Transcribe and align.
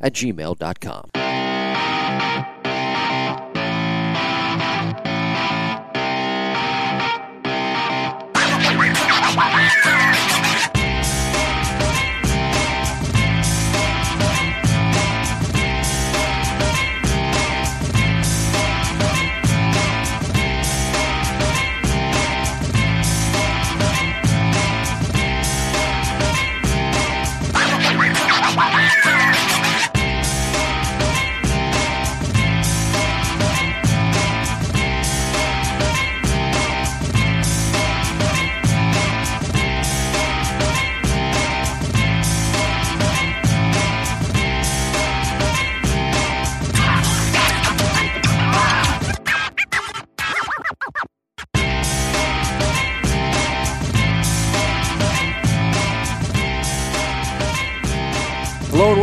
at 0.00 0.14
gmail.com. 0.14 1.49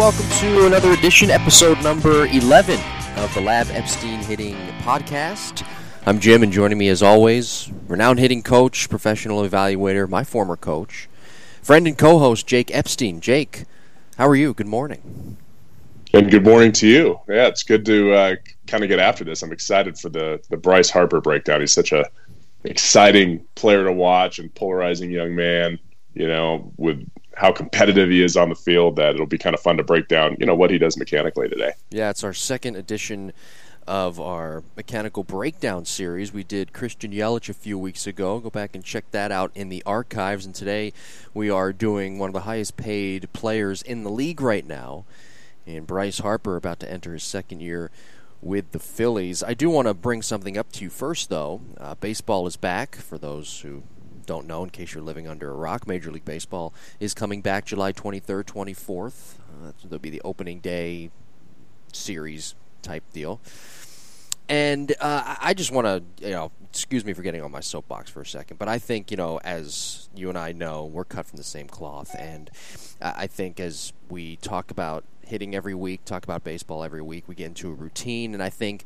welcome 0.08 0.30
to 0.40 0.66
another 0.66 0.94
edition, 0.94 1.30
episode 1.30 1.78
number 1.84 2.28
11 2.28 2.80
of 3.18 3.34
the 3.34 3.42
Lab 3.42 3.68
Epstein 3.72 4.20
Hitting 4.20 4.56
Podcast. 4.80 5.68
I'm 6.06 6.22
Jim, 6.22 6.44
and 6.44 6.54
joining 6.54 6.78
me 6.78 6.88
as 6.88 7.04
always, 7.04 7.70
renowned 7.90 8.18
hitting 8.18 8.42
coach, 8.42 8.88
professional 8.88 9.42
evaluator, 9.42 10.08
my 10.08 10.24
former 10.24 10.56
coach, 10.56 11.10
friend 11.62 11.86
and 11.88 11.98
co 11.98 12.20
host, 12.20 12.48
Jake 12.48 12.74
Epstein. 12.74 13.20
Jake, 13.20 13.66
how 14.18 14.30
are 14.30 14.36
you? 14.38 14.54
Good 14.54 14.68
morning. 14.68 15.36
And 16.14 16.32
good 16.32 16.46
morning 16.46 16.72
to 16.72 16.88
you. 16.88 17.20
Yeah, 17.28 17.48
it's 17.48 17.64
good 17.64 17.86
to 17.88 18.14
uh, 18.14 18.36
kind 18.66 18.84
of 18.86 18.90
get 18.90 19.00
after 19.00 19.26
this. 19.26 19.42
I'm 19.42 19.52
excited 19.52 20.00
for 20.00 20.08
the 20.08 20.42
the 20.50 20.56
Bryce 20.56 20.90
Harper 20.90 21.20
breakdown. 21.20 21.60
He's 21.60 21.74
such 21.74 21.92
a 21.92 22.06
exciting 22.64 23.46
player 23.56 23.84
to 23.84 23.92
watch 23.92 24.40
and 24.40 24.56
polarizing 24.56 25.12
young 25.12 25.36
man. 25.36 25.80
You 26.14 26.30
know, 26.30 26.72
with 26.78 27.06
how 27.38 27.52
competitive 27.52 28.10
he 28.10 28.24
is 28.24 28.36
on 28.36 28.50
the 28.50 28.56
field, 28.56 28.96
that 28.96 29.14
it'll 29.14 29.28
be 29.28 29.38
kind 29.38 29.54
of 29.54 29.60
fun 29.60 29.78
to 29.78 29.84
break 29.84 30.08
down. 30.08 30.36
You 30.40 30.48
know 30.48 30.56
what 30.56 30.72
he 30.72 30.80
does 30.80 30.98
mechanically 30.98 31.48
today. 31.48 31.74
Yeah, 31.92 32.10
it's 32.10 32.24
our 32.24 32.34
second 32.34 32.76
edition 32.78 33.32
of 33.86 34.20
our 34.20 34.64
mechanical 34.76 35.24
breakdown 35.24 35.86
series. 35.86 36.34
We 36.34 36.44
did 36.44 36.74
Christian 36.74 37.12
Yelich 37.12 37.48
a 37.48 37.54
few 37.54 37.78
weeks 37.78 38.08
ago. 38.08 38.40
Go 38.40 38.50
back 38.50 38.74
and 38.74 38.84
check 38.84 39.06
that 39.12 39.32
out 39.32 39.52
in 39.54 39.70
the 39.70 39.84
archives. 39.86 40.48
And 40.48 40.56
today 40.56 40.94
we 41.32 41.50
are 41.52 41.72
doing 41.72 42.18
one 42.18 42.30
of 42.30 42.34
the 42.34 42.42
highest 42.42 42.76
paid 42.76 43.32
players 43.34 43.84
in 43.84 44.04
the 44.04 44.10
league 44.10 44.42
right 44.42 44.66
now, 44.66 45.06
and 45.68 45.86
Bryce 45.86 46.18
Harper 46.18 46.56
about 46.56 46.80
to 46.80 46.92
enter 46.92 47.14
his 47.14 47.24
second 47.24 47.62
year 47.62 47.92
with 48.42 48.72
the 48.72 48.80
Phillies. 48.80 49.44
I 49.44 49.54
do 49.54 49.70
want 49.70 49.88
to 49.88 49.94
bring 49.94 50.24
something 50.24 50.58
up 50.58 50.72
to 50.72 50.84
you 50.84 50.90
first, 50.90 51.30
though. 51.30 51.62
Uh, 51.80 51.94
baseball 51.96 52.48
is 52.48 52.56
back 52.56 52.96
for 52.96 53.20
those 53.20 53.60
who 53.62 53.84
don't 54.28 54.46
know, 54.46 54.64
in 54.64 54.70
case 54.70 54.94
you're 54.94 55.04
living 55.04 55.28
under 55.28 55.50
a 55.50 55.56
rock. 55.56 55.88
Major 55.88 56.12
League 56.12 56.26
Baseball 56.26 56.74
is 57.00 57.16
coming 57.16 57.42
back 57.42 57.66
July 57.66 57.92
23rd, 57.92 58.44
24th. 58.44 59.34
Uh, 59.40 59.72
that'll 59.82 59.98
be 59.98 60.12
the 60.12 60.22
opening 60.24 60.60
day 60.60 61.10
series 61.92 62.54
type 62.84 63.04
deal. 63.12 63.42
And 64.50 64.94
uh, 65.00 65.36
I 65.42 65.54
just 65.54 65.72
want 65.72 65.88
to, 65.88 66.26
you 66.26 66.32
know, 66.32 66.52
excuse 66.70 67.04
me 67.04 67.14
for 67.14 67.22
getting 67.22 67.42
on 67.42 67.52
my 67.52 67.60
soapbox 67.60 68.10
for 68.10 68.22
a 68.22 68.26
second, 68.26 68.58
but 68.58 68.68
I 68.68 68.80
think, 68.80 69.12
you 69.12 69.18
know, 69.18 69.40
as 69.44 70.10
you 70.16 70.30
and 70.30 70.38
I 70.38 70.52
know, 70.52 70.86
we're 70.86 71.04
cut 71.04 71.26
from 71.26 71.38
the 71.38 71.44
same 71.44 71.68
cloth. 71.68 72.16
And 72.18 72.50
I 73.02 73.28
think 73.28 73.60
as 73.60 73.94
we 74.10 74.38
talk 74.38 74.72
about 74.72 75.04
hitting 75.26 75.54
every 75.54 75.76
week, 75.76 76.06
talk 76.06 76.24
about 76.24 76.44
baseball 76.44 76.84
every 76.84 77.02
week, 77.02 77.28
we 77.28 77.36
get 77.36 77.48
into 77.48 77.70
a 77.70 77.74
routine. 77.74 78.34
And 78.34 78.42
I 78.42 78.50
think 78.50 78.84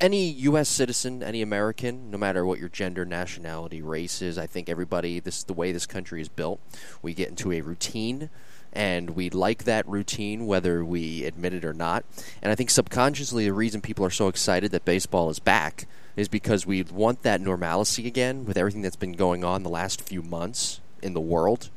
any 0.00 0.28
U.S. 0.30 0.68
citizen, 0.68 1.22
any 1.22 1.42
American, 1.42 2.10
no 2.10 2.18
matter 2.18 2.44
what 2.46 2.58
your 2.58 2.70
gender, 2.70 3.04
nationality, 3.04 3.82
race 3.82 4.22
is, 4.22 4.38
I 4.38 4.46
think 4.46 4.68
everybody, 4.68 5.20
this 5.20 5.38
is 5.38 5.44
the 5.44 5.52
way 5.52 5.72
this 5.72 5.86
country 5.86 6.22
is 6.22 6.28
built. 6.28 6.60
We 7.02 7.12
get 7.14 7.28
into 7.28 7.52
a 7.52 7.60
routine 7.60 8.30
and 8.74 9.10
we 9.10 9.30
like 9.30 9.64
that 9.64 9.88
routine 9.88 10.46
whether 10.46 10.84
we 10.84 11.24
admit 11.24 11.54
it 11.54 11.64
or 11.64 11.72
not. 11.72 12.04
And 12.42 12.50
I 12.50 12.54
think 12.54 12.70
subconsciously, 12.70 13.44
the 13.44 13.52
reason 13.52 13.80
people 13.80 14.04
are 14.04 14.10
so 14.10 14.28
excited 14.28 14.70
that 14.72 14.84
baseball 14.84 15.30
is 15.30 15.38
back 15.38 15.86
is 16.16 16.28
because 16.28 16.66
we 16.66 16.82
want 16.82 17.22
that 17.22 17.40
normalcy 17.40 18.06
again 18.06 18.44
with 18.44 18.56
everything 18.56 18.82
that's 18.82 18.96
been 18.96 19.12
going 19.12 19.44
on 19.44 19.62
the 19.62 19.70
last 19.70 20.00
few 20.02 20.22
months 20.22 20.80
in 21.02 21.14
the 21.14 21.20
world. 21.20 21.70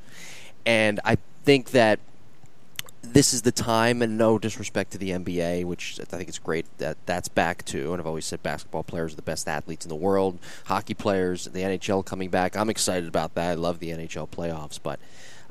And 0.65 0.99
I 1.05 1.17
think 1.43 1.71
that 1.71 1.99
this 3.13 3.33
is 3.33 3.43
the 3.43 3.51
time, 3.51 4.01
and 4.01 4.17
no 4.17 4.37
disrespect 4.37 4.91
to 4.91 4.97
the 4.97 5.11
NBA, 5.11 5.65
which 5.65 5.99
I 5.99 6.03
think 6.03 6.27
it's 6.27 6.39
great 6.39 6.65
that 6.77 6.97
that's 7.05 7.27
back 7.27 7.63
too. 7.63 7.93
And 7.93 8.01
I've 8.01 8.07
always 8.07 8.25
said 8.25 8.43
basketball 8.43 8.83
players 8.83 9.13
are 9.13 9.15
the 9.15 9.21
best 9.21 9.47
athletes 9.47 9.85
in 9.85 9.89
the 9.89 9.95
world. 9.95 10.39
Hockey 10.65 10.93
players, 10.93 11.45
the 11.45 11.61
NHL 11.61 12.05
coming 12.05 12.29
back. 12.29 12.55
I'm 12.55 12.69
excited 12.69 13.07
about 13.07 13.33
that. 13.35 13.51
I 13.51 13.53
love 13.53 13.79
the 13.79 13.91
NHL 13.91 14.27
playoffs, 14.29 14.79
but 14.81 14.99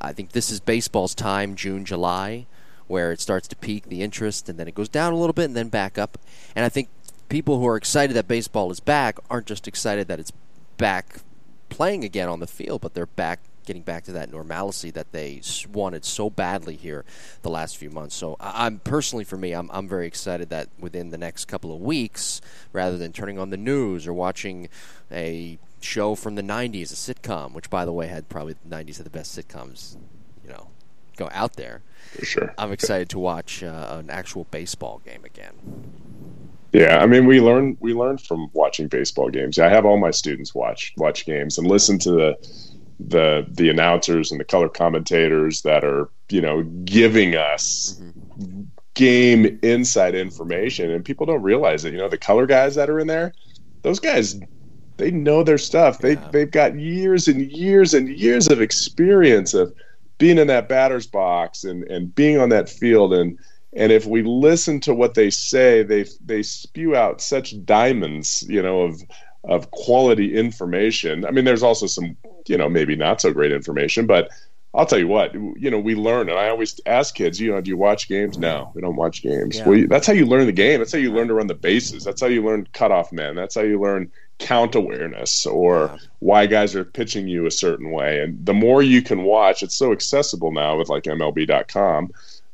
I 0.01 0.13
think 0.13 0.33
this 0.33 0.51
is 0.51 0.61
baseball's 0.61 1.15
time, 1.15 1.55
June, 1.55 1.85
July, 1.85 2.47
where 2.87 3.13
it 3.13 3.21
starts 3.21 3.49
to 3.49 3.57
peak 3.57 3.89
the 3.89 4.03
interest, 4.03 4.49
and 4.49 4.59
then 4.59 4.69
it 4.69 4.75
goes 4.75 4.89
down 4.89 5.13
a 5.13 5.17
little 5.17 5.33
bit 5.33 5.47
and 5.47 5.57
then 5.57 5.69
back 5.69 5.99
up. 5.99 6.19
And 6.55 6.65
I 6.65 6.69
think 6.69 6.89
people 7.29 7.59
who 7.59 7.67
are 7.67 7.77
excited 7.77 8.15
that 8.15 8.29
baseball 8.29 8.71
is 8.71 8.81
back 8.81 9.19
aren't 9.29 9.47
just 9.47 9.67
excited 9.67 10.09
that 10.09 10.21
it's 10.21 10.33
back 10.77 11.21
playing 11.69 12.05
again 12.05 12.29
on 12.29 12.41
the 12.41 12.47
field, 12.47 12.81
but 12.81 12.95
they're 12.95 13.07
back 13.07 13.41
getting 13.67 13.83
back 13.83 14.05
to 14.05 14.13
that 14.13 14.31
normalcy 14.31 14.91
that 14.93 15.11
they 15.11 15.43
wanted 15.73 16.05
so 16.05 16.31
badly 16.31 16.77
here 16.77 17.05
the 17.43 17.51
last 17.51 17.77
few 17.77 17.91
months. 17.91 18.15
So 18.15 18.37
I'm 18.41 18.79
personally, 18.79 19.25
for 19.25 19.37
me, 19.37 19.53
I'm, 19.53 19.69
I'm 19.73 19.89
very 19.89 20.07
excited 20.07 20.49
that 20.51 20.69
within 20.79 21.11
the 21.11 21.19
next 21.19 21.47
couple 21.47 21.75
of 21.75 21.81
weeks, 21.81 22.41
rather 22.73 22.97
than 22.97 23.13
turning 23.13 23.39
on 23.39 23.51
the 23.51 23.57
news 23.57 24.07
or 24.07 24.15
watching 24.15 24.69
a 25.11 25.59
show 25.87 26.15
from 26.15 26.35
the 26.35 26.43
90s, 26.43 26.93
a 26.93 27.15
sitcom, 27.15 27.53
which 27.53 27.71
by 27.71 27.85
the 27.85 27.93
way 27.93 28.09
had 28.09 28.29
probably 28.29 28.55
the 28.55 28.77
90s 28.77 28.99
of 28.99 29.05
the 29.05 29.11
best 29.11 29.37
sitcoms, 29.37 29.97
you 30.45 30.51
know, 30.51 30.69
go 31.17 31.29
out 31.33 31.55
there. 31.55 31.83
For 32.13 32.25
sure. 32.25 32.55
I'm 32.59 32.73
excited 32.73 33.09
to 33.11 33.19
watch 33.19 33.63
uh, 33.63 33.97
an 33.99 34.11
actual 34.11 34.45
baseball 34.51 35.01
game 35.05 35.25
again. 35.25 35.55
Yeah, 36.73 36.99
I 36.99 37.07
mean, 37.07 37.27
we 37.27 37.41
learn 37.41 37.77
we 37.81 37.95
learn 37.95 38.19
from 38.19 38.51
watching 38.53 38.89
baseball 38.89 39.31
games. 39.31 39.59
I 39.59 39.69
have 39.69 39.87
all 39.87 39.99
my 39.99 40.11
students 40.11 40.55
watch 40.55 40.93
watch 40.99 41.25
games 41.25 41.57
and 41.57 41.67
listen 41.67 41.99
to 42.01 42.11
the 42.11 42.37
the 43.01 43.47
the 43.51 43.71
announcers 43.71 44.31
and 44.31 44.41
the 44.41 44.45
color 44.45 44.69
commentators 44.69 45.63
that 45.63 45.85
are 45.85 46.11
you 46.29 46.41
know 46.41 46.65
giving 46.85 47.35
us 47.35 47.99
mm-hmm. 47.99 48.65
game 48.95 49.59
inside 49.63 50.15
information, 50.15 50.91
and 50.91 51.05
people 51.05 51.25
don't 51.25 51.43
realize 51.43 51.85
it. 51.85 51.93
You 51.93 51.99
know, 51.99 52.09
the 52.09 52.19
color 52.19 52.47
guys 52.47 52.75
that 52.75 52.91
are 52.91 53.01
in 53.01 53.07
there, 53.07 53.33
those 53.83 54.01
guys 54.01 54.39
they 54.97 55.11
know 55.11 55.43
their 55.43 55.59
stuff. 55.59 55.99
They 55.99 56.15
yeah. 56.15 56.29
they've 56.33 56.51
got 56.51 56.79
years 56.79 57.29
and 57.29 57.41
years 57.51 57.95
and 57.95 58.09
years 58.09 58.49
of 58.49 58.61
experience 58.61 59.55
of 59.55 59.75
being 60.19 60.39
in 60.39 60.47
that 60.47 60.69
batter's 60.69 61.07
box 61.07 61.65
and 61.65 61.85
and 61.85 62.15
being 62.15 62.39
on 62.39 62.49
that 62.51 62.69
field 62.69 63.13
and 63.13 63.39
and 63.77 63.93
if 63.93 64.07
we 64.07 64.23
listen 64.23 64.81
to 64.81 64.95
what 64.95 65.15
they 65.15 65.29
say, 65.29 65.83
they 65.83 66.07
they 66.25 66.43
spew 66.43 66.97
out 66.97 67.21
such 67.21 67.63
diamonds, 67.65 68.45
you 68.49 68.63
know, 68.63 68.83
of 68.83 69.03
of 69.45 69.71
quality 69.71 70.37
information. 70.37 71.25
I 71.25 71.31
mean, 71.31 71.45
there's 71.45 71.63
also 71.63 71.87
some, 71.87 72.17
you 72.49 72.57
know, 72.57 72.69
maybe 72.69 72.97
not 72.97 73.21
so 73.21 73.33
great 73.33 73.53
information, 73.53 74.07
but 74.07 74.31
I'll 74.75 74.87
tell 74.87 74.99
you 74.99 75.09
what, 75.09 75.33
you 75.35 75.71
know, 75.71 75.79
we 75.79 75.95
learn, 75.95 76.29
and 76.29 76.39
I 76.39 76.49
always 76.49 76.81
ask 76.85 77.15
kids, 77.15 77.41
you 77.41 77.53
know, 77.53 77.61
do 77.61 77.71
you 77.71 77.77
watch 77.77 78.09
games? 78.09 78.37
No, 78.39 78.73
we 78.75 78.81
don't 78.81 78.97
watch 78.97 79.23
games. 79.23 79.59
Yeah. 79.59 79.69
Well, 79.69 79.87
that's 79.89 80.07
how 80.07 80.13
you 80.13 80.27
learn 80.27 80.47
the 80.47 80.53
game. 80.53 80.81
That's 80.81 80.93
how 80.93 80.99
you 80.99 81.13
learn 81.13 81.29
to 81.29 81.35
run 81.35 81.47
the 81.47 81.55
bases. 81.55 82.05
That's 82.05 82.21
how 82.21 82.27
you 82.27 82.45
learn 82.45 82.69
cutoff 82.73 83.13
men. 83.13 83.35
That's 83.37 83.55
how 83.55 83.63
you 83.63 83.81
learn 83.81 84.11
count 84.39 84.75
awareness 84.75 85.47
or 85.47 85.91
yeah. 85.93 85.99
why 86.19 86.47
guys 86.47 86.75
are 86.75 86.85
pitching 86.85 87.29
you 87.29 87.47
a 87.47 87.51
certain 87.51 87.91
way. 87.91 88.21
And 88.21 88.45
the 88.45 88.55
more 88.55 88.83
you 88.83 89.03
can 89.03 89.25
watch, 89.25 89.63
it's 89.63 89.77
so 89.77 89.93
accessible 89.93 90.53
now 90.53 90.77
with 90.77 90.89
like 90.89 91.05
MLB.com. 91.05 92.11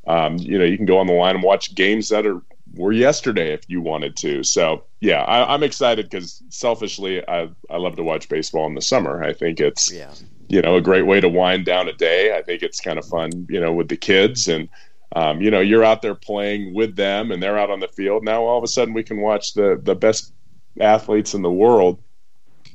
Um, 0.07 0.37
you 0.37 0.57
know, 0.57 0.65
you 0.65 0.77
can 0.77 0.85
go 0.85 0.97
on 0.97 1.07
the 1.07 1.13
line 1.13 1.35
and 1.35 1.43
watch 1.43 1.75
games 1.75 2.09
that 2.09 2.25
are 2.25 2.41
were 2.75 2.91
yesterday 2.91 3.53
if 3.53 3.61
you 3.67 3.81
wanted 3.81 4.15
to. 4.17 4.43
So 4.43 4.83
yeah, 4.99 5.23
I, 5.23 5.53
am 5.53 5.63
excited 5.63 6.09
because 6.09 6.41
selfishly, 6.49 7.27
I 7.27 7.49
I 7.69 7.77
love 7.77 7.95
to 7.97 8.03
watch 8.03 8.29
baseball 8.29 8.65
in 8.67 8.75
the 8.75 8.81
summer. 8.81 9.23
I 9.23 9.33
think 9.33 9.59
it's 9.59 9.91
yeah. 9.91 10.13
you 10.49 10.61
know 10.61 10.75
a 10.75 10.81
great 10.81 11.05
way 11.05 11.21
to 11.21 11.29
wind 11.29 11.65
down 11.65 11.87
a 11.87 11.93
day. 11.93 12.35
I 12.35 12.41
think 12.41 12.63
it's 12.63 12.79
kind 12.79 12.97
of 12.97 13.05
fun, 13.05 13.47
you 13.49 13.59
know, 13.59 13.73
with 13.73 13.89
the 13.89 13.97
kids 13.97 14.47
and. 14.47 14.69
Um, 15.15 15.41
you 15.41 15.51
know, 15.51 15.59
you're 15.59 15.83
out 15.83 16.01
there 16.01 16.15
playing 16.15 16.73
with 16.73 16.95
them, 16.95 17.31
and 17.31 17.43
they're 17.43 17.59
out 17.59 17.69
on 17.69 17.79
the 17.79 17.87
field. 17.87 18.23
Now, 18.23 18.45
all 18.45 18.57
of 18.57 18.63
a 18.63 18.67
sudden, 18.67 18.95
we 18.95 19.03
can 19.03 19.21
watch 19.21 19.53
the 19.53 19.79
the 19.83 19.93
best 19.93 20.33
athletes 20.79 21.33
in 21.33 21.41
the 21.41 21.51
world, 21.51 22.01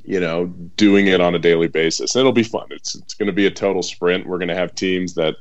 you 0.03 0.19
know, 0.19 0.47
doing 0.47 1.07
it 1.07 1.21
on 1.21 1.35
a 1.35 1.39
daily 1.39 1.67
basis. 1.67 2.15
And 2.15 2.21
it'll 2.21 2.31
be 2.31 2.43
fun. 2.43 2.67
It's 2.71 2.95
it's 2.95 3.13
going 3.13 3.27
to 3.27 3.33
be 3.33 3.45
a 3.45 3.51
total 3.51 3.83
sprint. 3.83 4.25
We're 4.25 4.37
going 4.37 4.49
to 4.49 4.55
have 4.55 4.75
teams 4.75 5.15
that 5.15 5.35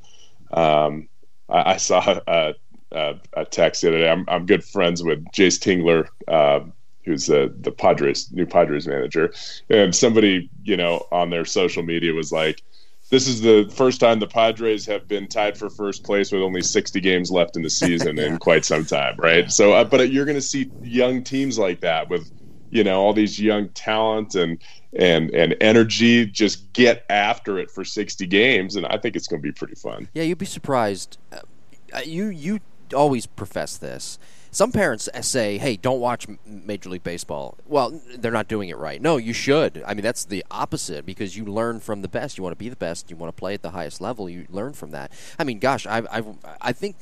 um, 0.53 1.09
I, 1.49 1.73
I, 1.73 1.77
saw 1.77 2.21
a, 2.27 2.55
a, 2.93 3.15
a, 3.35 3.45
text 3.45 3.83
the 3.83 3.89
other 3.89 3.99
day. 3.99 4.11
I'm, 4.11 4.25
I'm 4.29 4.47
good 4.47 4.65
friends 4.65 5.03
with 5.03 5.25
Jayce 5.33 5.59
Tingler, 5.59 6.09
uh, 6.27 6.61
who's 7.05 7.27
the 7.27 7.55
the 7.61 7.73
Padres 7.73 8.31
new 8.33 8.47
Padres 8.47 8.87
manager, 8.87 9.33
and 9.71 9.95
somebody 9.95 10.51
you 10.65 10.77
know 10.77 11.07
on 11.11 11.31
their 11.31 11.45
social 11.45 11.83
media 11.83 12.13
was 12.13 12.33
like, 12.33 12.63
"This 13.11 13.27
is 13.27 13.41
the 13.41 13.71
first 13.75 14.01
time 14.01 14.21
the 14.21 14.27
Padres 14.27 14.87
have 14.87 15.09
been 15.09 15.29
tied 15.29 15.57
for 15.57 15.71
first 15.71 16.05
place 16.05 16.33
with 16.33 16.43
only 16.43 16.63
60 16.63 17.01
games 17.01 17.31
left 17.31 17.57
in 17.57 17.63
the 17.63 17.71
season 17.71 18.17
yeah. 18.17 18.25
in 18.27 18.39
quite 18.39 18.65
some 18.65 18.85
time, 18.85 19.17
right?" 19.19 19.51
So, 19.51 19.73
uh, 19.73 19.85
but 19.85 20.11
you're 20.11 20.27
going 20.27 20.35
to 20.35 20.43
see 20.43 20.71
young 20.83 21.23
teams 21.23 21.59
like 21.59 21.81
that 21.81 22.09
with 22.09 22.31
you 22.71 22.85
know 22.85 23.01
all 23.01 23.13
these 23.13 23.41
young 23.41 23.69
talent 23.71 24.35
and 24.35 24.59
and 24.95 25.31
and 25.35 25.57
energy 25.61 26.27
just 26.27 26.73
get 26.73 27.05
after 27.11 27.59
it 27.59 27.71
for 27.71 27.85
60 27.85 28.27
games 28.27 28.77
and 28.77 28.87
i 28.87 28.97
think 28.97 29.17
it's 29.17 29.27
going 29.27 29.41
to 29.41 29.47
be 29.47 29.53
pretty 29.53 29.75
fun. 29.75 30.09
Yeah 30.15 30.23
you'd 30.23 30.39
be 30.39 30.47
surprised. 30.47 31.19
Uh, 31.33 32.01
you 32.05 32.27
you 32.27 32.61
always 32.95 33.27
profess 33.27 33.77
this. 33.77 34.19
Some 34.51 34.73
parents 34.73 35.09
say 35.21 35.59
hey 35.59 35.77
don't 35.77 36.01
watch 36.01 36.27
major 36.47 36.89
league 36.89 37.03
baseball. 37.03 37.59
Well 37.67 38.01
they're 38.17 38.33
not 38.33 38.49
doing 38.49 38.69
it 38.71 38.79
right. 38.79 39.01
No 39.01 39.17
you 39.17 39.33
should. 39.33 39.83
I 39.87 39.95
mean 39.95 40.03
that's 40.03 40.25
the 40.25 40.45
opposite 40.51 41.05
because 41.05 41.37
you 41.37 41.45
learn 41.45 41.81
from 41.81 42.03
the 42.03 42.09
best. 42.09 42.39
You 42.39 42.45
want 42.45 42.53
to 42.53 42.59
be 42.59 42.69
the 42.69 42.77
best. 42.77 43.11
You 43.11 43.17
want 43.17 43.35
to 43.35 43.39
play 43.39 43.55
at 43.55 43.63
the 43.63 43.71
highest 43.71 44.01
level. 44.01 44.29
You 44.29 44.47
learn 44.49 44.73
from 44.73 44.91
that. 44.93 45.13
I 45.39 45.45
mean 45.45 45.59
gosh 45.59 45.87
i 45.87 46.03
i 46.11 46.23
i 46.61 46.73
think 46.73 46.97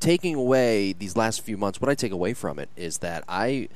taking 0.00 0.34
away 0.34 0.92
these 0.92 1.16
last 1.16 1.40
few 1.40 1.56
months 1.56 1.80
what 1.80 1.90
i 1.90 1.94
take 1.94 2.12
away 2.12 2.34
from 2.34 2.58
it 2.58 2.68
is 2.76 2.98
that 2.98 3.24
i 3.28 3.68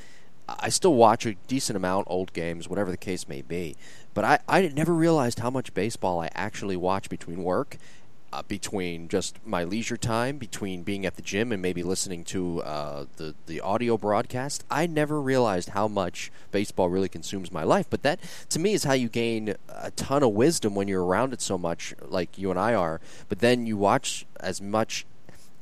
I 0.49 0.71
still 0.71 0.95
watch 0.95 1.27
a 1.27 1.35
decent 1.47 1.77
amount, 1.77 2.07
old 2.09 2.33
games, 2.33 2.69
whatever 2.69 2.91
the 2.91 2.97
case 2.97 3.29
may 3.29 3.43
be. 3.43 3.77
But 4.15 4.25
I, 4.25 4.39
I 4.49 4.69
never 4.69 4.95
realized 4.95 5.41
how 5.41 5.51
much 5.51 5.75
baseball 5.75 6.21
I 6.21 6.31
actually 6.35 6.77
watch 6.77 7.09
between 7.09 7.45
work, 7.45 7.77
uh, 8.33 8.43
between 8.43 9.09
just 9.09 9.39
my 9.45 9.65
leisure 9.65 9.97
time, 9.97 10.39
between 10.39 10.83
being 10.83 11.07
at 11.07 11.17
the 11.17 11.23
gym 11.23 11.53
and 11.53 11.61
maybe 11.61 11.83
listening 11.83 12.25
to 12.25 12.63
uh, 12.63 13.05
the 13.17 13.35
the 13.47 13.61
audio 13.61 13.97
broadcast. 13.97 14.65
I 14.71 14.87
never 14.87 15.21
realized 15.21 15.71
how 15.71 15.87
much 15.89 16.33
baseball 16.51 16.89
really 16.89 17.09
consumes 17.09 17.53
my 17.53 17.63
life. 17.63 17.87
But 17.89 18.03
that, 18.03 18.19
to 18.51 18.59
me, 18.59 18.73
is 18.73 18.85
how 18.85 18.95
you 18.95 19.09
gain 19.09 19.55
a 19.69 19.91
ton 19.93 20.23
of 20.23 20.33
wisdom 20.33 20.75
when 20.75 20.89
you're 20.89 21.05
around 21.05 21.33
it 21.33 21.41
so 21.41 21.59
much, 21.59 21.95
like 22.03 22.39
you 22.39 22.51
and 22.51 22.59
I 22.59 22.75
are. 22.75 23.01
But 23.29 23.41
then 23.41 23.67
you 23.67 23.77
watch 23.77 24.27
as 24.41 24.61
much 24.61 25.07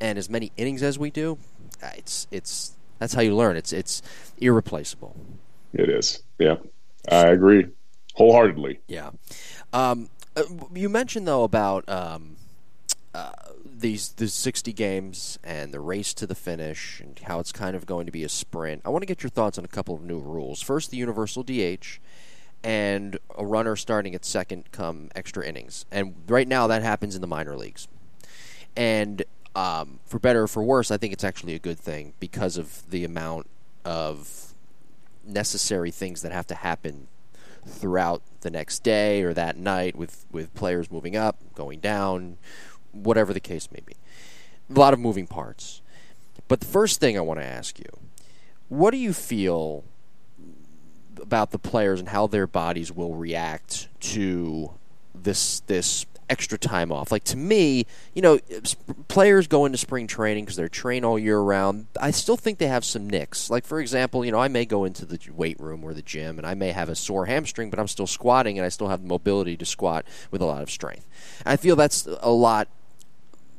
and 0.00 0.18
as 0.18 0.30
many 0.30 0.52
innings 0.56 0.82
as 0.82 0.98
we 0.98 1.10
do. 1.10 1.38
It's 1.82 2.26
it's 2.30 2.75
that's 2.98 3.14
how 3.14 3.20
you 3.20 3.34
learn. 3.34 3.56
It's 3.56 3.72
it's 3.72 4.02
irreplaceable. 4.38 5.16
It 5.72 5.88
is. 5.88 6.22
Yeah, 6.38 6.56
I 7.10 7.28
agree 7.28 7.66
wholeheartedly. 8.14 8.80
Yeah. 8.88 9.10
Um, 9.72 10.08
uh, 10.36 10.42
you 10.74 10.88
mentioned 10.88 11.28
though 11.28 11.44
about 11.44 11.88
um, 11.88 12.36
uh, 13.14 13.32
these 13.64 14.10
the 14.10 14.28
60 14.28 14.72
games 14.72 15.38
and 15.44 15.72
the 15.72 15.80
race 15.80 16.14
to 16.14 16.26
the 16.26 16.34
finish 16.34 17.00
and 17.00 17.18
how 17.24 17.40
it's 17.40 17.52
kind 17.52 17.76
of 17.76 17.86
going 17.86 18.06
to 18.06 18.12
be 18.12 18.24
a 18.24 18.28
sprint. 18.28 18.82
I 18.84 18.88
want 18.88 19.02
to 19.02 19.06
get 19.06 19.22
your 19.22 19.30
thoughts 19.30 19.58
on 19.58 19.64
a 19.64 19.68
couple 19.68 19.94
of 19.94 20.02
new 20.02 20.18
rules. 20.18 20.62
First, 20.62 20.90
the 20.90 20.96
universal 20.96 21.42
DH 21.42 21.98
and 22.64 23.18
a 23.36 23.44
runner 23.46 23.76
starting 23.76 24.14
at 24.14 24.24
second 24.24 24.72
come 24.72 25.10
extra 25.14 25.46
innings. 25.46 25.84
And 25.90 26.14
right 26.26 26.48
now 26.48 26.66
that 26.66 26.82
happens 26.82 27.14
in 27.14 27.20
the 27.20 27.26
minor 27.26 27.56
leagues. 27.56 27.86
And 28.76 29.24
um, 29.56 30.00
for 30.04 30.18
better 30.18 30.42
or 30.42 30.48
for 30.48 30.62
worse, 30.62 30.90
I 30.90 30.98
think 30.98 31.14
it's 31.14 31.24
actually 31.24 31.54
a 31.54 31.58
good 31.58 31.78
thing 31.78 32.12
because 32.20 32.58
of 32.58 32.88
the 32.90 33.04
amount 33.04 33.48
of 33.86 34.54
necessary 35.24 35.90
things 35.90 36.20
that 36.20 36.30
have 36.30 36.46
to 36.48 36.54
happen 36.54 37.08
throughout 37.66 38.20
the 38.42 38.50
next 38.50 38.82
day 38.82 39.22
or 39.22 39.32
that 39.32 39.56
night 39.56 39.96
with, 39.96 40.26
with 40.30 40.54
players 40.54 40.92
moving 40.92 41.16
up, 41.16 41.38
going 41.54 41.80
down, 41.80 42.36
whatever 42.92 43.32
the 43.32 43.40
case 43.40 43.70
may 43.72 43.80
be. 43.86 43.94
A 44.74 44.78
lot 44.78 44.92
of 44.92 45.00
moving 45.00 45.26
parts. 45.26 45.80
But 46.48 46.60
the 46.60 46.66
first 46.66 47.00
thing 47.00 47.16
I 47.16 47.22
want 47.22 47.40
to 47.40 47.46
ask 47.46 47.78
you 47.78 47.88
what 48.68 48.90
do 48.90 48.98
you 48.98 49.14
feel 49.14 49.84
about 51.20 51.50
the 51.50 51.58
players 51.58 51.98
and 51.98 52.10
how 52.10 52.26
their 52.26 52.46
bodies 52.46 52.92
will 52.92 53.14
react 53.14 53.88
to 54.00 54.72
this 55.14 55.60
this 55.60 56.04
extra 56.28 56.58
time 56.58 56.90
off. 56.90 57.12
Like 57.12 57.24
to 57.24 57.36
me, 57.36 57.86
you 58.14 58.22
know, 58.22 58.38
players 59.08 59.46
go 59.46 59.64
into 59.64 59.78
spring 59.78 60.06
training 60.06 60.44
because 60.44 60.56
they're 60.56 60.68
trained 60.68 61.04
all 61.04 61.18
year 61.18 61.38
round. 61.38 61.86
I 62.00 62.10
still 62.10 62.36
think 62.36 62.58
they 62.58 62.66
have 62.66 62.84
some 62.84 63.08
nicks. 63.08 63.50
Like 63.50 63.64
for 63.64 63.80
example, 63.80 64.24
you 64.24 64.32
know, 64.32 64.40
I 64.40 64.48
may 64.48 64.64
go 64.64 64.84
into 64.84 65.04
the 65.04 65.18
weight 65.32 65.58
room 65.60 65.84
or 65.84 65.94
the 65.94 66.02
gym 66.02 66.38
and 66.38 66.46
I 66.46 66.54
may 66.54 66.72
have 66.72 66.88
a 66.88 66.94
sore 66.94 67.26
hamstring, 67.26 67.70
but 67.70 67.78
I'm 67.78 67.88
still 67.88 68.06
squatting 68.06 68.58
and 68.58 68.66
I 68.66 68.68
still 68.68 68.88
have 68.88 69.02
the 69.02 69.08
mobility 69.08 69.56
to 69.56 69.64
squat 69.64 70.04
with 70.30 70.40
a 70.40 70.46
lot 70.46 70.62
of 70.62 70.70
strength. 70.70 71.06
I 71.44 71.56
feel 71.56 71.76
that's 71.76 72.06
a 72.20 72.30
lot 72.30 72.68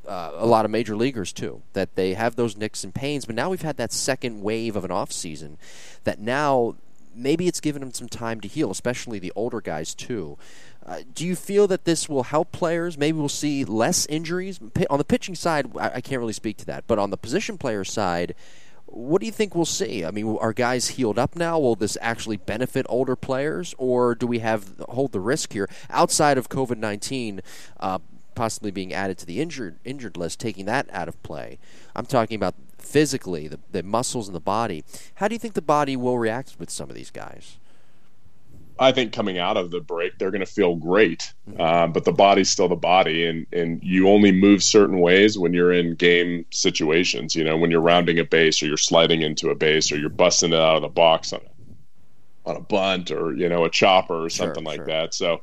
uh, 0.08 0.32
a 0.36 0.46
lot 0.46 0.66
of 0.66 0.72
major 0.72 0.96
leaguers 0.96 1.34
too 1.34 1.62
that 1.74 1.96
they 1.96 2.14
have 2.14 2.36
those 2.36 2.56
nicks 2.56 2.84
and 2.84 2.96
pains 2.96 3.26
but 3.26 3.36
now 3.36 3.50
we've 3.50 3.62
had 3.62 3.76
that 3.78 3.92
second 3.92 4.42
wave 4.42 4.78
of 4.78 4.86
an 4.86 4.92
off 4.92 5.12
season 5.12 5.58
that 6.06 6.18
now 6.18 6.76
maybe 7.14 7.48
it's 7.48 7.60
given 7.60 7.82
them 7.82 7.92
some 7.92 8.08
time 8.08 8.40
to 8.40 8.48
heal 8.48 8.72
especially 8.72 9.20
the 9.20 9.34
older 9.36 9.60
guys 9.60 9.94
too 9.94 10.38
uh, 10.88 11.02
do 11.14 11.26
you 11.26 11.36
feel 11.36 11.68
that 11.68 11.86
this 11.86 12.08
will 12.08 12.24
help 12.24 12.52
players? 12.52 12.98
Maybe 12.98 13.18
we'll 13.18 13.30
see 13.30 13.66
less 13.66 14.06
injuries 14.06 14.60
on 14.90 14.98
the 14.98 15.04
pitching 15.04 15.36
side. 15.36 15.76
I, 15.78 15.96
I 15.96 16.02
can't 16.02 16.20
really 16.20 16.34
speak 16.34 16.58
to 16.58 16.66
that, 16.66 16.86
but 16.88 16.98
on 16.98 17.10
the 17.10 17.18
position 17.18 17.58
player 17.58 17.84
side, 17.84 18.34
what 18.86 19.20
do 19.20 19.26
you 19.26 19.34
think 19.34 19.54
we'll 19.54 19.66
see? 19.66 20.06
I 20.06 20.12
mean, 20.12 20.38
are 20.38 20.54
guys 20.54 20.88
healed 20.90 21.20
up 21.20 21.36
now? 21.36 21.60
Will 21.60 21.76
this 21.76 21.98
actually 22.00 22.38
benefit 22.38 22.86
older 22.88 23.18
players, 23.18 23.76
or 23.78 24.16
do 24.16 24.26
we 24.26 24.40
have 24.40 24.80
hold 24.88 25.12
the 25.12 25.20
risk 25.20 25.52
here 25.52 25.70
outside 25.90 26.38
of 26.38 26.48
COVID 26.48 26.78
nineteen? 26.78 27.42
Uh, 27.80 28.00
possibly 28.34 28.70
being 28.70 28.94
added 28.94 29.18
to 29.18 29.26
the 29.26 29.42
injured 29.42 29.80
injured 29.84 30.16
list, 30.16 30.40
taking 30.40 30.66
that 30.66 30.88
out 30.94 31.10
of 31.10 31.22
play. 31.24 31.58
I'm 31.96 32.06
talking 32.06 32.36
about 32.36 32.56
physically, 32.78 33.48
the, 33.48 33.60
the 33.72 33.84
muscles 33.84 34.28
in 34.28 34.34
the 34.34 34.40
body. 34.40 34.86
How 35.16 35.28
do 35.28 35.34
you 35.36 35.40
think 35.40 35.56
the 35.56 35.62
body 35.62 35.98
will 35.98 36.20
react 36.20 36.56
with 36.60 36.70
some 36.70 36.90
of 36.90 36.96
these 36.96 37.12
guys? 37.12 37.58
I 38.80 38.92
think 38.92 39.14
coming 39.14 39.38
out 39.38 39.58
of 39.58 39.72
the 39.72 39.80
break, 39.80 40.18
they're 40.18 40.32
going 40.32 40.46
to 40.46 40.52
feel 40.52 40.76
great. 40.76 41.34
Uh, 41.60 41.88
but 41.88 42.06
the 42.06 42.12
body's 42.12 42.50
still 42.50 42.68
the 42.68 42.76
body, 42.76 43.26
and 43.26 43.46
and 43.52 43.84
you 43.84 44.10
only 44.10 44.32
move 44.32 44.64
certain 44.64 45.00
ways 45.00 45.38
when 45.38 45.54
you're 45.54 45.72
in 45.72 45.96
game 45.96 46.46
situations. 46.52 47.36
You 47.36 47.44
know, 47.44 47.58
when 47.58 47.72
you're 47.72 47.82
rounding 47.82 48.20
a 48.20 48.24
base, 48.24 48.62
or 48.62 48.68
you're 48.68 48.78
sliding 48.78 49.22
into 49.22 49.50
a 49.50 49.56
base, 49.56 49.92
or 49.92 49.98
you're 49.98 50.10
busting 50.10 50.54
it 50.54 50.60
out 50.60 50.76
of 50.76 50.82
the 50.82 50.90
box 50.90 51.34
on 51.34 51.42
a 51.42 52.50
on 52.50 52.56
a 52.56 52.62
bunt, 52.62 53.12
or 53.12 53.34
you 53.36 53.50
know, 53.50 53.66
a 53.66 53.70
chopper 53.70 54.26
or 54.26 54.30
something 54.30 54.64
sure, 54.64 54.72
like 54.72 54.78
sure. 54.78 54.88
that. 54.88 55.14
So. 55.14 55.42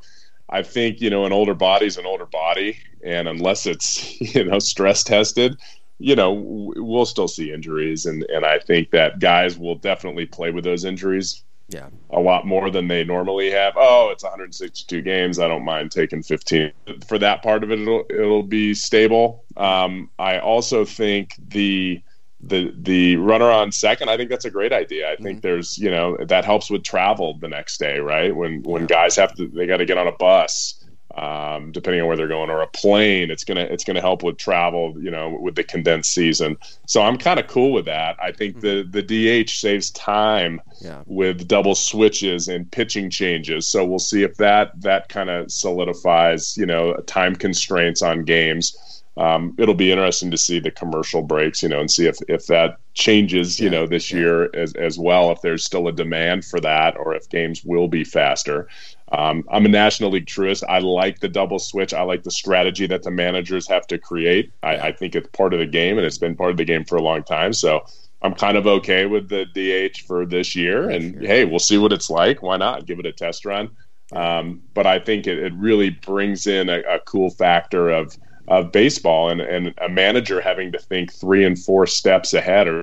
I 0.51 0.63
think 0.63 1.01
you 1.01 1.09
know 1.09 1.25
an 1.25 1.33
older 1.33 1.55
body's 1.55 1.97
an 1.97 2.05
older 2.05 2.27
body, 2.27 2.77
and 3.03 3.27
unless 3.27 3.65
it's 3.65 4.21
you 4.35 4.45
know 4.45 4.59
stress 4.59 5.03
tested, 5.03 5.57
you 5.99 6.15
know 6.15 6.35
we'll 6.35 7.07
still 7.07 7.29
see 7.29 7.51
injuries, 7.51 8.05
and 8.05 8.25
and 8.25 8.45
I 8.45 8.59
think 8.59 8.91
that 8.91 9.21
guys 9.21 9.59
will 9.59 9.75
definitely 9.75 10.27
play 10.27 10.51
with 10.51 10.63
those 10.63 10.85
injuries 10.85 11.44
yeah. 11.69 11.89
A 12.11 12.21
lot 12.21 12.47
more 12.47 12.71
than 12.71 12.89
they 12.89 13.05
normally 13.05 13.51
have. 13.51 13.75
Oh, 13.77 14.11
it's 14.11 14.23
162 14.23 15.03
games. 15.03 15.39
I 15.39 15.49
don't 15.49 15.65
mind 15.65 15.91
taking 15.91 16.23
15. 16.23 16.73
For 17.07 17.19
that 17.19 17.43
part 17.43 17.65
of 17.65 17.71
it, 17.71 17.81
it'll 17.81 18.05
it'll 18.11 18.43
be 18.43 18.75
stable. 18.75 19.45
Um, 19.57 20.11
I 20.19 20.39
also 20.39 20.85
think 20.85 21.37
the 21.49 22.03
the 22.41 22.75
the 22.77 23.17
runner 23.17 23.51
on 23.51 23.73
second. 23.73 24.11
I 24.11 24.17
think 24.17 24.29
that's 24.29 24.45
a 24.45 24.51
great 24.51 24.73
idea. 24.73 25.11
I 25.11 25.17
think 25.17 25.39
mm-hmm. 25.39 25.41
there's 25.41 25.79
you 25.79 25.91
know 25.91 26.17
that 26.19 26.45
helps 26.45 26.71
with 26.71 26.83
travel 26.83 27.39
the 27.39 27.49
next 27.49 27.79
day, 27.79 27.99
right? 27.99 28.35
When 28.35 28.63
when 28.63 28.83
yeah. 28.83 28.89
guys 28.89 29.17
have 29.17 29.35
to 29.37 29.49
they 29.49 29.67
got 29.67 29.79
to 29.79 29.87
get 29.87 29.99
on 29.99 30.07
a 30.07 30.13
bus 30.13 30.84
um, 31.17 31.71
depending 31.73 32.01
on 32.01 32.09
where 32.09 32.17
they're 32.17 32.29
going, 32.29 32.51
or 32.51 32.63
a 32.63 32.67
plane. 32.67 33.31
It's 33.31 33.45
gonna 33.45 33.63
it's 33.63 33.85
gonna 33.85 34.01
help 34.01 34.23
with 34.23 34.37
travel, 34.37 34.95
you 35.01 35.11
know, 35.11 35.39
with 35.41 35.55
the 35.55 35.65
condensed 35.65 36.13
season. 36.13 36.57
So 36.87 37.03
I'm 37.03 37.17
kind 37.17 37.39
of 37.39 37.47
cool 37.47 37.73
with 37.73 37.85
that. 37.85 38.17
I 38.21 38.33
think 38.33 38.61
the 38.61 38.87
the 38.89 39.03
DH 39.03 39.51
saves 39.51 39.91
time 39.91 40.61
yeah. 40.81 41.03
with 41.07 41.47
double 41.47 41.75
switches 41.75 42.49
and 42.49 42.71
pitching 42.71 43.11
changes. 43.11 43.69
So 43.69 43.85
we'll 43.85 43.99
see 43.99 44.23
if 44.23 44.37
that 44.37 44.81
that 44.81 45.09
kind 45.09 45.31
of 45.31 45.51
solidifies, 45.51 46.57
you 46.57 46.67
know, 46.67 46.95
time 47.07 47.37
constraints 47.37 48.03
on 48.03 48.25
games. 48.25 48.77
Um, 49.17 49.55
it'll 49.59 49.75
be 49.75 49.93
interesting 49.93 50.31
to 50.33 50.37
see 50.37 50.59
the 50.59 50.73
commercial 50.73 51.23
breaks, 51.23 51.63
you 51.63 51.69
know, 51.69 51.79
and 51.79 51.91
see 51.91 52.07
if, 52.07 52.17
if 52.29 52.47
that 52.47 52.79
changes, 52.95 53.61
you 53.61 53.67
yeah, 53.67 53.71
know, 53.71 53.87
this 53.87 54.11
yeah. 54.11 54.19
year 54.19 54.57
as, 54.57 54.75
as 54.75 54.99
well, 54.99 55.31
if 55.31 55.41
there's 55.41 55.65
still 55.65 55.87
a 55.87 55.93
demand 55.93 56.45
for 56.45 56.61
that 56.61 56.97
or 56.97 57.15
if 57.15 57.29
games 57.29 57.65
will 57.65 57.87
be 57.87 58.03
faster. 58.03 58.69
Um, 59.13 59.45
I'm 59.49 59.67
a 59.67 59.69
National 59.69 60.11
League 60.11 60.27
truist. 60.27 60.65
I 60.69 60.81
like 60.81 61.21
the 61.21 61.29
double 61.29 61.61
switch. 61.61 61.95
I 61.95 62.03
like 62.03 62.25
the 62.25 62.33
strategy 62.33 62.89
that 62.89 63.05
the 63.05 63.13
managers 63.13 63.69
have 63.69 63.87
to 63.89 63.99
create. 63.99 64.53
I, 64.65 64.77
I 64.77 64.93
think 64.93 65.15
it's 65.15 65.29
part 65.29 65.55
of 65.55 65.61
the 65.61 65.67
game, 65.67 65.97
and 65.99 66.07
it's 66.07 66.19
been 66.19 66.35
part 66.35 66.51
of 66.51 66.57
the 66.57 66.65
game 66.65 66.85
for 66.85 66.97
a 66.97 67.03
long 67.03 67.23
time. 67.23 67.53
So 67.53 67.85
I'm 68.23 68.35
kind 68.35 68.57
of 68.57 68.67
okay 68.67 69.07
with 69.07 69.29
the 69.29 69.45
DH 69.45 70.01
for 70.09 70.27
this 70.27 70.57
year. 70.57 70.91
And 70.91 71.25
hey, 71.25 71.45
we'll 71.45 71.61
see 71.61 71.79
what 71.79 71.93
it's 71.93 72.11
like. 72.11 72.43
Why 72.43 72.57
not 72.57 72.87
give 72.87 72.99
it 72.99 73.07
a 73.07 73.13
test 73.13 73.45
run? 73.45 73.71
Um, 74.13 74.63
but 74.75 74.87
I 74.87 74.99
think 74.99 75.27
it, 75.27 75.39
it 75.39 75.53
really 75.55 75.91
brings 75.91 76.47
in 76.47 76.69
a, 76.69 76.81
a 76.81 76.99
cool 77.01 77.31
factor 77.31 77.91
of 77.91 78.17
of 78.49 78.73
baseball 78.73 79.31
and, 79.31 79.41
and 79.41 79.75
a 79.79 79.89
manager 79.89 80.41
having 80.41 80.73
to 80.73 80.79
think 80.79 81.13
three 81.13 81.45
and 81.45 81.59
four 81.59 81.87
steps 81.87 82.35
ahead 82.35 82.69
or 82.69 82.83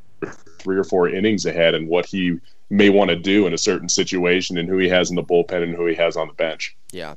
three 0.58 0.77
or 0.77 0.84
four 0.84 1.10
innings 1.10 1.46
ahead 1.46 1.74
and 1.75 1.88
what 1.88 2.06
he 2.06 2.39
may 2.70 2.89
want 2.89 3.10
to 3.10 3.15
do 3.15 3.46
in 3.46 3.53
a 3.53 3.58
certain 3.58 3.89
situation 3.89 4.58
and 4.58 4.68
who 4.68 4.77
he 4.77 4.88
has 4.88 5.10
in 5.10 5.15
the 5.15 5.24
bullpen 5.24 5.62
and 5.62 5.75
who 5.75 5.86
he 5.86 5.96
has 5.96 6.15
on 6.15 6.27
the 6.27 6.34
bench. 6.34 6.75
Yeah. 6.91 7.15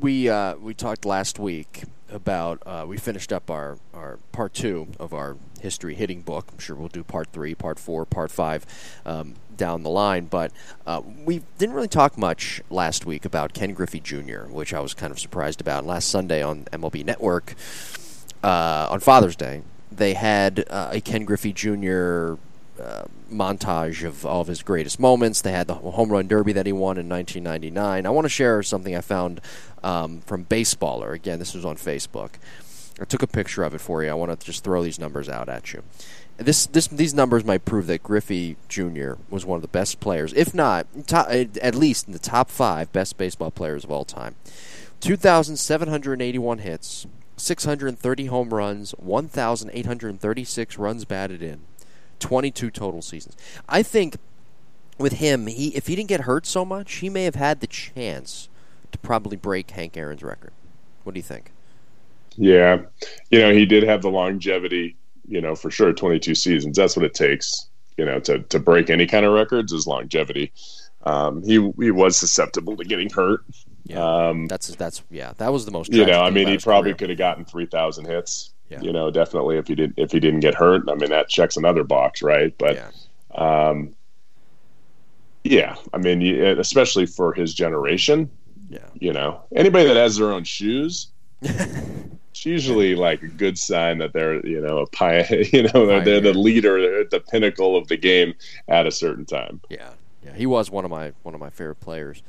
We 0.00 0.28
uh, 0.28 0.56
we 0.56 0.74
talked 0.74 1.04
last 1.04 1.38
week 1.38 1.84
about 2.10 2.62
uh, 2.66 2.84
we 2.86 2.96
finished 2.96 3.32
up 3.32 3.50
our, 3.50 3.78
our 3.94 4.18
part 4.32 4.54
two 4.54 4.88
of 4.98 5.12
our 5.12 5.36
history 5.60 5.94
hitting 5.94 6.22
book. 6.22 6.48
I'm 6.52 6.58
sure 6.58 6.76
we'll 6.76 6.88
do 6.88 7.04
part 7.04 7.28
three, 7.32 7.54
part 7.54 7.78
four, 7.78 8.04
part 8.04 8.30
five 8.30 8.66
um, 9.04 9.34
down 9.56 9.82
the 9.82 9.90
line. 9.90 10.26
But 10.26 10.52
uh, 10.86 11.02
we 11.24 11.42
didn't 11.58 11.74
really 11.74 11.88
talk 11.88 12.16
much 12.16 12.62
last 12.70 13.06
week 13.06 13.24
about 13.24 13.52
Ken 13.52 13.72
Griffey 13.72 14.00
Jr., 14.00 14.44
which 14.44 14.72
I 14.72 14.80
was 14.80 14.94
kind 14.94 15.10
of 15.10 15.18
surprised 15.18 15.60
about. 15.60 15.84
last 15.84 16.08
Sunday 16.08 16.42
on 16.42 16.64
MLB 16.66 17.04
Network, 17.04 17.54
uh, 18.42 18.88
on 18.90 19.00
Father's 19.00 19.36
Day, 19.36 19.62
they 19.90 20.14
had 20.14 20.64
uh, 20.70 20.90
a 20.92 21.00
Ken 21.00 21.24
Griffey 21.24 21.52
Jr. 21.52 22.34
Uh, 22.80 23.04
montage 23.30 24.06
of 24.06 24.24
all 24.24 24.40
of 24.40 24.46
his 24.46 24.62
greatest 24.62 25.00
moments. 25.00 25.40
They 25.40 25.52
had 25.52 25.66
the 25.66 25.74
home 25.74 26.10
run 26.10 26.28
derby 26.28 26.52
that 26.52 26.64
he 26.66 26.72
won 26.72 26.96
in 26.96 27.08
1999. 27.08 28.06
I 28.06 28.10
want 28.10 28.24
to 28.24 28.28
share 28.28 28.62
something 28.62 28.94
I 28.94 29.00
found 29.00 29.40
um, 29.82 30.20
from 30.20 30.44
Baseballer. 30.44 31.12
Again, 31.12 31.38
this 31.38 31.54
was 31.54 31.64
on 31.64 31.76
Facebook. 31.76 32.30
I 33.00 33.04
took 33.04 33.22
a 33.22 33.26
picture 33.26 33.62
of 33.62 33.74
it 33.74 33.80
for 33.80 34.02
you. 34.02 34.10
I 34.10 34.14
want 34.14 34.38
to 34.38 34.46
just 34.46 34.64
throw 34.64 34.82
these 34.82 34.98
numbers 34.98 35.28
out 35.28 35.48
at 35.48 35.72
you. 35.72 35.82
This, 36.36 36.66
this, 36.66 36.86
these 36.86 37.14
numbers 37.14 37.44
might 37.44 37.64
prove 37.64 37.86
that 37.88 38.02
Griffey 38.02 38.56
Jr. 38.68 39.14
was 39.28 39.44
one 39.44 39.56
of 39.56 39.62
the 39.62 39.68
best 39.68 39.98
players, 39.98 40.32
if 40.34 40.54
not 40.54 40.86
top, 41.06 41.26
uh, 41.28 41.44
at 41.60 41.74
least 41.74 42.06
in 42.06 42.12
the 42.12 42.18
top 42.18 42.50
five 42.50 42.92
best 42.92 43.16
baseball 43.16 43.50
players 43.50 43.84
of 43.84 43.90
all 43.90 44.04
time. 44.04 44.36
2,781 45.00 46.58
hits, 46.58 47.06
630 47.36 48.26
home 48.26 48.54
runs, 48.54 48.92
1,836 48.92 50.78
runs 50.78 51.04
batted 51.04 51.42
in, 51.42 51.60
22 52.20 52.70
total 52.70 53.02
seasons. 53.02 53.36
I 53.68 53.82
think 53.82 54.16
with 54.96 55.14
him, 55.14 55.46
he 55.46 55.68
if 55.68 55.86
he 55.86 55.96
didn't 55.96 56.08
get 56.08 56.22
hurt 56.22 56.46
so 56.46 56.64
much, 56.64 56.94
he 56.96 57.08
may 57.08 57.24
have 57.24 57.36
had 57.36 57.60
the 57.60 57.66
chance 57.66 58.48
to 58.92 58.98
probably 58.98 59.36
break 59.36 59.70
Hank 59.72 59.96
Aaron's 59.96 60.22
record. 60.22 60.52
What 61.04 61.14
do 61.14 61.18
you 61.18 61.24
think? 61.24 61.52
Yeah, 62.38 62.82
you 63.30 63.40
know 63.40 63.52
he 63.52 63.66
did 63.66 63.82
have 63.82 64.02
the 64.02 64.10
longevity. 64.10 64.96
You 65.26 65.40
know 65.40 65.54
for 65.54 65.70
sure, 65.70 65.92
22 65.92 66.34
seasons. 66.34 66.76
That's 66.76 66.96
what 66.96 67.04
it 67.04 67.14
takes. 67.14 67.68
You 67.96 68.04
know 68.04 68.20
to 68.20 68.40
to 68.40 68.58
break 68.58 68.90
any 68.90 69.06
kind 69.06 69.26
of 69.26 69.32
records 69.32 69.72
is 69.72 69.86
longevity. 69.86 70.52
Um, 71.04 71.42
he 71.42 71.54
he 71.78 71.90
was 71.90 72.16
susceptible 72.16 72.76
to 72.76 72.84
getting 72.84 73.10
hurt. 73.10 73.44
Yeah, 73.84 74.28
um, 74.28 74.46
that's 74.46 74.68
that's 74.76 75.02
yeah. 75.10 75.32
That 75.38 75.52
was 75.52 75.64
the 75.64 75.70
most. 75.70 75.92
You 75.92 76.06
know, 76.06 76.22
I 76.22 76.30
mean, 76.30 76.46
he 76.46 76.58
probably 76.58 76.94
could 76.94 77.08
have 77.08 77.18
gotten 77.18 77.44
3,000 77.44 78.04
hits. 78.04 78.52
Yeah. 78.68 78.82
You 78.82 78.92
know, 78.92 79.10
definitely 79.10 79.56
if 79.56 79.66
he 79.66 79.74
didn't 79.74 79.94
if 79.96 80.12
he 80.12 80.20
didn't 80.20 80.40
get 80.40 80.54
hurt. 80.54 80.88
I 80.90 80.94
mean, 80.94 81.10
that 81.10 81.28
checks 81.28 81.56
another 81.56 81.84
box, 81.84 82.22
right? 82.22 82.54
But. 82.58 82.76
Yeah. 82.76 82.90
Um, 83.34 83.94
yeah, 85.44 85.76
I 85.94 85.98
mean, 85.98 86.20
especially 86.58 87.06
for 87.06 87.32
his 87.32 87.54
generation, 87.54 88.28
yeah. 88.68 88.80
You 88.94 89.12
know, 89.12 89.42
anybody 89.54 89.86
that 89.86 89.96
has 89.96 90.16
their 90.16 90.30
own 90.30 90.44
shoes, 90.44 91.08
it's 92.38 92.46
usually 92.46 92.94
like 92.94 93.20
a 93.24 93.26
good 93.26 93.58
sign 93.58 93.98
that 93.98 94.12
they're, 94.12 94.46
you 94.46 94.60
know, 94.60 94.78
a 94.78 94.86
pie, 94.86 95.26
you 95.52 95.64
know, 95.64 95.86
they're, 95.86 96.04
they're 96.04 96.20
the 96.20 96.32
leader, 96.32 97.02
the 97.02 97.18
pinnacle 97.18 97.76
of 97.76 97.88
the 97.88 97.96
game 97.96 98.32
at 98.68 98.86
a 98.86 98.92
certain 98.92 99.24
time. 99.24 99.60
Yeah. 99.68 99.90
Yeah. 100.24 100.34
He 100.34 100.46
was 100.46 100.70
one 100.70 100.84
of 100.84 100.90
my 100.90 101.12
one 101.22 101.34
of 101.34 101.40
my 101.40 101.50
favorite 101.50 101.80
players 101.80 102.22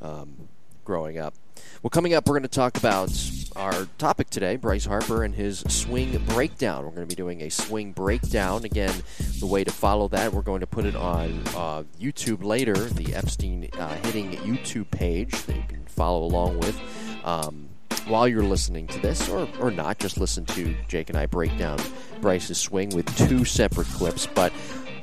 um, 0.00 0.48
growing 0.84 1.18
up. 1.18 1.34
Well, 1.82 1.90
coming 1.90 2.14
up, 2.14 2.28
we're 2.28 2.34
going 2.34 2.42
to 2.42 2.48
talk 2.48 2.76
about 2.76 3.10
our 3.56 3.88
topic 3.98 4.30
today, 4.30 4.56
Bryce 4.56 4.84
Harper 4.84 5.24
and 5.24 5.34
his 5.34 5.60
swing 5.68 6.16
breakdown. 6.28 6.84
We're 6.84 6.90
going 6.90 7.08
to 7.08 7.14
be 7.14 7.14
doing 7.14 7.40
a 7.42 7.48
swing 7.48 7.92
breakdown. 7.92 8.64
Again, 8.64 9.02
the 9.40 9.46
way 9.46 9.64
to 9.64 9.72
follow 9.72 10.06
that, 10.08 10.32
we're 10.32 10.42
going 10.42 10.60
to 10.60 10.66
put 10.66 10.84
it 10.84 10.94
on 10.94 11.42
uh, 11.56 11.84
YouTube 12.00 12.44
later, 12.44 12.74
the 12.74 13.14
Epstein 13.14 13.68
uh, 13.78 13.94
Hitting 13.96 14.32
YouTube 14.32 14.90
page 14.90 15.32
that 15.42 15.56
you 15.56 15.64
can 15.68 15.84
follow 15.86 16.24
along 16.24 16.58
with. 16.58 16.78
Um, 17.24 17.69
while 18.10 18.28
you're 18.28 18.42
listening 18.42 18.86
to 18.88 18.98
this, 18.98 19.28
or, 19.28 19.48
or 19.60 19.70
not, 19.70 19.98
just 19.98 20.18
listen 20.18 20.44
to 20.46 20.74
Jake 20.88 21.08
and 21.08 21.18
I 21.18 21.26
break 21.26 21.56
down 21.56 21.78
Bryce's 22.20 22.58
swing 22.58 22.90
with 22.90 23.06
two 23.16 23.44
separate 23.44 23.86
clips. 23.88 24.26
But 24.26 24.52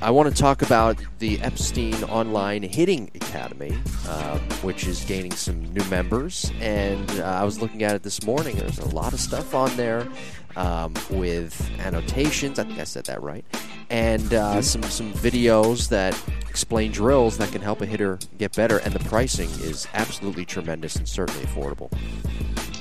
I 0.00 0.10
want 0.10 0.28
to 0.28 0.40
talk 0.40 0.62
about 0.62 0.96
the 1.18 1.40
Epstein 1.40 2.04
Online 2.04 2.62
Hitting 2.62 3.10
Academy, 3.14 3.76
uh, 4.06 4.38
which 4.62 4.86
is 4.86 5.04
gaining 5.04 5.32
some 5.32 5.72
new 5.72 5.84
members. 5.84 6.52
And 6.60 7.10
uh, 7.18 7.24
I 7.24 7.44
was 7.44 7.60
looking 7.60 7.82
at 7.82 7.96
it 7.96 8.02
this 8.02 8.22
morning. 8.22 8.56
There's 8.56 8.78
a 8.78 8.94
lot 8.94 9.12
of 9.12 9.20
stuff 9.20 9.54
on 9.54 9.74
there 9.76 10.06
um, 10.56 10.94
with 11.10 11.70
annotations. 11.80 12.58
I 12.58 12.64
think 12.64 12.78
I 12.78 12.84
said 12.84 13.06
that 13.06 13.22
right. 13.22 13.44
And 13.90 14.34
uh, 14.34 14.52
mm-hmm. 14.52 14.60
some 14.60 14.82
some 14.82 15.12
videos 15.14 15.88
that 15.88 16.20
explain 16.48 16.92
drills 16.92 17.38
that 17.38 17.50
can 17.52 17.62
help 17.62 17.80
a 17.80 17.86
hitter 17.86 18.18
get 18.36 18.54
better. 18.54 18.78
And 18.78 18.92
the 18.92 19.02
pricing 19.08 19.48
is 19.62 19.88
absolutely 19.94 20.44
tremendous 20.44 20.96
and 20.96 21.08
certainly 21.08 21.44
affordable. 21.44 21.90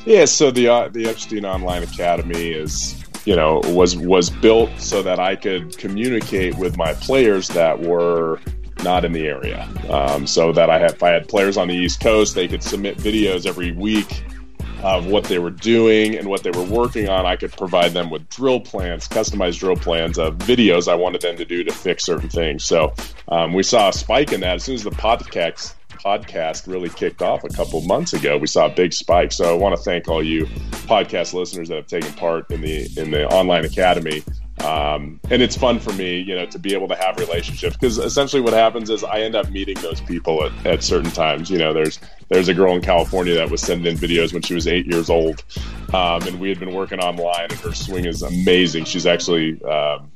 Yeah. 0.07 0.23
So 0.23 0.51
the 0.51 0.69
uh, 0.69 0.87
the 0.87 1.05
Epstein 1.05 1.43
Online 1.43 1.83
Academy 1.83 2.51
is 2.51 3.03
you 3.25 3.35
know 3.35 3.61
was 3.65 3.97
was 3.97 4.29
built 4.29 4.69
so 4.79 5.03
that 5.03 5.19
I 5.19 5.35
could 5.35 5.77
communicate 5.77 6.57
with 6.57 6.77
my 6.77 6.93
players 6.93 7.49
that 7.49 7.77
were 7.81 8.39
not 8.83 9.03
in 9.03 9.11
the 9.11 9.27
area. 9.27 9.67
Um, 9.89 10.25
so 10.25 10.53
that 10.53 10.69
I 10.69 10.79
had, 10.79 10.91
if 10.91 11.03
I 11.03 11.09
had 11.09 11.27
players 11.27 11.57
on 11.57 11.67
the 11.67 11.73
East 11.73 11.99
Coast, 11.99 12.35
they 12.35 12.47
could 12.47 12.63
submit 12.63 12.97
videos 12.97 13.45
every 13.45 13.73
week 13.73 14.23
of 14.81 15.07
what 15.07 15.25
they 15.25 15.39
were 15.39 15.49
doing 15.49 16.15
and 16.15 16.29
what 16.29 16.41
they 16.41 16.51
were 16.51 16.63
working 16.63 17.09
on. 17.09 17.25
I 17.25 17.35
could 17.35 17.51
provide 17.51 17.91
them 17.91 18.09
with 18.09 18.29
drill 18.29 18.61
plans, 18.61 19.09
customized 19.09 19.59
drill 19.59 19.75
plans 19.75 20.17
of 20.17 20.37
videos 20.37 20.87
I 20.87 20.95
wanted 20.95 21.19
them 21.19 21.35
to 21.35 21.43
do 21.43 21.65
to 21.65 21.73
fix 21.73 22.05
certain 22.05 22.29
things. 22.29 22.63
So 22.63 22.93
um, 23.27 23.53
we 23.53 23.63
saw 23.63 23.89
a 23.89 23.93
spike 23.93 24.31
in 24.31 24.39
that 24.39 24.55
as 24.55 24.63
soon 24.63 24.75
as 24.75 24.83
the 24.83 24.91
podcast 24.91 25.73
podcast 25.89 26.67
really 26.67 26.89
kicked 26.89 27.21
off 27.21 27.43
a 27.43 27.49
couple 27.49 27.81
months 27.81 28.13
ago. 28.13 28.37
We 28.37 28.47
saw 28.47 28.67
a 28.67 28.69
big 28.69 28.93
spike. 28.93 29.31
So 29.31 29.53
I 29.53 29.57
want 29.57 29.75
to 29.75 29.81
thank 29.81 30.07
all 30.07 30.23
you 30.23 30.45
podcast 30.87 31.33
listeners 31.33 31.69
that 31.69 31.75
have 31.75 31.87
taken 31.87 32.13
part 32.13 32.49
in 32.51 32.61
the 32.61 32.89
in 32.97 33.11
the 33.11 33.27
online 33.27 33.65
academy. 33.65 34.23
Um, 34.63 35.19
and 35.29 35.43
it's 35.43 35.55
fun 35.55 35.79
for 35.79 35.93
me, 35.93 36.19
you 36.19 36.33
know, 36.33 36.47
to 36.47 36.57
be 36.57 36.73
able 36.73 36.87
to 36.87 36.95
have 36.95 37.19
relationships 37.19 37.75
because 37.75 37.99
essentially 37.99 38.41
what 38.41 38.53
happens 38.53 38.89
is 38.89 39.03
I 39.03 39.19
end 39.19 39.35
up 39.35 39.51
meeting 39.51 39.75
those 39.81 40.01
people 40.01 40.43
at, 40.43 40.65
at 40.65 40.83
certain 40.83 41.11
times. 41.11 41.51
You 41.51 41.59
know, 41.59 41.73
there's 41.73 41.99
there's 42.29 42.47
a 42.47 42.53
girl 42.53 42.73
in 42.73 42.81
California 42.81 43.35
that 43.35 43.51
was 43.51 43.61
sending 43.61 43.85
in 43.85 43.99
videos 43.99 44.33
when 44.33 44.41
she 44.41 44.55
was 44.55 44.67
eight 44.67 44.87
years 44.87 45.09
old, 45.09 45.43
um, 45.93 46.23
and 46.23 46.39
we 46.39 46.49
had 46.49 46.59
been 46.59 46.73
working 46.73 46.99
online, 46.99 47.49
and 47.51 47.59
her 47.59 47.73
swing 47.73 48.05
is 48.05 48.23
amazing. 48.23 48.85
She's 48.85 49.05
actually 49.05 49.61
um, 49.63 50.11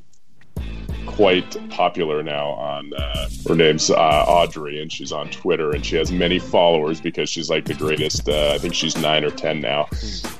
quite 1.05 1.57
popular 1.69 2.23
now 2.23 2.49
on 2.51 2.93
uh, 2.93 3.29
her 3.47 3.55
name's 3.55 3.89
uh, 3.89 4.25
Audrey 4.27 4.81
and 4.81 4.91
she's 4.91 5.11
on 5.11 5.29
Twitter 5.29 5.71
and 5.71 5.85
she 5.85 5.95
has 5.95 6.11
many 6.11 6.39
followers 6.39 7.01
because 7.01 7.29
she's 7.29 7.49
like 7.49 7.65
the 7.65 7.73
greatest 7.73 8.27
uh, 8.27 8.51
I 8.53 8.57
think 8.57 8.73
she's 8.73 8.97
nine 8.97 9.23
or 9.23 9.31
ten 9.31 9.59
now. 9.59 9.87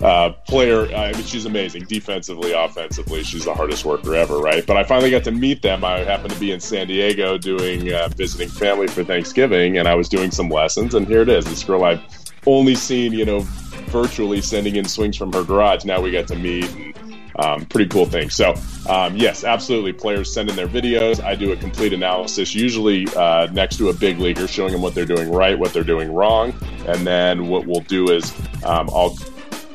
Uh, 0.01 0.31
player 0.47 0.93
I 0.95 1.11
mean 1.13 1.23
she's 1.23 1.45
amazing. 1.45 1.85
Defensively 1.85 2.51
offensively 2.51 3.23
she's 3.23 3.45
the 3.45 3.53
hardest 3.53 3.85
worker 3.85 4.15
ever 4.15 4.39
right? 4.39 4.65
But 4.65 4.77
I 4.77 4.83
finally 4.83 5.11
got 5.11 5.23
to 5.25 5.31
meet 5.31 5.61
them. 5.61 5.83
I 5.83 5.99
happened 5.99 6.33
to 6.33 6.39
be 6.39 6.51
in 6.51 6.59
San 6.59 6.87
Diego 6.87 7.37
doing 7.37 7.91
uh, 7.93 8.09
visiting 8.09 8.49
family 8.49 8.87
for 8.87 9.03
Thanksgiving 9.03 9.77
and 9.77 9.87
I 9.87 9.95
was 9.95 10.09
doing 10.09 10.31
some 10.31 10.49
lessons 10.49 10.95
and 10.95 11.07
here 11.07 11.21
it 11.21 11.29
is. 11.29 11.45
This 11.45 11.63
girl 11.63 11.83
I've 11.83 12.01
only 12.45 12.75
seen 12.75 13.13
you 13.13 13.25
know 13.25 13.41
virtually 13.89 14.41
sending 14.41 14.77
in 14.77 14.85
swings 14.85 15.17
from 15.17 15.33
her 15.33 15.43
garage. 15.43 15.85
Now 15.85 16.01
we 16.01 16.11
got 16.11 16.27
to 16.27 16.35
meet 16.35 16.69
and 16.75 16.91
um, 17.37 17.65
pretty 17.65 17.89
cool 17.89 18.05
thing. 18.05 18.29
So, 18.29 18.55
um, 18.89 19.15
yes, 19.15 19.43
absolutely. 19.43 19.93
Players 19.93 20.33
send 20.33 20.49
in 20.49 20.55
their 20.55 20.67
videos. 20.67 21.23
I 21.23 21.35
do 21.35 21.51
a 21.51 21.55
complete 21.55 21.93
analysis, 21.93 22.53
usually 22.53 23.07
uh, 23.15 23.47
next 23.51 23.77
to 23.77 23.89
a 23.89 23.93
big 23.93 24.19
leaguer, 24.19 24.47
showing 24.47 24.71
them 24.71 24.81
what 24.81 24.95
they're 24.95 25.05
doing 25.05 25.31
right, 25.31 25.57
what 25.57 25.73
they're 25.73 25.83
doing 25.83 26.13
wrong. 26.13 26.53
And 26.87 27.05
then 27.05 27.47
what 27.47 27.65
we'll 27.65 27.81
do 27.81 28.11
is 28.11 28.33
um, 28.63 28.89
I'll 28.93 29.17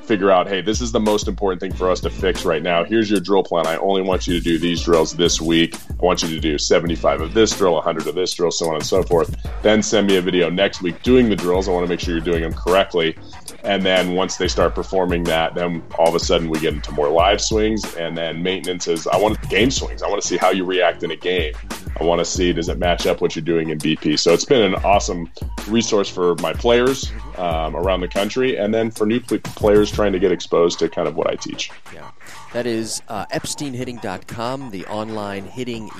figure 0.06 0.30
out, 0.30 0.46
hey, 0.46 0.60
this 0.60 0.80
is 0.80 0.92
the 0.92 1.00
most 1.00 1.28
important 1.28 1.60
thing 1.60 1.72
for 1.72 1.90
us 1.90 2.00
to 2.00 2.10
fix 2.10 2.44
right 2.44 2.62
now. 2.62 2.84
Here's 2.84 3.10
your 3.10 3.20
drill 3.20 3.42
plan. 3.42 3.66
I 3.66 3.76
only 3.76 4.02
want 4.02 4.26
you 4.26 4.34
to 4.34 4.40
do 4.40 4.58
these 4.58 4.82
drills 4.82 5.14
this 5.14 5.40
week. 5.40 5.74
I 5.90 6.04
want 6.04 6.22
you 6.22 6.28
to 6.28 6.40
do 6.40 6.58
75 6.58 7.20
of 7.20 7.34
this 7.34 7.56
drill, 7.56 7.74
100 7.74 8.06
of 8.06 8.14
this 8.14 8.32
drill, 8.32 8.50
so 8.50 8.68
on 8.68 8.76
and 8.76 8.86
so 8.86 9.02
forth. 9.02 9.34
Then 9.62 9.82
send 9.82 10.06
me 10.06 10.16
a 10.16 10.22
video 10.22 10.48
next 10.48 10.80
week 10.82 11.02
doing 11.02 11.28
the 11.28 11.36
drills. 11.36 11.68
I 11.68 11.72
want 11.72 11.84
to 11.84 11.88
make 11.88 12.00
sure 12.00 12.14
you're 12.14 12.24
doing 12.24 12.42
them 12.42 12.52
correctly. 12.52 13.16
And 13.64 13.84
then 13.84 14.12
once 14.12 14.36
they 14.36 14.46
start 14.46 14.74
performing 14.74 15.24
that, 15.24 15.54
then 15.54 15.82
all 15.98 16.08
of 16.08 16.14
a 16.14 16.20
sudden 16.20 16.48
we 16.48 16.60
get 16.60 16.74
into 16.74 16.92
more 16.92 17.08
live 17.08 17.40
swings. 17.40 17.94
And 17.96 18.16
then 18.16 18.42
maintenance 18.42 18.86
is 18.86 19.06
I 19.08 19.16
want 19.16 19.40
game 19.48 19.70
swings. 19.72 20.02
I 20.02 20.08
want 20.08 20.22
to 20.22 20.28
see 20.28 20.36
how 20.36 20.50
you 20.50 20.64
react 20.64 21.02
in 21.02 21.10
a 21.10 21.16
game. 21.16 21.52
I 21.98 22.04
want 22.04 22.18
to 22.18 22.24
see 22.24 22.52
does 22.52 22.68
it 22.68 22.78
match 22.78 23.06
up 23.06 23.20
what 23.20 23.34
you're 23.34 23.44
doing 23.44 23.70
in 23.70 23.78
BP. 23.78 24.18
So 24.18 24.32
it's 24.32 24.44
been 24.44 24.62
an 24.62 24.74
awesome 24.84 25.30
resource 25.66 26.08
for 26.08 26.34
my 26.36 26.52
players 26.52 27.10
um, 27.38 27.74
around 27.74 28.00
the 28.00 28.08
country, 28.08 28.56
and 28.56 28.72
then 28.72 28.90
for 28.90 29.06
new 29.06 29.20
players 29.20 29.90
trying 29.96 30.12
to 30.12 30.18
get 30.18 30.30
exposed 30.30 30.78
to 30.78 30.88
kind 30.88 31.08
of 31.08 31.16
what 31.16 31.28
I 31.28 31.34
teach. 31.34 31.70
Yeah. 31.92 32.10
That 32.52 32.66
is 32.66 33.02
uh, 33.08 33.26
EpsteinHitting.com, 33.26 34.70
the 34.70 34.86
online 34.86 35.44
hitting 35.44 35.90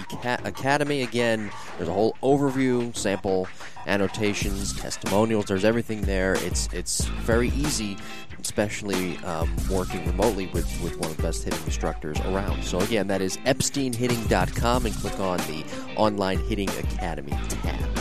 academy. 0.44 1.02
Again, 1.02 1.50
there's 1.76 1.88
a 1.88 1.92
whole 1.92 2.16
overview, 2.22 2.94
sample 2.94 3.48
annotations, 3.86 4.78
testimonials. 4.78 5.46
There's 5.46 5.64
everything 5.64 6.02
there. 6.02 6.34
It's 6.44 6.68
it's 6.72 7.06
very 7.06 7.48
easy, 7.48 7.96
especially 8.40 9.16
um, 9.18 9.54
working 9.70 10.04
remotely 10.06 10.46
with, 10.48 10.66
with 10.82 10.98
one 10.98 11.10
of 11.10 11.16
the 11.16 11.22
best 11.22 11.44
hitting 11.44 11.62
instructors 11.64 12.20
around. 12.20 12.62
So 12.64 12.78
again, 12.80 13.06
that 13.08 13.22
is 13.22 13.38
EpsteinHitting.com, 13.38 14.86
and 14.86 14.94
click 14.94 15.18
on 15.18 15.38
the 15.38 15.64
online 15.96 16.38
hitting 16.38 16.68
academy 16.68 17.32
tab. 17.48 17.95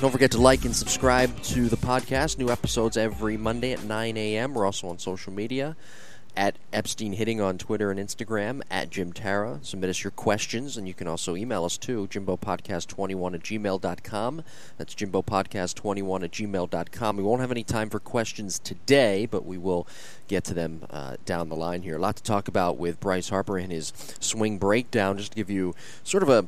Don't 0.00 0.10
forget 0.10 0.30
to 0.30 0.40
like 0.40 0.64
and 0.64 0.74
subscribe 0.74 1.42
to 1.42 1.68
the 1.68 1.76
podcast. 1.76 2.38
New 2.38 2.48
episodes 2.48 2.96
every 2.96 3.36
Monday 3.36 3.72
at 3.72 3.84
9 3.84 4.16
a.m. 4.16 4.54
We're 4.54 4.64
also 4.64 4.88
on 4.88 4.98
social 4.98 5.30
media 5.30 5.76
at 6.34 6.56
Epstein 6.72 7.12
Hitting 7.12 7.42
on 7.42 7.58
Twitter 7.58 7.90
and 7.90 8.00
Instagram, 8.00 8.62
at 8.70 8.88
Jim 8.88 9.12
Tara. 9.12 9.58
Submit 9.60 9.90
us 9.90 10.02
your 10.02 10.10
questions, 10.12 10.78
and 10.78 10.88
you 10.88 10.94
can 10.94 11.06
also 11.06 11.36
email 11.36 11.66
us 11.66 11.76
too, 11.76 12.08
jimbopodcast21 12.10 13.34
at 13.34 13.40
gmail.com. 13.42 14.42
That's 14.78 14.94
jimbopodcast21 14.94 16.24
at 16.24 16.30
gmail.com. 16.30 17.16
We 17.18 17.22
won't 17.22 17.42
have 17.42 17.50
any 17.50 17.64
time 17.64 17.90
for 17.90 18.00
questions 18.00 18.58
today, 18.58 19.26
but 19.26 19.44
we 19.44 19.58
will 19.58 19.86
get 20.28 20.44
to 20.44 20.54
them 20.54 20.86
uh, 20.88 21.16
down 21.26 21.50
the 21.50 21.56
line 21.56 21.82
here. 21.82 21.96
A 21.96 22.00
lot 22.00 22.16
to 22.16 22.22
talk 22.22 22.48
about 22.48 22.78
with 22.78 23.00
Bryce 23.00 23.28
Harper 23.28 23.58
and 23.58 23.70
his 23.70 23.92
swing 24.18 24.56
breakdown. 24.56 25.18
Just 25.18 25.32
to 25.32 25.36
give 25.36 25.50
you 25.50 25.74
sort 26.04 26.22
of 26.22 26.30
a 26.30 26.46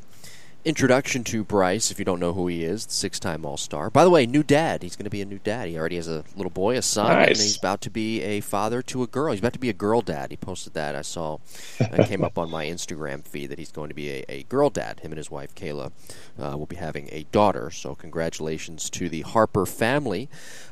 introduction 0.65 1.25
to 1.25 1.43
Bryce, 1.43 1.91
if 1.91 1.99
you 1.99 2.05
don't 2.05 2.21
know 2.21 2.33
who 2.33 2.47
he 2.47 2.63
is, 2.63 2.87
six 2.89 3.19
time 3.19 3.45
All 3.45 3.57
Star. 3.57 3.91
By 3.91 4.05
the 4.05 4.11
way, 4.11 4.27
new 4.27 4.43
dad. 4.43 4.83
He's 4.83 4.97
going 4.97 5.05
to 5.05 5.11
be 5.11 5.21
a 5.21 5.27
new 5.27 5.39
dad. 5.39 5.69
He 5.69 5.77
already 5.77 5.97
has 5.97 6.09
a 6.09 6.25
little 6.37 6.51
boy, 6.51 6.77
a 6.77 6.83
son, 6.83 7.09
nice. 7.09 7.29
and 7.29 7.37
he's 7.37 7.59
about 7.59 7.81
to 7.83 7.91
be 7.91 8.23
a 8.23 8.41
father 8.41 8.83
to 8.83 9.03
a 9.03 9.07
girl. 9.07 9.33
He's 9.33 9.41
about 9.41 9.55
to 9.55 9.59
be 9.59 9.69
a 9.69 9.75
girl 9.75 10.01
dad. 10.01 10.31
He 10.31 10.37
posted 10.37 10.75
that. 10.75 10.95
I 10.95 11.03
saw, 11.03 11.39
it 11.81 12.07
came 12.09 12.23
up 12.25 12.39
on 12.39 12.51
my 12.51 12.67
Instagram 12.67 13.25
feed 13.25 13.49
that 13.49 13.59
he's 13.59 13.73
going 13.73 13.89
to 13.89 13.95
be 13.95 14.11
a, 14.11 14.25
a 14.29 14.43
girl 14.45 14.71
dad. 14.71 15.01
Him 15.01 15.13
and 15.13 15.19
his 15.19 15.31
wife, 15.31 15.55
Kayla, 15.55 15.91
uh, 16.39 16.57
will 16.57 16.67
be 16.67 16.77
having 16.77 17.09
a 17.11 17.25
daughter. 17.33 17.71
So, 17.71 17.95
congratulations 17.95 18.89
to 18.91 19.09
the 19.09 19.23
Harper 19.23 19.67
family. 19.67 20.29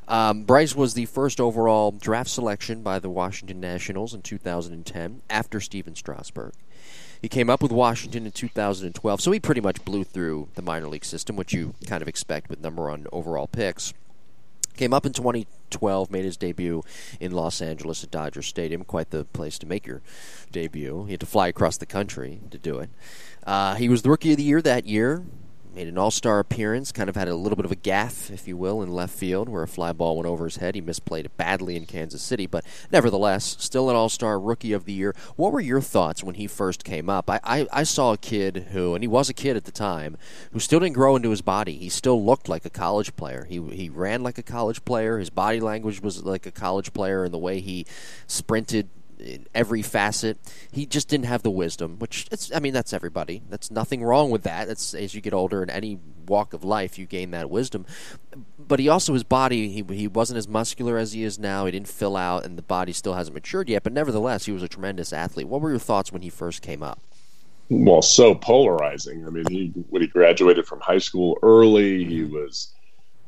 Um, 0.06 0.44
Bryce 0.44 0.74
was 0.74 0.94
the 0.94 1.06
first 1.06 1.40
overall 1.40 1.92
draft 1.92 2.30
selection 2.30 2.82
by 2.82 2.98
the 2.98 3.10
Washington 3.10 3.60
Nationals 3.60 4.14
in 4.14 4.22
2010 4.22 5.22
after 5.30 5.60
Stephen 5.60 5.94
Strasburg. 5.94 6.52
He 7.20 7.28
came 7.28 7.50
up 7.50 7.62
with 7.62 7.72
Washington 7.72 8.24
in 8.24 8.32
2012, 8.32 9.20
so 9.20 9.30
he 9.30 9.40
pretty 9.40 9.60
much 9.60 9.84
blew 9.84 10.04
through 10.04 10.48
the 10.54 10.62
minor 10.62 10.88
league 10.88 11.04
system, 11.04 11.36
which 11.36 11.52
you 11.52 11.74
kind 11.86 12.00
of 12.00 12.08
expect 12.08 12.48
with 12.48 12.60
number 12.60 12.88
one 12.88 13.06
overall 13.12 13.46
picks. 13.46 13.92
Came 14.76 14.94
up 14.94 15.04
in 15.04 15.12
2012, 15.12 16.10
made 16.10 16.24
his 16.24 16.38
debut 16.38 16.82
in 17.20 17.32
Los 17.32 17.60
Angeles 17.60 18.02
at 18.02 18.10
Dodger 18.10 18.40
Stadium. 18.40 18.84
Quite 18.84 19.10
the 19.10 19.24
place 19.24 19.58
to 19.58 19.66
make 19.66 19.86
your 19.86 20.00
debut. 20.50 21.04
He 21.04 21.12
had 21.12 21.20
to 21.20 21.26
fly 21.26 21.48
across 21.48 21.76
the 21.76 21.84
country 21.84 22.40
to 22.50 22.56
do 22.56 22.78
it. 22.78 22.88
Uh, 23.44 23.74
he 23.74 23.90
was 23.90 24.00
the 24.00 24.08
Rookie 24.08 24.30
of 24.30 24.38
the 24.38 24.42
Year 24.42 24.62
that 24.62 24.86
year 24.86 25.24
made 25.74 25.88
an 25.88 25.98
all-star 25.98 26.38
appearance, 26.38 26.92
kind 26.92 27.08
of 27.08 27.16
had 27.16 27.28
a 27.28 27.34
little 27.34 27.56
bit 27.56 27.64
of 27.64 27.72
a 27.72 27.76
gaff, 27.76 28.30
if 28.30 28.48
you 28.48 28.56
will, 28.56 28.82
in 28.82 28.90
left 28.90 29.14
field 29.14 29.48
where 29.48 29.62
a 29.62 29.68
fly 29.68 29.92
ball 29.92 30.16
went 30.16 30.26
over 30.26 30.44
his 30.44 30.56
head. 30.56 30.74
He 30.74 30.82
misplayed 30.82 31.24
it 31.24 31.36
badly 31.36 31.76
in 31.76 31.86
Kansas 31.86 32.22
City, 32.22 32.46
but 32.46 32.64
nevertheless, 32.90 33.56
still 33.58 33.90
an 33.90 33.96
all-star 33.96 34.38
rookie 34.38 34.72
of 34.72 34.84
the 34.84 34.92
year. 34.92 35.14
What 35.36 35.52
were 35.52 35.60
your 35.60 35.80
thoughts 35.80 36.24
when 36.24 36.34
he 36.34 36.46
first 36.46 36.84
came 36.84 37.08
up? 37.08 37.30
I, 37.30 37.40
I, 37.44 37.66
I 37.72 37.82
saw 37.84 38.12
a 38.12 38.18
kid 38.18 38.68
who, 38.72 38.94
and 38.94 39.02
he 39.02 39.08
was 39.08 39.28
a 39.28 39.34
kid 39.34 39.56
at 39.56 39.64
the 39.64 39.72
time, 39.72 40.16
who 40.52 40.60
still 40.60 40.80
didn't 40.80 40.94
grow 40.94 41.16
into 41.16 41.30
his 41.30 41.42
body. 41.42 41.76
He 41.76 41.88
still 41.88 42.22
looked 42.24 42.48
like 42.48 42.64
a 42.64 42.70
college 42.70 43.16
player. 43.16 43.46
He, 43.48 43.60
he 43.70 43.88
ran 43.88 44.22
like 44.22 44.38
a 44.38 44.42
college 44.42 44.84
player. 44.84 45.18
His 45.18 45.30
body 45.30 45.60
language 45.60 46.02
was 46.02 46.24
like 46.24 46.46
a 46.46 46.52
college 46.52 46.92
player, 46.92 47.24
and 47.24 47.32
the 47.32 47.38
way 47.38 47.60
he 47.60 47.86
sprinted 48.26 48.88
in 49.20 49.46
every 49.54 49.82
facet. 49.82 50.38
He 50.72 50.86
just 50.86 51.08
didn't 51.08 51.26
have 51.26 51.42
the 51.42 51.50
wisdom, 51.50 51.98
which 51.98 52.26
it's. 52.30 52.52
I 52.54 52.60
mean, 52.60 52.72
that's 52.72 52.92
everybody. 52.92 53.42
That's 53.48 53.70
nothing 53.70 54.02
wrong 54.02 54.30
with 54.30 54.42
that. 54.42 54.68
That's 54.68 54.94
as 54.94 55.14
you 55.14 55.20
get 55.20 55.34
older 55.34 55.62
in 55.62 55.70
any 55.70 55.98
walk 56.26 56.52
of 56.52 56.64
life, 56.64 56.98
you 56.98 57.06
gain 57.06 57.30
that 57.32 57.50
wisdom. 57.50 57.86
But 58.58 58.78
he 58.80 58.88
also 58.88 59.12
his 59.12 59.24
body. 59.24 59.68
He 59.68 59.84
he 59.94 60.08
wasn't 60.08 60.38
as 60.38 60.48
muscular 60.48 60.96
as 60.96 61.12
he 61.12 61.24
is 61.24 61.38
now. 61.38 61.66
He 61.66 61.72
didn't 61.72 61.88
fill 61.88 62.16
out, 62.16 62.44
and 62.44 62.56
the 62.56 62.62
body 62.62 62.92
still 62.92 63.14
hasn't 63.14 63.34
matured 63.34 63.68
yet. 63.68 63.82
But 63.82 63.92
nevertheless, 63.92 64.46
he 64.46 64.52
was 64.52 64.62
a 64.62 64.68
tremendous 64.68 65.12
athlete. 65.12 65.48
What 65.48 65.60
were 65.60 65.70
your 65.70 65.78
thoughts 65.78 66.12
when 66.12 66.22
he 66.22 66.30
first 66.30 66.62
came 66.62 66.82
up? 66.82 67.00
Well, 67.68 68.02
so 68.02 68.34
polarizing. 68.34 69.26
I 69.26 69.30
mean, 69.30 69.44
he 69.48 69.72
when 69.90 70.02
he 70.02 70.08
graduated 70.08 70.66
from 70.66 70.80
high 70.80 70.98
school 70.98 71.38
early, 71.42 72.04
he 72.04 72.20
mm-hmm. 72.22 72.34
was 72.34 72.72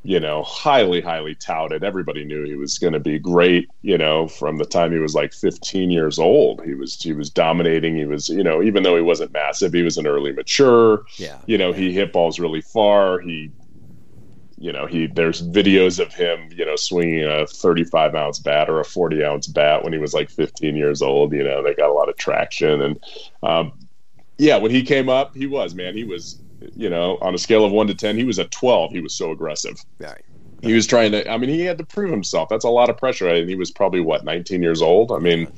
you 0.04 0.18
know, 0.18 0.42
highly, 0.42 1.00
highly 1.00 1.34
touted. 1.36 1.84
Everybody 1.84 2.24
knew 2.24 2.44
he 2.44 2.56
was 2.56 2.78
going 2.78 2.92
to 2.92 3.00
be 3.00 3.18
great. 3.20 3.68
You 3.82 3.96
know, 3.96 4.26
from 4.26 4.56
the 4.56 4.64
time 4.64 4.90
he 4.90 4.98
was 4.98 5.14
like 5.14 5.32
15 5.32 5.90
years 5.90 6.18
old, 6.18 6.64
he 6.64 6.74
was 6.74 7.00
he 7.00 7.12
was 7.12 7.30
dominating. 7.30 7.96
He 7.96 8.04
was, 8.04 8.28
you 8.28 8.42
know, 8.42 8.62
even 8.62 8.82
though 8.82 8.96
he 8.96 9.02
wasn't 9.02 9.32
massive, 9.32 9.72
he 9.72 9.82
was 9.82 9.98
an 9.98 10.08
early 10.08 10.32
mature. 10.32 11.04
Yeah. 11.18 11.38
You 11.46 11.56
know, 11.56 11.72
he 11.72 11.92
hit 11.92 12.12
balls 12.12 12.40
really 12.40 12.62
far. 12.62 13.20
He, 13.20 13.52
you 14.58 14.72
know, 14.72 14.86
he 14.86 15.06
there's 15.06 15.40
videos 15.40 16.00
of 16.00 16.12
him, 16.12 16.48
you 16.50 16.66
know, 16.66 16.76
swinging 16.76 17.24
a 17.24 17.46
35 17.46 18.16
ounce 18.16 18.40
bat 18.40 18.68
or 18.68 18.80
a 18.80 18.84
40 18.84 19.24
ounce 19.24 19.46
bat 19.46 19.84
when 19.84 19.92
he 19.92 20.00
was 20.00 20.14
like 20.14 20.30
15 20.30 20.74
years 20.74 21.00
old. 21.00 21.32
You 21.32 21.44
know, 21.44 21.62
they 21.62 21.74
got 21.74 21.90
a 21.90 21.94
lot 21.94 22.08
of 22.08 22.16
traction 22.16 22.82
and. 22.82 23.00
Um, 23.42 23.72
yeah, 24.38 24.56
when 24.56 24.72
he 24.72 24.82
came 24.82 25.08
up, 25.08 25.36
he 25.36 25.46
was 25.46 25.74
man. 25.74 25.94
He 25.94 26.02
was 26.02 26.42
you 26.74 26.88
know, 26.88 27.18
on 27.20 27.34
a 27.34 27.38
scale 27.38 27.64
of 27.64 27.72
one 27.72 27.86
to 27.86 27.94
ten, 27.94 28.16
he 28.16 28.24
was 28.24 28.38
a 28.38 28.44
twelve. 28.46 28.92
He 28.92 29.00
was 29.00 29.14
so 29.14 29.30
aggressive. 29.30 29.82
Right. 29.98 30.22
He 30.62 30.72
was 30.72 30.86
trying 30.86 31.12
to. 31.12 31.28
I 31.30 31.38
mean, 31.38 31.50
he 31.50 31.60
had 31.60 31.78
to 31.78 31.84
prove 31.84 32.10
himself. 32.10 32.48
That's 32.48 32.64
a 32.64 32.70
lot 32.70 32.88
of 32.90 32.96
pressure. 32.96 33.28
And 33.28 33.48
he 33.48 33.56
was 33.56 33.70
probably 33.70 34.00
what 34.00 34.24
nineteen 34.24 34.62
years 34.62 34.80
old. 34.82 35.12
I 35.12 35.18
mean, 35.18 35.48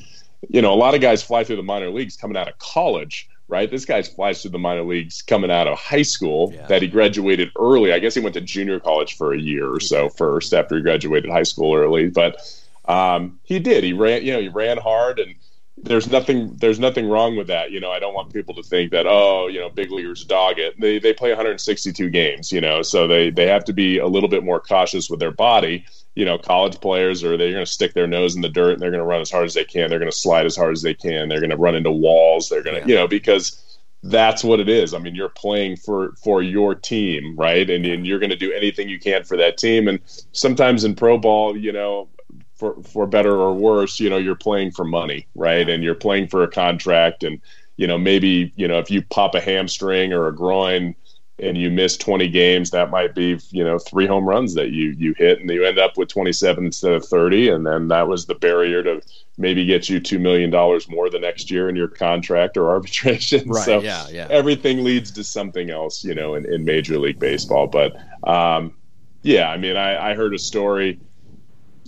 you 0.48 0.62
know, 0.62 0.72
a 0.72 0.76
lot 0.76 0.94
of 0.94 1.00
guys 1.00 1.22
fly 1.22 1.44
through 1.44 1.56
the 1.56 1.62
minor 1.62 1.90
leagues 1.90 2.16
coming 2.16 2.36
out 2.36 2.48
of 2.48 2.58
college. 2.58 3.28
Right, 3.46 3.70
this 3.70 3.84
guy 3.84 4.00
flies 4.00 4.40
through 4.40 4.52
the 4.52 4.58
minor 4.58 4.84
leagues 4.84 5.20
coming 5.20 5.50
out 5.50 5.68
of 5.68 5.78
high 5.78 6.02
school. 6.02 6.50
Yeah. 6.54 6.66
That 6.66 6.80
he 6.80 6.88
graduated 6.88 7.50
early. 7.58 7.92
I 7.92 7.98
guess 7.98 8.14
he 8.14 8.20
went 8.20 8.34
to 8.34 8.40
junior 8.40 8.80
college 8.80 9.18
for 9.18 9.34
a 9.34 9.38
year 9.38 9.70
or 9.70 9.80
so 9.80 10.08
first 10.08 10.54
after 10.54 10.76
he 10.76 10.82
graduated 10.82 11.30
high 11.30 11.42
school 11.42 11.74
early. 11.74 12.08
But 12.08 12.40
um, 12.86 13.38
he 13.42 13.58
did. 13.58 13.84
He 13.84 13.92
ran. 13.92 14.24
You 14.24 14.32
know, 14.32 14.40
he 14.40 14.48
ran 14.48 14.78
hard 14.78 15.18
and 15.18 15.34
there's 15.76 16.08
nothing 16.08 16.56
there's 16.60 16.78
nothing 16.78 17.08
wrong 17.08 17.36
with 17.36 17.48
that. 17.48 17.70
You 17.72 17.80
know, 17.80 17.90
I 17.90 17.98
don't 17.98 18.14
want 18.14 18.32
people 18.32 18.54
to 18.54 18.62
think 18.62 18.92
that 18.92 19.06
oh, 19.06 19.48
you 19.48 19.58
know, 19.60 19.68
big 19.68 19.90
leaguers 19.90 20.24
dog 20.24 20.58
it. 20.58 20.78
They 20.80 20.98
they 20.98 21.12
play 21.12 21.30
162 21.30 22.10
games, 22.10 22.52
you 22.52 22.60
know, 22.60 22.82
so 22.82 23.06
they 23.06 23.30
they 23.30 23.46
have 23.48 23.64
to 23.64 23.72
be 23.72 23.98
a 23.98 24.06
little 24.06 24.28
bit 24.28 24.44
more 24.44 24.60
cautious 24.60 25.10
with 25.10 25.20
their 25.20 25.32
body. 25.32 25.84
You 26.14 26.24
know, 26.24 26.38
college 26.38 26.80
players 26.80 27.24
are 27.24 27.36
they're 27.36 27.50
going 27.52 27.64
to 27.64 27.70
stick 27.70 27.92
their 27.92 28.06
nose 28.06 28.36
in 28.36 28.40
the 28.42 28.48
dirt 28.48 28.74
and 28.74 28.80
they're 28.82 28.92
going 28.92 29.00
to 29.02 29.06
run 29.06 29.20
as 29.20 29.32
hard 29.32 29.46
as 29.46 29.54
they 29.54 29.64
can. 29.64 29.90
They're 29.90 29.98
going 29.98 30.10
to 30.10 30.16
slide 30.16 30.46
as 30.46 30.54
hard 30.56 30.72
as 30.72 30.82
they 30.82 30.94
can. 30.94 31.28
They're 31.28 31.40
going 31.40 31.50
to 31.50 31.56
run 31.56 31.74
into 31.74 31.90
walls. 31.90 32.48
They're 32.48 32.62
going 32.62 32.76
to, 32.76 32.80
Yeah. 32.82 32.86
you 32.86 32.94
know, 32.94 33.08
because 33.08 33.60
that's 34.04 34.44
what 34.44 34.60
it 34.60 34.68
is. 34.68 34.94
I 34.94 34.98
mean, 34.98 35.14
you're 35.16 35.28
playing 35.30 35.76
for 35.76 36.12
for 36.22 36.40
your 36.40 36.74
team, 36.76 37.34
right? 37.36 37.68
And, 37.68 37.84
and 37.84 38.06
you're 38.06 38.20
going 38.20 38.30
to 38.30 38.36
do 38.36 38.52
anything 38.52 38.88
you 38.88 39.00
can 39.00 39.24
for 39.24 39.36
that 39.38 39.56
team. 39.58 39.88
And 39.88 39.98
sometimes 40.32 40.84
in 40.84 40.94
pro 40.94 41.18
ball, 41.18 41.56
you 41.56 41.72
know, 41.72 42.08
for 42.56 42.82
for 42.82 43.06
better 43.06 43.34
or 43.34 43.54
worse, 43.54 44.00
you 44.00 44.10
know, 44.10 44.16
you're 44.18 44.34
playing 44.36 44.72
for 44.72 44.84
money, 44.84 45.26
right? 45.34 45.68
And 45.68 45.82
you're 45.82 45.94
playing 45.94 46.28
for 46.28 46.42
a 46.42 46.48
contract 46.48 47.24
and 47.24 47.40
you 47.76 47.86
know, 47.86 47.98
maybe, 47.98 48.52
you 48.56 48.68
know, 48.68 48.78
if 48.78 48.90
you 48.90 49.02
pop 49.02 49.34
a 49.34 49.40
hamstring 49.40 50.12
or 50.12 50.28
a 50.28 50.34
groin 50.34 50.94
and 51.40 51.58
you 51.58 51.68
miss 51.68 51.96
20 51.96 52.28
games, 52.28 52.70
that 52.70 52.90
might 52.90 53.12
be, 53.16 53.36
you 53.50 53.64
know, 53.64 53.78
three 53.80 54.06
home 54.06 54.24
runs 54.24 54.54
that 54.54 54.70
you 54.70 54.94
you 54.96 55.14
hit 55.18 55.40
and 55.40 55.50
you 55.50 55.64
end 55.64 55.78
up 55.78 55.96
with 55.96 56.08
27 56.08 56.66
instead 56.66 56.92
of 56.92 57.04
30 57.04 57.48
and 57.48 57.66
then 57.66 57.88
that 57.88 58.06
was 58.06 58.26
the 58.26 58.36
barrier 58.36 58.82
to 58.84 59.02
maybe 59.36 59.64
get 59.64 59.88
you 59.88 59.98
2 59.98 60.20
million 60.20 60.50
dollars 60.50 60.88
more 60.88 61.10
the 61.10 61.18
next 61.18 61.50
year 61.50 61.68
in 61.68 61.74
your 61.74 61.88
contract 61.88 62.56
or 62.56 62.70
arbitration. 62.70 63.48
Right. 63.48 63.64
So 63.64 63.80
yeah. 63.82 64.06
Yeah. 64.08 64.28
everything 64.30 64.84
leads 64.84 65.10
to 65.12 65.24
something 65.24 65.70
else, 65.70 66.04
you 66.04 66.14
know, 66.14 66.34
in, 66.36 66.46
in 66.52 66.64
Major 66.64 66.98
League 66.98 67.18
Baseball. 67.18 67.66
But 67.66 67.96
um, 68.22 68.76
yeah, 69.22 69.48
I 69.48 69.56
mean, 69.56 69.76
I, 69.76 70.10
I 70.10 70.14
heard 70.14 70.34
a 70.34 70.38
story. 70.38 71.00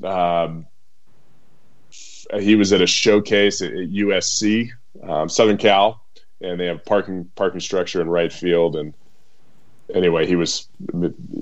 Um, 0.03 0.67
he 2.39 2.57
was 2.57 2.73
at 2.73 2.81
a 2.81 2.87
showcase 2.87 3.63
at, 3.63 3.73
at 3.73 3.91
USC, 3.91 4.71
um, 5.03 5.29
Southern 5.29 5.57
Cal, 5.57 6.03
and 6.41 6.59
they 6.59 6.67
have 6.67 6.85
parking 6.85 7.31
parking 7.35 7.61
structure 7.61 8.01
in 8.01 8.09
right 8.09 8.33
field. 8.33 8.77
And 8.77 8.95
anyway, 9.95 10.27
he 10.27 10.37
was 10.37 10.69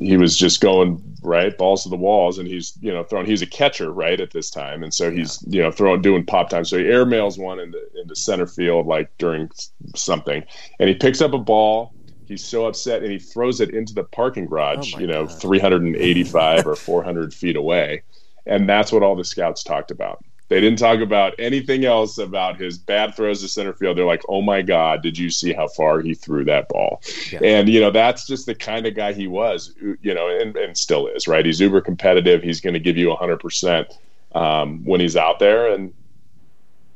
he 0.01 0.17
was 0.17 0.37
just 0.37 0.61
going 0.61 1.03
right 1.23 1.57
balls 1.57 1.83
to 1.85 1.89
the 1.89 1.97
walls, 1.97 2.39
and 2.39 2.47
he's 2.47 2.77
you 2.81 2.93
know 2.93 3.05
throwing. 3.05 3.27
He's 3.27 3.43
a 3.43 3.47
catcher 3.47 3.91
right 3.91 4.21
at 4.21 4.31
this 4.31 4.51
time, 4.51 4.83
and 4.83 4.93
so 4.93 5.11
he's 5.11 5.43
you 5.49 5.63
know 5.63 5.71
throwing 5.71 6.03
doing 6.03 6.25
pop 6.25 6.51
time. 6.51 6.65
So 6.65 6.79
he 6.79 6.85
airmails 6.85 7.39
one 7.39 7.59
into 7.59 7.81
into 8.01 8.15
center 8.15 8.47
field 8.47 8.87
like 8.87 9.11
during 9.19 9.51
something, 9.97 10.45
and 10.79 10.89
he 10.89 10.95
picks 10.95 11.21
up 11.21 11.33
a 11.33 11.39
ball. 11.39 11.93
He's 12.27 12.45
so 12.45 12.67
upset, 12.67 13.03
and 13.03 13.13
he 13.13 13.19
throws 13.19 13.61
it 13.61 13.71
into 13.71 13.93
the 13.93 14.05
parking 14.05 14.47
garage. 14.47 14.95
Oh, 14.95 14.99
you 14.99 15.07
know, 15.07 15.27
God. 15.27 15.41
385 15.43 16.67
or 16.67 16.75
400 16.75 17.35
feet 17.35 17.55
away, 17.55 18.03
and 18.47 18.69
that's 18.69 18.93
what 18.93 19.03
all 19.03 19.17
the 19.17 19.25
scouts 19.25 19.63
talked 19.63 19.91
about. 19.91 20.25
They 20.49 20.61
didn't 20.61 20.79
talk 20.79 21.01
about 21.01 21.35
anything 21.39 21.85
else 21.85 22.19
about 22.19 22.61
his 22.61 22.77
bad 22.77 23.15
throws 23.15 23.41
to 23.41 23.49
center 23.49 23.73
field. 23.73 23.97
They're 23.97 24.05
like, 24.05 24.23
"Oh 24.29 24.43
my 24.43 24.61
God, 24.61 25.03
did 25.03 25.17
you 25.17 25.31
see 25.31 25.53
how 25.53 25.69
far 25.69 26.01
he 26.01 26.15
threw 26.15 26.45
that 26.45 26.69
ball?" 26.69 27.03
Yeah. 27.33 27.41
And 27.43 27.69
you 27.69 27.81
know, 27.81 27.91
that's 27.91 28.27
just 28.27 28.47
the 28.47 28.55
kind 28.55 28.87
of 28.87 28.95
guy 28.95 29.15
he 29.15 29.27
was. 29.27 29.75
You 30.03 30.15
know, 30.15 30.29
and, 30.29 30.55
and 30.57 30.77
still 30.77 31.07
is. 31.07 31.27
Right? 31.27 31.47
He's 31.47 31.61
uber 31.61 31.81
competitive. 31.81 32.43
He's 32.43 32.61
going 32.61 32.75
to 32.75 32.81
give 32.81 32.99
you 32.99 33.09
100 33.09 33.39
percent 33.39 33.89
um, 34.35 34.85
when 34.85 35.01
he's 35.01 35.17
out 35.17 35.39
there, 35.39 35.73
and 35.73 35.95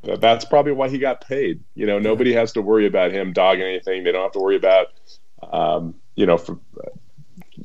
that's 0.02 0.44
probably 0.44 0.72
why 0.72 0.88
he 0.88 0.98
got 0.98 1.26
paid. 1.26 1.62
You 1.74 1.86
know, 1.86 1.98
nobody 1.98 2.32
has 2.34 2.52
to 2.52 2.62
worry 2.62 2.86
about 2.86 3.12
him 3.12 3.32
dogging 3.32 3.66
anything. 3.66 4.04
They 4.04 4.12
don't 4.12 4.22
have 4.22 4.32
to 4.32 4.40
worry 4.40 4.56
about, 4.56 4.88
um, 5.50 5.94
you 6.14 6.26
know, 6.26 6.36
for, 6.36 6.58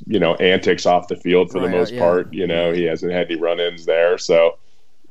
you 0.07 0.19
know, 0.19 0.35
antics 0.35 0.85
off 0.85 1.07
the 1.07 1.15
field 1.15 1.51
for 1.51 1.59
Right, 1.59 1.69
the 1.71 1.75
oh, 1.75 1.79
most 1.79 1.93
yeah. 1.93 1.99
part. 1.99 2.33
You 2.33 2.47
know, 2.47 2.71
he 2.73 2.83
hasn't 2.83 3.11
had 3.11 3.29
any 3.31 3.39
run-ins 3.39 3.85
there. 3.85 4.17
So, 4.17 4.57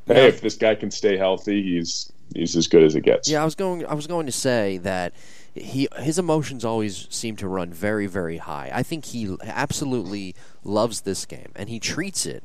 Yeah. 0.07 0.15
hey, 0.15 0.29
if 0.29 0.41
this 0.41 0.57
guy 0.57 0.75
can 0.75 0.91
stay 0.91 1.17
healthy, 1.17 1.63
he's 1.63 2.11
he's 2.35 2.57
as 2.57 2.67
good 2.69 2.83
as 2.83 2.95
it 2.95 3.03
gets. 3.03 3.29
Yeah, 3.29 3.43
I 3.43 3.45
was 3.45 3.55
going. 3.55 3.85
I 3.87 3.95
was 3.95 4.07
going 4.07 4.27
to 4.27 4.33
say 4.33 4.79
that 4.79 5.13
he 5.55 5.87
his 5.99 6.19
emotions 6.19 6.65
always 6.65 7.07
seem 7.11 7.37
to 7.37 7.47
run 7.49 7.73
very 7.73 8.07
very 8.07 8.39
high. 8.39 8.71
I 8.73 8.83
think 8.83 9.05
he 9.07 9.37
absolutely 9.45 10.35
loves 10.65 11.03
this 11.03 11.27
game 11.27 11.53
and 11.55 11.69
he 11.69 11.79
treats 11.79 12.25
it 12.27 12.43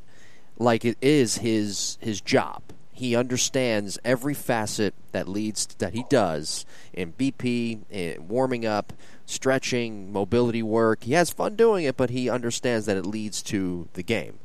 like 0.57 0.83
it 0.85 0.97
is 1.01 1.37
his 1.37 1.97
his 2.01 2.19
job. 2.21 2.61
He 2.91 3.15
understands 3.15 3.99
every 4.03 4.33
facet 4.33 4.93
that 5.11 5.27
leads 5.27 5.67
that 5.77 5.93
he 5.93 6.03
does 6.09 6.65
in 6.93 7.13
BP, 7.13 7.79
in 7.91 8.27
warming 8.27 8.65
up, 8.65 8.91
stretching, 9.27 10.11
mobility 10.11 10.63
work. 10.63 11.03
He 11.03 11.13
has 11.13 11.29
fun 11.29 11.55
doing 11.55 11.85
it, 11.85 11.95
but 11.95 12.09
he 12.09 12.29
understands 12.29 12.87
that 12.87 12.97
it 12.97 13.05
leads 13.05 13.43
to 13.43 13.87
the 13.93 14.01
game. 14.01 14.39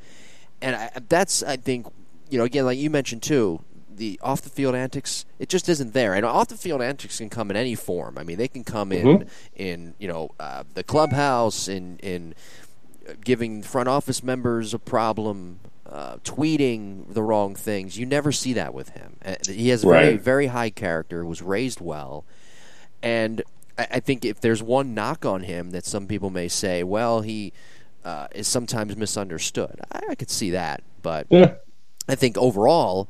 And 0.60 0.76
I, 0.76 0.90
that's 1.08 1.42
I 1.42 1.56
think 1.56 1.86
you 2.28 2.36
know 2.36 2.44
again 2.44 2.66
like 2.66 2.78
you 2.78 2.90
mentioned 2.90 3.22
too 3.22 3.64
the 3.96 4.18
off 4.22 4.42
the 4.42 4.50
field 4.50 4.74
antics, 4.74 5.24
it 5.38 5.48
just 5.48 5.68
isn't 5.68 5.92
there. 5.92 6.14
And 6.14 6.24
off 6.24 6.48
the 6.48 6.56
field 6.56 6.82
antics 6.82 7.18
can 7.18 7.30
come 7.30 7.50
in 7.50 7.56
any 7.56 7.74
form. 7.74 8.18
I 8.18 8.24
mean, 8.24 8.36
they 8.36 8.48
can 8.48 8.64
come 8.64 8.92
in 8.92 9.06
mm-hmm. 9.06 9.28
in 9.54 9.94
you 9.98 10.08
know 10.08 10.30
uh, 10.40 10.64
the 10.74 10.82
clubhouse, 10.82 11.68
in 11.68 11.98
in 11.98 12.34
giving 13.24 13.62
front 13.62 13.88
office 13.88 14.22
members 14.22 14.74
a 14.74 14.78
problem, 14.78 15.60
uh, 15.86 16.16
tweeting 16.18 17.12
the 17.12 17.22
wrong 17.22 17.54
things. 17.54 17.98
You 17.98 18.06
never 18.06 18.32
see 18.32 18.52
that 18.54 18.74
with 18.74 18.90
him. 18.90 19.16
Uh, 19.24 19.34
he 19.46 19.68
has 19.68 19.84
right. 19.84 20.02
very 20.02 20.16
very 20.16 20.46
high 20.48 20.70
character. 20.70 21.24
Was 21.24 21.42
raised 21.42 21.80
well, 21.80 22.24
and 23.02 23.42
I, 23.82 23.96
I, 23.96 24.00
think 24.00 24.24
if 24.24 24.40
there's 24.40 24.62
one 24.62 24.94
knock 24.94 25.24
on 25.24 25.42
him 25.42 25.70
that 25.70 25.84
some 25.84 26.06
people 26.06 26.30
may 26.30 26.48
say, 26.48 26.82
well, 26.82 27.20
he 27.22 27.52
uh, 28.04 28.28
is 28.34 28.48
sometimes 28.48 28.96
misunderstood. 28.96 29.80
I, 29.92 30.00
I, 30.10 30.14
could 30.14 30.30
see 30.30 30.50
that, 30.50 30.82
but 31.02 31.26
yeah. 31.30 31.54
I 32.08 32.14
think 32.14 32.36
overall 32.36 33.08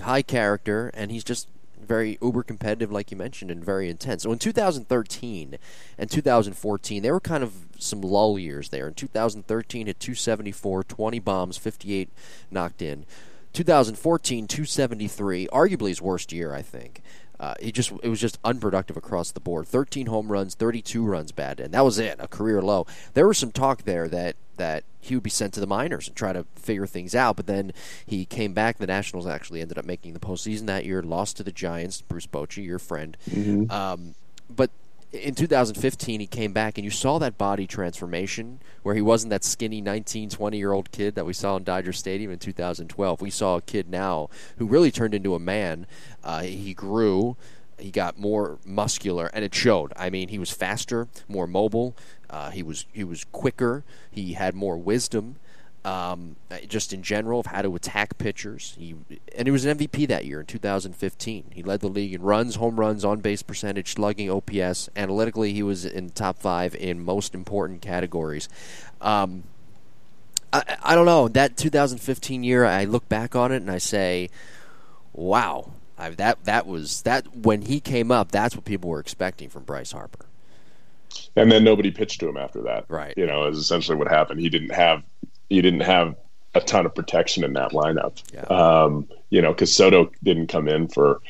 high 0.00 0.22
character, 0.22 0.90
and 0.94 1.10
he's 1.10 1.24
just 1.24 1.48
very 1.80 2.18
uber 2.20 2.42
competitive, 2.42 2.92
like 2.92 3.10
you 3.10 3.16
mentioned, 3.16 3.50
and 3.50 3.64
very 3.64 3.88
intense. 3.88 4.22
So 4.22 4.32
in 4.32 4.38
2013 4.38 5.58
and 5.96 6.10
2014, 6.10 7.02
there 7.02 7.12
were 7.12 7.20
kind 7.20 7.42
of 7.42 7.52
some 7.78 8.00
lull 8.00 8.38
years 8.38 8.68
there. 8.68 8.88
In 8.88 8.94
2013, 8.94 9.86
hit 9.86 10.00
274, 10.00 10.84
20 10.84 11.18
bombs, 11.20 11.56
58 11.56 12.10
knocked 12.50 12.82
in. 12.82 13.06
2014, 13.54 14.46
273, 14.46 15.48
arguably 15.48 15.88
his 15.88 16.02
worst 16.02 16.32
year, 16.32 16.54
I 16.54 16.62
think. 16.62 17.02
Uh, 17.40 17.54
he 17.60 17.70
just 17.70 17.92
it 18.02 18.08
was 18.08 18.20
just 18.20 18.38
unproductive 18.44 18.96
across 18.96 19.30
the 19.30 19.40
board. 19.40 19.66
13 19.66 20.06
home 20.06 20.30
runs, 20.30 20.54
32 20.54 21.04
runs 21.04 21.32
bad, 21.32 21.60
and 21.60 21.72
that 21.72 21.84
was 21.84 21.98
it, 21.98 22.16
a 22.18 22.26
career 22.26 22.60
low. 22.60 22.86
There 23.14 23.28
was 23.28 23.38
some 23.38 23.52
talk 23.52 23.82
there 23.84 24.08
that 24.08 24.36
that 24.56 24.82
he 25.00 25.14
would 25.14 25.22
be 25.22 25.30
sent 25.30 25.54
to 25.54 25.60
the 25.60 25.66
minors 25.66 26.08
and 26.08 26.16
try 26.16 26.32
to 26.32 26.44
figure 26.56 26.86
things 26.86 27.14
out, 27.14 27.36
but 27.36 27.46
then 27.46 27.72
he 28.04 28.24
came 28.24 28.52
back. 28.52 28.78
The 28.78 28.88
Nationals 28.88 29.26
actually 29.26 29.60
ended 29.60 29.78
up 29.78 29.84
making 29.84 30.14
the 30.14 30.20
postseason 30.20 30.66
that 30.66 30.84
year, 30.84 31.02
lost 31.02 31.36
to 31.36 31.44
the 31.44 31.52
Giants. 31.52 32.02
Bruce 32.02 32.26
Bochy, 32.26 32.64
your 32.64 32.80
friend, 32.80 33.16
mm-hmm. 33.30 33.70
um, 33.70 34.14
but 34.50 34.70
in 35.12 35.34
2015 35.34 36.20
he 36.20 36.26
came 36.26 36.52
back 36.52 36.76
and 36.76 36.84
you 36.84 36.90
saw 36.90 37.18
that 37.18 37.38
body 37.38 37.66
transformation 37.66 38.60
where 38.82 38.94
he 38.94 39.00
wasn't 39.00 39.30
that 39.30 39.42
skinny 39.42 39.80
19 39.80 40.28
20 40.28 40.58
year 40.58 40.72
old 40.72 40.90
kid 40.92 41.14
that 41.14 41.24
we 41.24 41.32
saw 41.32 41.56
in 41.56 41.64
dodger 41.64 41.92
stadium 41.92 42.30
in 42.30 42.38
2012 42.38 43.20
we 43.20 43.30
saw 43.30 43.56
a 43.56 43.62
kid 43.62 43.88
now 43.88 44.28
who 44.58 44.66
really 44.66 44.90
turned 44.90 45.14
into 45.14 45.34
a 45.34 45.38
man. 45.38 45.86
Uh, 46.22 46.42
he 46.42 46.74
grew 46.74 47.36
he 47.78 47.90
got 47.90 48.18
more 48.18 48.58
muscular 48.64 49.30
and 49.32 49.44
it 49.44 49.54
showed. 49.54 49.92
I 49.96 50.10
mean 50.10 50.28
he 50.28 50.38
was 50.38 50.50
faster 50.50 51.08
more 51.26 51.46
mobile 51.46 51.96
uh, 52.28 52.50
he 52.50 52.62
was 52.62 52.84
he 52.92 53.04
was 53.04 53.24
quicker 53.32 53.84
he 54.10 54.34
had 54.34 54.54
more 54.54 54.76
wisdom 54.76 55.36
um, 55.88 56.36
just 56.66 56.92
in 56.92 57.02
general 57.02 57.40
of 57.40 57.46
how 57.46 57.62
to 57.62 57.74
attack 57.74 58.18
pitchers. 58.18 58.74
He 58.78 58.94
and 59.34 59.46
he 59.46 59.50
was 59.50 59.64
an 59.64 59.78
MVP 59.78 60.06
that 60.08 60.26
year 60.26 60.40
in 60.40 60.46
2015. 60.46 61.44
He 61.54 61.62
led 61.62 61.80
the 61.80 61.88
league 61.88 62.12
in 62.12 62.22
runs, 62.22 62.56
home 62.56 62.78
runs, 62.78 63.04
on 63.04 63.20
base 63.20 63.42
percentage, 63.42 63.94
slugging, 63.94 64.30
OPS. 64.30 64.90
Analytically, 64.96 65.52
he 65.54 65.62
was 65.62 65.84
in 65.86 66.10
top 66.10 66.38
five 66.38 66.74
in 66.74 67.02
most 67.02 67.34
important 67.34 67.80
categories. 67.80 68.48
Um, 69.00 69.44
I, 70.52 70.76
I 70.82 70.94
don't 70.94 71.06
know 71.06 71.28
that 71.28 71.56
2015 71.56 72.44
year. 72.44 72.64
I 72.64 72.84
look 72.84 73.08
back 73.08 73.34
on 73.34 73.50
it 73.50 73.56
and 73.56 73.70
I 73.70 73.78
say, 73.78 74.28
"Wow, 75.14 75.72
I, 75.96 76.10
that 76.10 76.44
that 76.44 76.66
was 76.66 77.02
that 77.02 77.34
when 77.34 77.62
he 77.62 77.80
came 77.80 78.10
up. 78.10 78.30
That's 78.30 78.54
what 78.54 78.66
people 78.66 78.90
were 78.90 79.00
expecting 79.00 79.48
from 79.48 79.64
Bryce 79.64 79.92
Harper." 79.92 80.26
And 81.36 81.50
then 81.50 81.64
nobody 81.64 81.90
pitched 81.90 82.20
to 82.20 82.28
him 82.28 82.36
after 82.36 82.62
that. 82.62 82.84
Right. 82.88 83.14
You 83.16 83.26
know, 83.26 83.46
is 83.46 83.58
essentially 83.58 83.96
what 83.96 84.08
happened. 84.08 84.40
He 84.40 84.50
didn't 84.50 84.72
have 84.72 85.02
you 85.48 85.62
didn't 85.62 85.80
have 85.80 86.16
a 86.54 86.60
ton 86.60 86.86
of 86.86 86.94
protection 86.94 87.44
in 87.44 87.52
that 87.54 87.72
lineup. 87.72 88.22
Yeah. 88.32 88.42
Um, 88.42 89.08
you 89.30 89.42
know, 89.42 89.52
because 89.52 89.74
Soto 89.74 90.10
didn't 90.22 90.48
come 90.48 90.68
in 90.68 90.88
for 90.88 91.12
a 91.12 91.20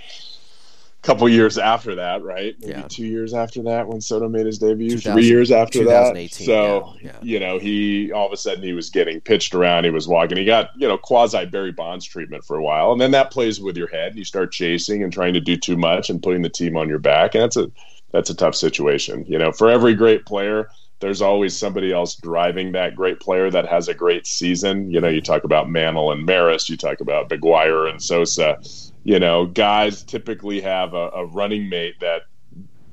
couple 1.02 1.28
years 1.28 1.58
after 1.58 1.96
that, 1.96 2.22
right? 2.22 2.56
Maybe 2.60 2.72
yeah. 2.72 2.88
two 2.88 3.06
years 3.06 3.34
after 3.34 3.62
that 3.64 3.88
when 3.88 4.00
Soto 4.00 4.28
made 4.28 4.46
his 4.46 4.58
debut. 4.58 4.98
Three 4.98 5.26
years 5.26 5.50
after 5.50 5.84
that. 5.84 6.30
So 6.30 6.94
yeah. 7.02 7.12
you 7.22 7.40
know, 7.40 7.58
he 7.58 8.12
all 8.12 8.26
of 8.26 8.32
a 8.32 8.36
sudden 8.36 8.62
he 8.62 8.72
was 8.72 8.90
getting 8.90 9.20
pitched 9.20 9.54
around. 9.54 9.84
He 9.84 9.90
was 9.90 10.06
walking. 10.08 10.38
He 10.38 10.44
got 10.44 10.70
you 10.76 10.86
know 10.86 10.98
quasi 10.98 11.46
Barry 11.46 11.72
Bonds 11.72 12.04
treatment 12.04 12.44
for 12.44 12.56
a 12.56 12.62
while, 12.62 12.92
and 12.92 13.00
then 13.00 13.10
that 13.12 13.30
plays 13.30 13.60
with 13.60 13.76
your 13.76 13.88
head. 13.88 14.08
and 14.08 14.18
You 14.18 14.24
start 14.24 14.52
chasing 14.52 15.02
and 15.02 15.12
trying 15.12 15.34
to 15.34 15.40
do 15.40 15.56
too 15.56 15.76
much 15.76 16.10
and 16.10 16.22
putting 16.22 16.42
the 16.42 16.48
team 16.48 16.76
on 16.76 16.88
your 16.88 17.00
back, 17.00 17.34
and 17.34 17.42
that's 17.42 17.56
a 17.56 17.70
that's 18.12 18.30
a 18.30 18.34
tough 18.34 18.54
situation. 18.54 19.24
You 19.26 19.38
know, 19.38 19.52
for 19.52 19.68
every 19.68 19.94
great 19.94 20.26
player 20.26 20.68
there's 21.00 21.22
always 21.22 21.56
somebody 21.56 21.92
else 21.92 22.16
driving 22.16 22.72
that 22.72 22.96
great 22.96 23.20
player 23.20 23.50
that 23.50 23.66
has 23.66 23.88
a 23.88 23.94
great 23.94 24.26
season. 24.26 24.90
You 24.90 25.00
know, 25.00 25.08
you 25.08 25.20
talk 25.20 25.44
about 25.44 25.70
Mantle 25.70 26.10
and 26.10 26.26
Maris, 26.26 26.68
you 26.68 26.76
talk 26.76 27.00
about 27.00 27.28
McGwire 27.28 27.88
and 27.88 28.02
Sosa. 28.02 28.58
You 29.04 29.18
know, 29.18 29.46
guys 29.46 30.02
typically 30.02 30.60
have 30.60 30.94
a, 30.94 31.10
a 31.14 31.26
running 31.26 31.68
mate 31.68 32.00
that 32.00 32.22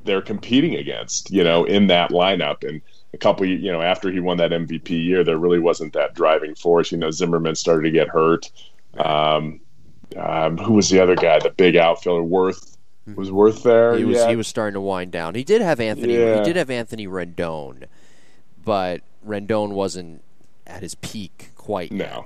they're 0.04 0.22
competing 0.22 0.76
against, 0.76 1.32
you 1.32 1.44
know, 1.44 1.66
in 1.66 1.88
that 1.88 2.12
lineup. 2.12 2.68
And 2.68 2.82
a 3.14 3.18
couple, 3.18 3.48
you 3.48 3.72
know, 3.72 3.82
after 3.82 4.12
he 4.12 4.20
won 4.20 4.38
that 4.38 4.52
MVP 4.52 4.90
year, 4.90 5.24
there 5.24 5.40
really 5.40 5.60
wasn't 5.60 5.94
that 5.94 6.14
driving 6.14 6.54
force. 6.54 6.92
You 6.92 7.00
know, 7.00 7.10
Zimmerman 7.10 7.56
started 7.56 7.84
to 7.84 7.92
get 7.92 8.08
hurt. 8.08 8.52
Um, 8.98 9.62
um, 10.16 10.58
who 10.58 10.74
was 10.74 10.90
the 10.90 11.00
other 11.00 11.16
guy? 11.16 11.40
The 11.40 11.50
big 11.50 11.76
outfielder, 11.76 12.24
Werth 12.24 12.76
was 13.14 13.30
Werth 13.30 13.64
there. 13.64 13.96
He 13.98 14.04
was 14.04 14.26
he 14.26 14.36
was 14.36 14.48
starting 14.48 14.74
to 14.74 14.82
wind 14.82 15.12
down. 15.12 15.36
He 15.36 15.44
did 15.44 15.62
have 15.62 15.80
Anthony. 15.80 16.16
Yeah. 16.16 16.40
He 16.40 16.44
did 16.44 16.56
have 16.56 16.70
Anthony 16.70 17.08
Rendon, 17.08 17.86
but 18.66 19.02
Rendon 19.26 19.72
wasn't 19.72 20.24
at 20.68 20.82
his 20.82 20.96
peak 20.96 21.52
quite 21.56 21.92
no. 21.92 22.04
yet. 22.04 22.24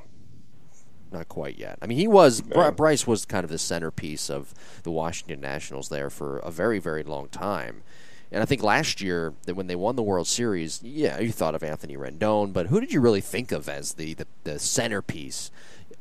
Not 1.11 1.27
quite 1.27 1.57
yet. 1.57 1.77
I 1.81 1.87
mean, 1.87 1.97
he 1.97 2.07
was. 2.07 2.45
No. 2.45 2.71
Bryce 2.71 3.05
was 3.05 3.25
kind 3.25 3.43
of 3.43 3.49
the 3.49 3.57
centerpiece 3.57 4.29
of 4.29 4.53
the 4.83 4.91
Washington 4.91 5.41
Nationals 5.41 5.89
there 5.89 6.09
for 6.09 6.37
a 6.39 6.51
very, 6.51 6.79
very 6.79 7.03
long 7.03 7.29
time. 7.29 7.83
And 8.31 8.43
I 8.43 8.45
think 8.45 8.61
last 8.61 9.01
year 9.01 9.33
that 9.45 9.55
when 9.55 9.67
they 9.67 9.75
won 9.75 9.95
the 9.95 10.03
World 10.03 10.27
Series, 10.27 10.81
yeah, 10.83 11.19
you 11.19 11.31
thought 11.31 11.55
of 11.55 11.63
Anthony 11.63 11.97
Rendon, 11.97 12.53
but 12.53 12.67
who 12.67 12.79
did 12.79 12.93
you 12.93 13.01
really 13.01 13.21
think 13.21 13.51
of 13.51 13.67
as 13.67 13.93
the, 13.93 14.13
the, 14.13 14.27
the 14.43 14.59
centerpiece 14.59 15.49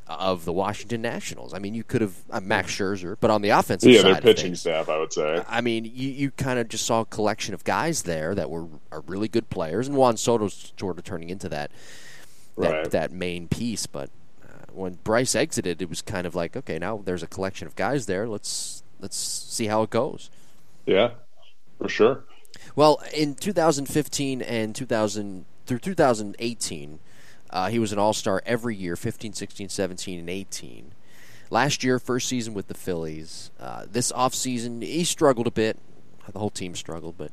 of 0.09 0.45
the 0.45 0.53
Washington 0.53 1.03
Nationals. 1.03 1.53
I 1.53 1.59
mean, 1.59 1.75
you 1.75 1.85
could 1.85 2.01
have 2.01 2.15
uh, 2.31 2.41
Max 2.41 2.73
Scherzer, 2.73 3.17
but 3.21 3.31
on 3.31 3.43
the 3.43 3.51
offensive 3.51 3.89
side. 3.89 3.95
yeah, 3.95 4.03
side, 4.03 4.15
their 4.15 4.21
pitching 4.21 4.47
things, 4.47 4.61
staff, 4.61 4.89
I 4.89 4.99
would 4.99 5.13
say. 5.13 5.45
I 5.49 5.61
mean, 5.61 5.85
you, 5.85 6.09
you 6.11 6.31
kind 6.31 6.59
of 6.59 6.69
just 6.69 6.87
saw 6.87 7.01
a 7.03 7.05
collection 7.05 7.55
of 7.55 7.65
guys 7.65 8.03
there 8.03 8.35
that 8.35 8.51
were 8.51 8.67
are 8.91 9.03
really 9.03 9.29
good 9.29 9.51
players, 9.51 9.87
and 9.87 9.97
Juan 9.97 10.17
Soto's 10.17 10.73
sort 10.79 10.99
of 10.99 11.05
turning 11.05 11.31
into 11.31 11.49
that 11.51 11.71
that, 12.57 12.71
right. 12.71 12.91
that 12.91 13.13
main 13.13 13.49
piece. 13.49 13.87
But 13.87 14.11
uh, 14.43 14.73
when 14.73 14.95
Bryce 15.05 15.35
exited, 15.35 15.83
it 15.83 15.89
was 15.89 16.01
kind 16.03 16.27
of 16.27 16.35
like, 16.35 16.57
okay, 16.57 16.79
now 16.79 17.03
there's 17.05 17.23
a 17.23 17.29
collection 17.29 17.67
of 17.67 17.77
guys 17.77 18.07
there. 18.07 18.27
Let's 18.27 18.83
let's 19.01 19.17
see 19.17 19.67
how 19.67 19.83
it 19.83 19.91
goes. 19.91 20.31
Yeah, 20.87 21.11
for 21.79 21.89
sure. 21.89 22.25
Well, 22.75 23.03
in 23.13 23.35
2015 23.35 24.41
and 24.41 24.75
2000 24.75 25.45
through 25.67 25.79
2018 25.81 26.99
uh, 27.51 27.69
he 27.69 27.79
was 27.79 27.93
an 27.93 27.99
all 27.99 28.13
star 28.13 28.43
every 28.47 28.77
year 28.77 28.97
15, 28.97 29.33
16, 29.33 29.69
17, 29.69 30.19
and 30.19 30.31
18. 30.31 30.93
Last 31.51 31.83
year, 31.83 31.99
first 31.99 32.29
season 32.29 32.53
with 32.53 32.69
the 32.69 32.75
Phillies. 32.75 33.51
Uh, 33.59 33.87
this 33.91 34.13
offseason, 34.13 34.83
he 34.83 35.05
struggled 35.05 35.47
a 35.47 35.51
bit. 35.51 35.79
The 36.31 36.39
whole 36.39 36.51
team 36.51 36.75
struggled, 36.75 37.17
but 37.17 37.33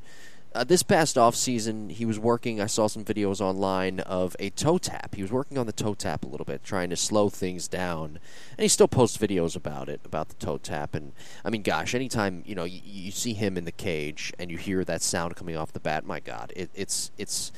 uh, 0.56 0.64
this 0.64 0.84
past 0.84 1.18
offseason, 1.18 1.92
he 1.92 2.06
was 2.06 2.18
working. 2.18 2.62
I 2.62 2.66
saw 2.68 2.88
some 2.88 3.04
videos 3.04 3.42
online 3.42 4.00
of 4.00 4.38
a 4.40 4.52
toe 4.52 4.78
tap. 4.78 5.14
He 5.14 5.22
was 5.22 5.30
working 5.30 5.58
on 5.58 5.66
the 5.66 5.74
toe 5.74 5.94
tap 5.96 6.24
a 6.24 6.30
little 6.30 6.46
bit, 6.46 6.64
trying 6.64 6.90
to 6.92 6.96
slow 6.96 7.28
things 7.28 7.68
down. 7.68 8.20
And 8.52 8.62
he 8.62 8.70
still 8.70 8.88
posts 8.88 9.18
videos 9.18 9.58
about 9.58 9.90
it, 9.90 10.00
about 10.06 10.30
the 10.30 10.36
toe 10.36 10.58
tap. 10.58 10.96
And 10.96 11.12
I 11.44 11.50
mean, 11.50 11.62
gosh, 11.62 11.94
anytime 11.94 12.42
you 12.46 12.56
know 12.56 12.64
you, 12.64 12.80
you 12.86 13.12
see 13.12 13.34
him 13.34 13.58
in 13.58 13.66
the 13.66 13.72
cage 13.74 14.32
and 14.40 14.50
you 14.50 14.58
hear 14.58 14.86
that 14.86 15.02
sound 15.02 15.36
coming 15.36 15.58
off 15.58 15.74
the 15.74 15.82
bat, 15.82 16.06
my 16.06 16.22
God, 16.22 16.54
it, 16.56 16.70
it's 16.74 17.12
it's 17.18 17.52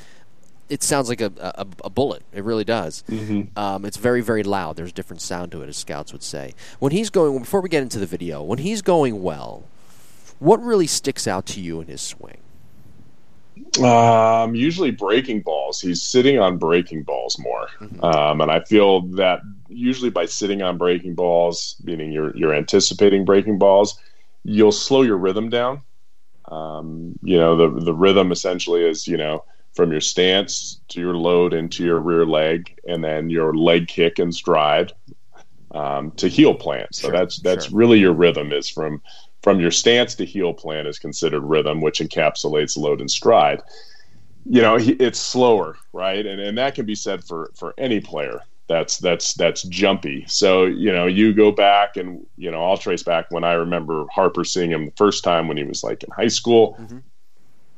it 0.70 0.84
sounds 0.84 1.10
like 1.10 1.22
a, 1.22 1.32
a, 1.38 1.68
a, 1.86 1.90
bullet. 1.90 2.24
It 2.34 2.44
really 2.44 2.64
does. 2.64 3.04
Mm-hmm. 3.10 3.58
Um, 3.58 3.86
it's 3.86 3.98
very, 3.98 4.22
very 4.22 4.44
loud. 4.44 4.76
There's 4.76 4.90
a 4.90 4.94
different 4.94 5.22
sound 5.22 5.52
to 5.54 5.62
it, 5.62 5.70
as 5.70 5.78
scouts 5.78 6.12
would 6.12 6.24
say. 6.24 6.54
When 6.80 6.92
he's 6.92 7.10
going, 7.10 7.40
before 7.40 7.62
we 7.62 7.70
get 7.70 7.84
into 7.84 8.00
the 8.00 8.06
video, 8.06 8.44
when 8.44 8.60
he's 8.60 8.82
going 8.82 9.24
well, 9.24 9.64
what 10.40 10.62
really 10.62 10.88
sticks 10.88 11.28
out 11.28 11.46
to 11.48 11.62
you 11.62 11.82
in 11.82 11.88
his 11.88 12.02
swing? 12.02 12.38
Um, 13.84 14.56
usually 14.56 14.92
breaking 14.92 15.42
balls. 15.42 15.82
He's 15.82 16.02
sitting 16.02 16.40
on 16.40 16.58
breaking 16.58 17.04
balls 17.04 17.40
more, 17.40 17.68
mm-hmm. 17.80 18.04
um, 18.04 18.42
and 18.42 18.52
I 18.52 18.60
feel 18.62 19.02
that 19.16 19.42
usually 19.68 20.12
by 20.12 20.26
sitting 20.26 20.62
on 20.62 20.78
breaking 20.78 21.16
balls, 21.16 21.76
meaning 21.84 22.12
you're 22.12 22.36
you're 22.38 22.54
anticipating 22.54 23.26
breaking 23.26 23.58
balls, 23.58 24.00
you'll 24.44 24.72
slow 24.72 25.02
your 25.02 25.18
rhythm 25.18 25.50
down 25.50 25.82
Um, 26.50 27.18
you 27.24 27.38
know, 27.38 27.56
the 27.56 27.84
the 27.84 27.94
rhythm 27.94 28.32
essentially 28.32 28.84
is 28.84 29.08
you 29.08 29.18
know 29.18 29.44
from 29.78 29.92
your 29.92 30.02
stance 30.02 30.82
to 30.90 31.00
your 31.00 31.16
load 31.16 31.54
into 31.54 31.86
your 31.86 32.00
rear 32.00 32.26
leg, 32.26 32.78
and 32.88 33.04
then 33.04 33.30
your 33.30 33.54
leg 33.56 33.88
kick 33.88 34.20
and 34.20 34.34
stride 34.34 34.92
um, 35.72 36.12
to 36.12 36.28
heel 36.28 36.54
plant. 36.54 36.94
So 36.96 37.08
sure, 37.08 37.12
that's 37.18 37.40
that's 37.40 37.68
sure. 37.68 37.78
really 37.78 38.00
your 38.00 38.14
rhythm 38.14 38.52
is 38.52 38.68
from 38.68 39.02
from 39.44 39.60
your 39.62 39.72
stance 39.72 40.16
to 40.16 40.26
heel 40.26 40.54
plant 40.54 40.88
is 40.88 41.00
considered 41.00 41.42
rhythm, 41.42 41.80
which 41.80 42.00
encapsulates 42.00 42.76
load 42.76 43.00
and 43.00 43.10
stride. 43.10 43.62
You 44.46 44.62
know, 44.62 44.78
it's 44.80 45.20
slower, 45.20 45.78
right? 45.94 46.26
And 46.26 46.42
and 46.42 46.58
that 46.58 46.76
can 46.76 46.86
be 46.86 46.96
said 46.96 47.24
for 47.24 47.52
for 47.56 47.74
any 47.78 48.02
player 48.02 48.42
that's 48.68 48.98
that's 48.98 49.34
that's 49.34 49.64
jumpy. 49.64 50.26
So 50.28 50.66
you 50.66 50.92
know, 50.92 51.06
you 51.06 51.34
go 51.34 51.52
back 51.52 51.98
and 51.98 52.26
you 52.36 52.52
know, 52.52 52.64
I'll 52.64 52.78
trace 52.78 53.04
back 53.04 53.28
when 53.30 53.44
I 53.44 53.54
remember 53.54 54.06
Harper 54.12 54.44
seeing 54.44 54.72
him 54.72 54.86
the 54.86 54.94
first 54.98 55.24
time 55.24 55.48
when 55.48 55.58
he 55.58 55.64
was 55.64 55.84
like 55.84 56.04
in 56.04 56.10
high 56.12 56.28
school. 56.28 56.76
Mm-hmm. 56.80 56.98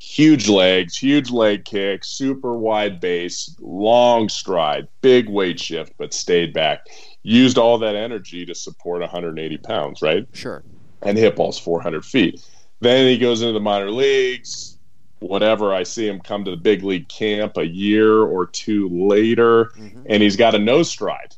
Huge 0.10 0.50
legs, 0.50 0.98
huge 0.98 1.30
leg 1.30 1.66
kick, 1.66 2.04
super 2.04 2.56
wide 2.56 3.00
base, 3.00 3.56
long 3.60 4.28
stride, 4.28 4.88
big 5.02 5.30
weight 5.30 5.60
shift, 5.60 5.94
but 6.00 6.16
stayed 6.16 6.52
back. 6.52 6.88
Used 7.22 7.60
all 7.60 7.78
that 7.78 7.96
energy 7.96 8.44
to 8.44 8.56
support 8.56 9.02
180 9.02 9.58
pounds, 9.58 10.02
right? 10.02 10.26
Sure. 10.34 10.64
And 11.04 11.16
hit 11.16 11.36
balls 11.36 11.60
400 11.60 12.04
feet. 12.04 12.44
Then 12.80 13.06
he 13.06 13.20
goes 13.20 13.44
into 13.44 13.54
the 13.54 13.60
minor 13.60 13.92
leagues, 13.92 14.80
whatever. 15.20 15.76
I 15.76 15.84
see 15.84 16.08
him 16.08 16.20
come 16.20 16.44
to 16.44 16.52
the 16.52 16.58
big 16.58 16.82
league 16.82 17.08
camp 17.08 17.58
a 17.58 17.68
year 17.68 18.24
or 18.24 18.48
two 18.48 18.90
later, 18.90 19.66
mm-hmm. 19.66 20.08
and 20.10 20.24
he's 20.24 20.36
got 20.36 20.56
a 20.56 20.60
nose 20.60 20.90
stride, 20.90 21.36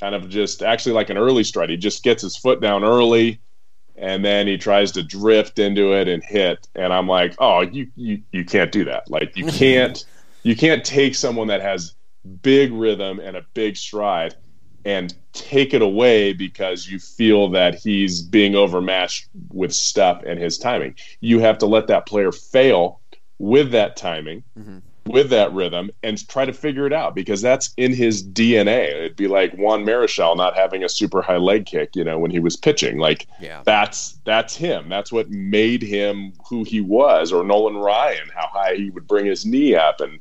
kind 0.00 0.14
of 0.14 0.30
just 0.30 0.62
actually 0.62 0.94
like 0.94 1.10
an 1.10 1.18
early 1.18 1.44
stride. 1.44 1.68
He 1.68 1.76
just 1.76 2.02
gets 2.02 2.22
his 2.22 2.34
foot 2.34 2.62
down 2.62 2.82
early, 2.82 3.40
and 3.98 4.24
then 4.24 4.46
he 4.46 4.58
tries 4.58 4.92
to 4.92 5.02
drift 5.02 5.58
into 5.58 5.94
it 5.94 6.08
and 6.08 6.22
hit. 6.22 6.68
And 6.74 6.92
I'm 6.92 7.08
like, 7.08 7.34
oh, 7.38 7.60
you 7.60 7.88
you 7.96 8.22
you 8.32 8.44
can't 8.44 8.72
do 8.72 8.84
that. 8.84 9.10
Like 9.10 9.36
you 9.36 9.46
can't 9.52 10.04
you 10.42 10.56
can't 10.56 10.84
take 10.84 11.14
someone 11.14 11.48
that 11.48 11.60
has 11.60 11.94
big 12.42 12.72
rhythm 12.72 13.20
and 13.20 13.36
a 13.36 13.44
big 13.54 13.76
stride 13.76 14.34
and 14.84 15.14
take 15.32 15.74
it 15.74 15.82
away 15.82 16.32
because 16.32 16.86
you 16.86 16.98
feel 17.00 17.50
that 17.50 17.74
he's 17.74 18.22
being 18.22 18.54
overmatched 18.54 19.28
with 19.52 19.74
stuff 19.74 20.22
and 20.24 20.38
his 20.38 20.58
timing. 20.58 20.94
You 21.20 21.40
have 21.40 21.58
to 21.58 21.66
let 21.66 21.88
that 21.88 22.06
player 22.06 22.30
fail 22.30 23.00
with 23.38 23.72
that 23.72 23.96
timing, 23.96 24.44
mm-hmm. 24.58 24.78
With 25.06 25.30
that 25.30 25.52
rhythm, 25.52 25.90
and 26.02 26.26
try 26.28 26.44
to 26.44 26.52
figure 26.52 26.86
it 26.86 26.92
out 26.92 27.14
because 27.14 27.40
that's 27.42 27.72
in 27.76 27.92
his 27.92 28.26
DNA. 28.26 28.88
It'd 28.88 29.16
be 29.16 29.28
like 29.28 29.54
Juan 29.54 29.84
Marichal 29.84 30.36
not 30.36 30.56
having 30.56 30.84
a 30.84 30.88
super 30.88 31.22
high 31.22 31.36
leg 31.36 31.66
kick, 31.66 31.94
you 31.94 32.04
know, 32.04 32.18
when 32.18 32.30
he 32.30 32.40
was 32.40 32.56
pitching. 32.56 32.98
Like 32.98 33.26
yeah. 33.40 33.62
that's 33.64 34.18
that's 34.24 34.56
him. 34.56 34.88
That's 34.88 35.12
what 35.12 35.30
made 35.30 35.82
him 35.82 36.32
who 36.48 36.64
he 36.64 36.80
was. 36.80 37.32
Or 37.32 37.44
Nolan 37.44 37.76
Ryan, 37.76 38.28
how 38.34 38.48
high 38.48 38.74
he 38.74 38.90
would 38.90 39.06
bring 39.06 39.26
his 39.26 39.46
knee 39.46 39.74
up, 39.74 40.00
and 40.00 40.20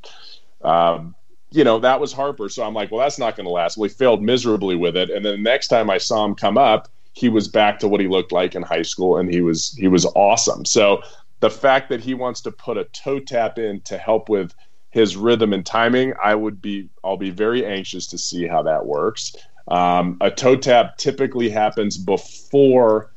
um, 0.63 1.15
you 1.51 1.63
know 1.63 1.79
that 1.79 1.99
was 1.99 2.13
Harper. 2.13 2.49
So 2.49 2.63
I'm 2.63 2.73
like, 2.73 2.91
well, 2.91 3.01
that's 3.01 3.19
not 3.19 3.35
going 3.35 3.45
to 3.45 3.51
last. 3.51 3.77
Well, 3.77 3.89
he 3.89 3.95
failed 3.95 4.21
miserably 4.21 4.75
with 4.75 4.95
it, 4.95 5.09
and 5.09 5.25
then 5.25 5.35
the 5.35 5.49
next 5.49 5.67
time 5.67 5.89
I 5.89 5.97
saw 5.97 6.23
him 6.25 6.35
come 6.35 6.57
up 6.57 6.89
he 7.15 7.29
was 7.29 7.47
back 7.47 7.79
to 7.79 7.87
what 7.87 8.01
he 8.01 8.09
looked 8.09 8.33
like 8.33 8.55
in 8.55 8.61
high 8.61 8.81
school 8.81 9.17
and 9.17 9.33
he 9.33 9.39
was 9.39 9.73
he 9.79 9.87
was 9.87 10.05
awesome 10.15 10.65
so 10.65 11.01
the 11.39 11.49
fact 11.49 11.89
that 11.89 11.99
he 11.99 12.13
wants 12.13 12.41
to 12.41 12.51
put 12.51 12.77
a 12.77 12.85
toe 12.85 13.19
tap 13.19 13.57
in 13.57 13.81
to 13.81 13.97
help 13.97 14.29
with 14.29 14.53
his 14.95 15.17
rhythm 15.17 15.51
and 15.51 15.65
timing, 15.65 16.13
I 16.23 16.33
would 16.33 16.61
be 16.61 16.87
I'll 17.03 17.17
be 17.17 17.29
very 17.29 17.65
anxious 17.65 18.07
to 18.07 18.17
see 18.17 18.47
how 18.47 18.63
that 18.63 18.85
works. 18.85 19.35
Um, 19.67 20.17
a 20.21 20.31
toe 20.31 20.55
tap 20.55 20.97
typically 20.97 21.49
happens 21.49 21.97
before 21.97 23.11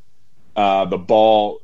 uh, 0.56 0.86
the 0.86 0.98
ball, 0.98 1.60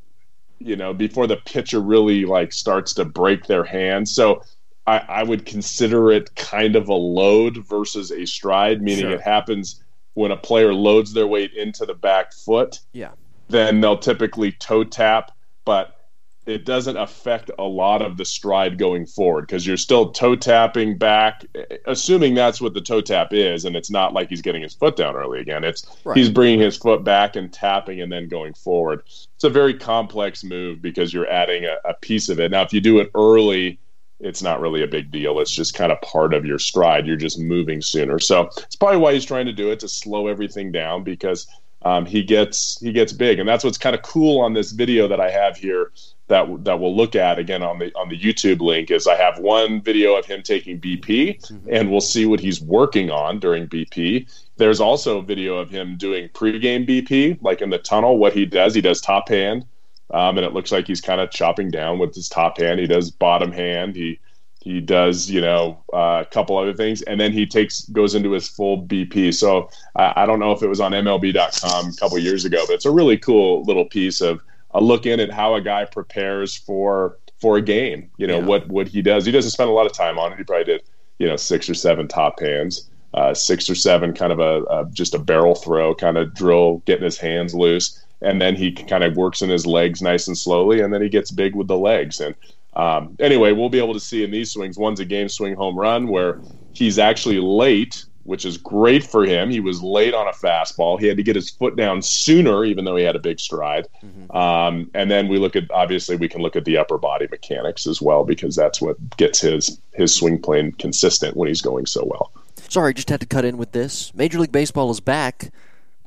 you 0.60 0.76
know, 0.76 0.94
before 0.94 1.26
the 1.26 1.36
pitcher 1.36 1.80
really 1.80 2.26
like 2.26 2.52
starts 2.52 2.94
to 2.94 3.04
break 3.04 3.46
their 3.46 3.64
hand. 3.64 4.08
So 4.08 4.44
I, 4.86 4.98
I 4.98 5.22
would 5.24 5.46
consider 5.46 6.12
it 6.12 6.36
kind 6.36 6.76
of 6.76 6.88
a 6.88 6.94
load 6.94 7.66
versus 7.66 8.12
a 8.12 8.24
stride, 8.24 8.80
meaning 8.80 9.06
sure. 9.06 9.14
it 9.14 9.20
happens 9.20 9.82
when 10.12 10.30
a 10.30 10.36
player 10.36 10.72
loads 10.72 11.12
their 11.12 11.26
weight 11.26 11.54
into 11.54 11.86
the 11.86 11.94
back 11.94 12.32
foot. 12.32 12.78
Yeah. 12.92 13.10
Then 13.48 13.80
they'll 13.80 13.98
typically 13.98 14.52
toe 14.52 14.84
tap, 14.84 15.32
but 15.64 16.03
it 16.46 16.64
doesn't 16.64 16.96
affect 16.96 17.50
a 17.58 17.64
lot 17.64 18.02
of 18.02 18.16
the 18.16 18.24
stride 18.24 18.78
going 18.78 19.06
forward 19.06 19.42
because 19.42 19.66
you're 19.66 19.76
still 19.76 20.10
toe 20.10 20.36
tapping 20.36 20.98
back, 20.98 21.44
assuming 21.86 22.34
that's 22.34 22.60
what 22.60 22.74
the 22.74 22.80
toe 22.80 23.00
tap 23.00 23.32
is, 23.32 23.64
and 23.64 23.74
it's 23.74 23.90
not 23.90 24.12
like 24.12 24.28
he's 24.28 24.42
getting 24.42 24.62
his 24.62 24.74
foot 24.74 24.96
down 24.96 25.16
early 25.16 25.40
again. 25.40 25.64
It's 25.64 25.86
right. 26.04 26.16
he's 26.16 26.28
bringing 26.28 26.60
his 26.60 26.76
foot 26.76 27.02
back 27.02 27.36
and 27.36 27.52
tapping 27.52 28.02
and 28.02 28.12
then 28.12 28.28
going 28.28 28.52
forward. 28.52 29.02
It's 29.06 29.44
a 29.44 29.50
very 29.50 29.74
complex 29.74 30.44
move 30.44 30.82
because 30.82 31.14
you're 31.14 31.30
adding 31.30 31.64
a, 31.64 31.76
a 31.84 31.94
piece 31.94 32.28
of 32.28 32.38
it. 32.40 32.50
Now, 32.50 32.62
if 32.62 32.72
you 32.72 32.80
do 32.80 32.98
it 32.98 33.10
early, 33.14 33.78
it's 34.20 34.42
not 34.42 34.60
really 34.60 34.82
a 34.82 34.88
big 34.88 35.10
deal. 35.10 35.40
It's 35.40 35.50
just 35.50 35.74
kind 35.74 35.92
of 35.92 36.00
part 36.02 36.34
of 36.34 36.44
your 36.44 36.58
stride. 36.58 37.06
You're 37.06 37.16
just 37.16 37.38
moving 37.38 37.80
sooner. 37.80 38.18
So 38.18 38.50
it's 38.58 38.76
probably 38.76 38.98
why 38.98 39.14
he's 39.14 39.24
trying 39.24 39.46
to 39.46 39.52
do 39.52 39.70
it 39.70 39.80
to 39.80 39.88
slow 39.88 40.26
everything 40.26 40.72
down 40.72 41.04
because 41.04 41.46
um, 41.82 42.06
he 42.06 42.22
gets 42.22 42.78
he 42.80 42.92
gets 42.92 43.12
big, 43.12 43.38
and 43.38 43.48
that's 43.48 43.64
what's 43.64 43.78
kind 43.78 43.94
of 43.94 44.02
cool 44.02 44.40
on 44.40 44.52
this 44.52 44.72
video 44.72 45.08
that 45.08 45.20
I 45.20 45.30
have 45.30 45.56
here 45.56 45.90
that 46.28 46.64
that 46.64 46.80
we'll 46.80 46.96
look 46.96 47.14
at 47.14 47.38
again 47.38 47.62
on 47.62 47.78
the 47.78 47.92
on 47.94 48.08
the 48.08 48.18
YouTube 48.18 48.60
link 48.60 48.90
is 48.90 49.06
I 49.06 49.16
have 49.16 49.38
one 49.38 49.82
video 49.82 50.16
of 50.16 50.24
him 50.24 50.42
taking 50.42 50.80
BP 50.80 51.40
mm-hmm. 51.40 51.68
and 51.70 51.90
we'll 51.90 52.00
see 52.00 52.24
what 52.26 52.40
he's 52.40 52.62
working 52.62 53.10
on 53.10 53.38
during 53.38 53.68
BP. 53.68 54.26
There's 54.56 54.80
also 54.80 55.18
a 55.18 55.22
video 55.22 55.58
of 55.58 55.68
him 55.68 55.96
doing 55.96 56.28
pregame 56.30 56.88
BP, 56.88 57.42
like 57.42 57.60
in 57.60 57.70
the 57.70 57.78
tunnel. 57.78 58.18
What 58.18 58.32
he 58.32 58.46
does, 58.46 58.74
he 58.74 58.80
does 58.80 59.00
top 59.00 59.28
hand, 59.28 59.66
um, 60.12 60.38
and 60.38 60.46
it 60.46 60.54
looks 60.54 60.72
like 60.72 60.86
he's 60.86 61.00
kind 61.00 61.20
of 61.20 61.30
chopping 61.30 61.70
down 61.70 61.98
with 61.98 62.14
his 62.14 62.28
top 62.28 62.58
hand. 62.58 62.80
He 62.80 62.86
does 62.86 63.10
bottom 63.10 63.52
hand. 63.52 63.94
He 63.94 64.18
he 64.60 64.80
does 64.80 65.30
you 65.30 65.42
know 65.42 65.84
uh, 65.92 66.24
a 66.26 66.28
couple 66.30 66.56
other 66.56 66.72
things, 66.72 67.02
and 67.02 67.20
then 67.20 67.32
he 67.32 67.44
takes 67.44 67.82
goes 67.88 68.14
into 68.14 68.32
his 68.32 68.48
full 68.48 68.82
BP. 68.82 69.34
So 69.34 69.68
I, 69.94 70.22
I 70.22 70.26
don't 70.26 70.38
know 70.38 70.52
if 70.52 70.62
it 70.62 70.68
was 70.68 70.80
on 70.80 70.92
MLB.com 70.92 71.90
a 71.90 71.96
couple 71.96 72.18
years 72.18 72.46
ago, 72.46 72.64
but 72.66 72.72
it's 72.72 72.86
a 72.86 72.90
really 72.90 73.18
cool 73.18 73.62
little 73.64 73.84
piece 73.84 74.22
of 74.22 74.40
a 74.74 74.80
look 74.80 75.06
in 75.06 75.20
at 75.20 75.30
how 75.30 75.54
a 75.54 75.60
guy 75.60 75.84
prepares 75.84 76.56
for 76.56 77.18
for 77.40 77.56
a 77.56 77.62
game. 77.62 78.10
You 78.16 78.26
know 78.26 78.40
yeah. 78.40 78.46
what 78.46 78.68
what 78.68 78.88
he 78.88 79.02
does. 79.02 79.24
He 79.24 79.32
doesn't 79.32 79.52
spend 79.52 79.70
a 79.70 79.72
lot 79.72 79.86
of 79.86 79.92
time 79.92 80.18
on 80.18 80.32
it. 80.32 80.38
He 80.38 80.44
probably 80.44 80.64
did 80.64 80.82
you 81.18 81.28
know 81.28 81.36
six 81.36 81.68
or 81.68 81.74
seven 81.74 82.08
top 82.08 82.40
hands, 82.40 82.90
uh, 83.14 83.34
six 83.34 83.70
or 83.70 83.74
seven 83.74 84.12
kind 84.12 84.32
of 84.32 84.40
a, 84.40 84.62
a 84.64 84.86
just 84.92 85.14
a 85.14 85.18
barrel 85.18 85.54
throw 85.54 85.94
kind 85.94 86.18
of 86.18 86.34
drill, 86.34 86.82
getting 86.86 87.04
his 87.04 87.18
hands 87.18 87.54
loose, 87.54 88.04
and 88.20 88.40
then 88.40 88.56
he 88.56 88.72
kind 88.72 89.04
of 89.04 89.16
works 89.16 89.42
in 89.42 89.48
his 89.48 89.66
legs 89.66 90.02
nice 90.02 90.26
and 90.26 90.36
slowly, 90.36 90.80
and 90.80 90.92
then 90.92 91.02
he 91.02 91.08
gets 91.08 91.30
big 91.30 91.54
with 91.54 91.68
the 91.68 91.78
legs. 91.78 92.20
And 92.20 92.34
um, 92.74 93.16
anyway, 93.20 93.52
we'll 93.52 93.68
be 93.68 93.78
able 93.78 93.94
to 93.94 94.00
see 94.00 94.24
in 94.24 94.30
these 94.30 94.52
swings. 94.52 94.76
One's 94.76 95.00
a 95.00 95.04
game 95.04 95.28
swing 95.28 95.54
home 95.54 95.78
run 95.78 96.08
where 96.08 96.40
he's 96.72 96.98
actually 96.98 97.38
late 97.38 98.04
which 98.24 98.44
is 98.44 98.56
great 98.56 99.04
for 99.04 99.24
him. 99.24 99.50
He 99.50 99.60
was 99.60 99.82
late 99.82 100.14
on 100.14 100.26
a 100.26 100.32
fastball. 100.32 100.98
He 100.98 101.06
had 101.06 101.16
to 101.16 101.22
get 101.22 101.36
his 101.36 101.50
foot 101.50 101.76
down 101.76 102.02
sooner, 102.02 102.64
even 102.64 102.84
though 102.84 102.96
he 102.96 103.04
had 103.04 103.16
a 103.16 103.20
big 103.20 103.38
stride. 103.38 103.86
Mm-hmm. 104.04 104.36
Um, 104.36 104.90
and 104.94 105.10
then 105.10 105.28
we 105.28 105.38
look 105.38 105.56
at 105.56 105.70
obviously 105.70 106.16
we 106.16 106.28
can 106.28 106.42
look 106.42 106.56
at 106.56 106.64
the 106.64 106.76
upper 106.78 106.98
body 106.98 107.28
mechanics 107.30 107.86
as 107.86 108.02
well 108.02 108.24
because 108.24 108.56
that's 108.56 108.80
what 108.80 108.96
gets 109.16 109.40
his 109.40 109.80
his 109.92 110.14
swing 110.14 110.40
plane 110.40 110.72
consistent 110.72 111.36
when 111.36 111.48
he's 111.48 111.62
going 111.62 111.86
so 111.86 112.04
well. 112.04 112.32
Sorry, 112.68 112.94
just 112.94 113.10
had 113.10 113.20
to 113.20 113.26
cut 113.26 113.44
in 113.44 113.56
with 113.58 113.72
this. 113.72 114.12
Major 114.14 114.40
League 114.40 114.52
Baseball 114.52 114.90
is 114.90 115.00
back, 115.00 115.52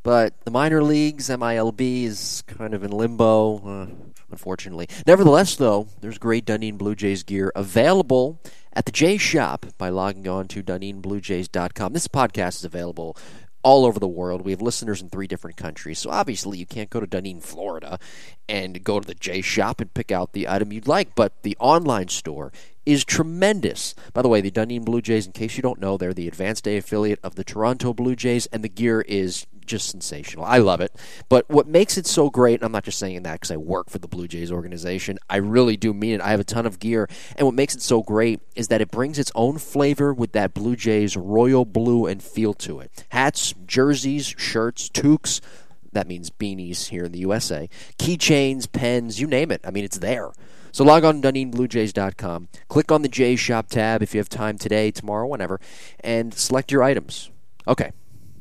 but 0.04 0.34
the 0.44 0.52
minor 0.52 0.84
leagues 0.84 1.30
MILB 1.30 2.04
is 2.04 2.44
kind 2.48 2.74
of 2.74 2.84
in 2.84 2.92
limbo. 2.92 3.58
Uh, 3.60 3.88
unfortunately. 4.30 4.90
Nevertheless, 5.06 5.56
though, 5.56 5.88
there's 6.02 6.18
great 6.18 6.46
Dunedin 6.46 6.78
Blue 6.78 6.96
Jays 6.96 7.24
gear 7.24 7.52
available 7.56 8.42
at 8.78 8.86
the 8.86 8.92
J 8.92 9.18
Shop 9.18 9.66
by 9.80 9.90
logging 9.90 10.28
on 10.28 10.48
to 10.50 10.62
DunedinBlueJays.com. 10.62 11.94
This 11.94 12.08
podcast 12.08 12.58
is 12.58 12.64
available 12.64 13.18
all 13.64 13.88
over 13.88 14.00
the 14.00 14.08
world. 14.08 14.42
We 14.42 14.52
have 14.52 14.62
listeners 14.62 15.02
in 15.02 15.10
three 15.10 15.26
different 15.26 15.58
countries. 15.58 15.98
So 15.98 16.12
obviously, 16.12 16.60
you 16.60 16.68
can't 16.68 16.92
go 16.92 17.00
to 17.00 17.08
Dunedin, 17.08 17.42
Florida, 17.42 17.98
and 18.48 18.84
go 18.84 19.00
to 19.00 19.08
the 19.08 19.16
J 19.16 19.42
Shop 19.42 19.82
and 19.82 19.92
pick 19.96 20.12
out 20.12 20.34
the 20.34 20.48
item 20.48 20.72
you'd 20.72 20.88
like. 20.88 21.16
But 21.16 21.42
the 21.42 21.58
online 21.60 22.10
store 22.10 22.54
is 22.86 23.04
tremendous. 23.04 23.96
By 24.14 24.22
the 24.22 24.30
way, 24.30 24.42
the 24.42 24.52
Dunedin 24.52 24.84
Blue 24.84 25.02
Jays, 25.02 25.26
in 25.26 25.32
case 25.32 25.58
you 25.58 25.64
don't 25.64 25.82
know, 25.82 25.98
they're 25.98 26.14
the 26.14 26.28
Advanced 26.28 26.68
A 26.68 26.78
affiliate 26.78 27.20
of 27.24 27.34
the 27.34 27.44
Toronto 27.44 27.96
Blue 27.96 28.16
Jays, 28.16 28.46
and 28.54 28.64
the 28.64 28.70
gear 28.70 29.02
is 29.02 29.48
just 29.68 29.90
sensational. 29.90 30.46
I 30.46 30.58
love 30.58 30.82
it. 30.82 30.94
But 31.30 31.50
what 31.50 31.68
makes 31.68 31.98
it 31.98 32.08
so 32.08 32.30
great, 32.30 32.56
and 32.56 32.64
I'm 32.64 32.72
not 32.72 32.84
just 32.84 33.00
saying 33.00 33.24
that 33.24 33.34
because 33.34 33.52
I 33.52 33.58
work 33.58 33.90
for 33.90 34.00
the 34.00 34.08
Blue 34.08 34.28
Jays 34.28 34.52
organization, 34.52 35.20
I 35.30 35.38
really 35.38 35.78
do 35.78 35.94
mean 35.94 36.16
it. 36.16 36.22
I 36.22 36.30
have 36.30 36.40
a 36.40 36.46
ton 36.46 36.66
of 36.66 36.80
gear, 36.80 37.10
and 37.36 37.46
what 37.46 37.54
makes 37.54 37.76
it 37.76 37.82
so 37.82 38.02
great 38.02 38.42
is 38.56 38.70
that 38.70 38.82
it 38.82 38.92
brings 38.92 39.20
its 39.20 39.32
own 39.36 39.58
flavor 39.58 40.14
with 40.14 40.32
that 40.32 40.54
Blue 40.54 40.76
Jays 40.76 41.16
royal 41.16 41.66
blue 41.66 42.06
and 42.06 42.24
feel 42.24 42.54
to 42.56 42.80
it. 42.80 43.06
Hats, 43.10 43.54
jerseys, 43.66 44.34
shirts, 44.38 44.90
toques. 44.90 45.42
That 45.92 46.08
means 46.08 46.30
beanies 46.30 46.90
here 46.90 47.06
in 47.06 47.12
the 47.12 47.20
USA. 47.20 47.70
Keychains, 47.98 48.72
pens, 48.72 49.20
you 49.20 49.28
name 49.28 49.52
it. 49.52 49.62
I 49.64 49.72
mean, 49.72 49.84
it's 49.84 50.00
there. 50.00 50.32
So 50.72 50.84
log 50.84 51.04
on 51.04 51.22
to 51.22 51.32
DunedinBlueJays.com. 51.32 52.50
Click 52.68 52.92
on 52.92 53.02
the 53.02 53.08
J 53.08 53.36
Shop 53.36 53.68
tab 53.68 54.04
if 54.04 54.14
you 54.14 54.20
have 54.20 54.30
time 54.30 54.58
today, 54.58 54.92
tomorrow, 54.92 55.26
whenever, 55.26 55.60
and 56.02 56.34
select 56.34 56.72
your 56.72 56.84
items. 56.84 57.32
Okay. 57.68 57.92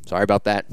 Sorry 0.07 0.23
about 0.23 0.45
that 0.45 0.67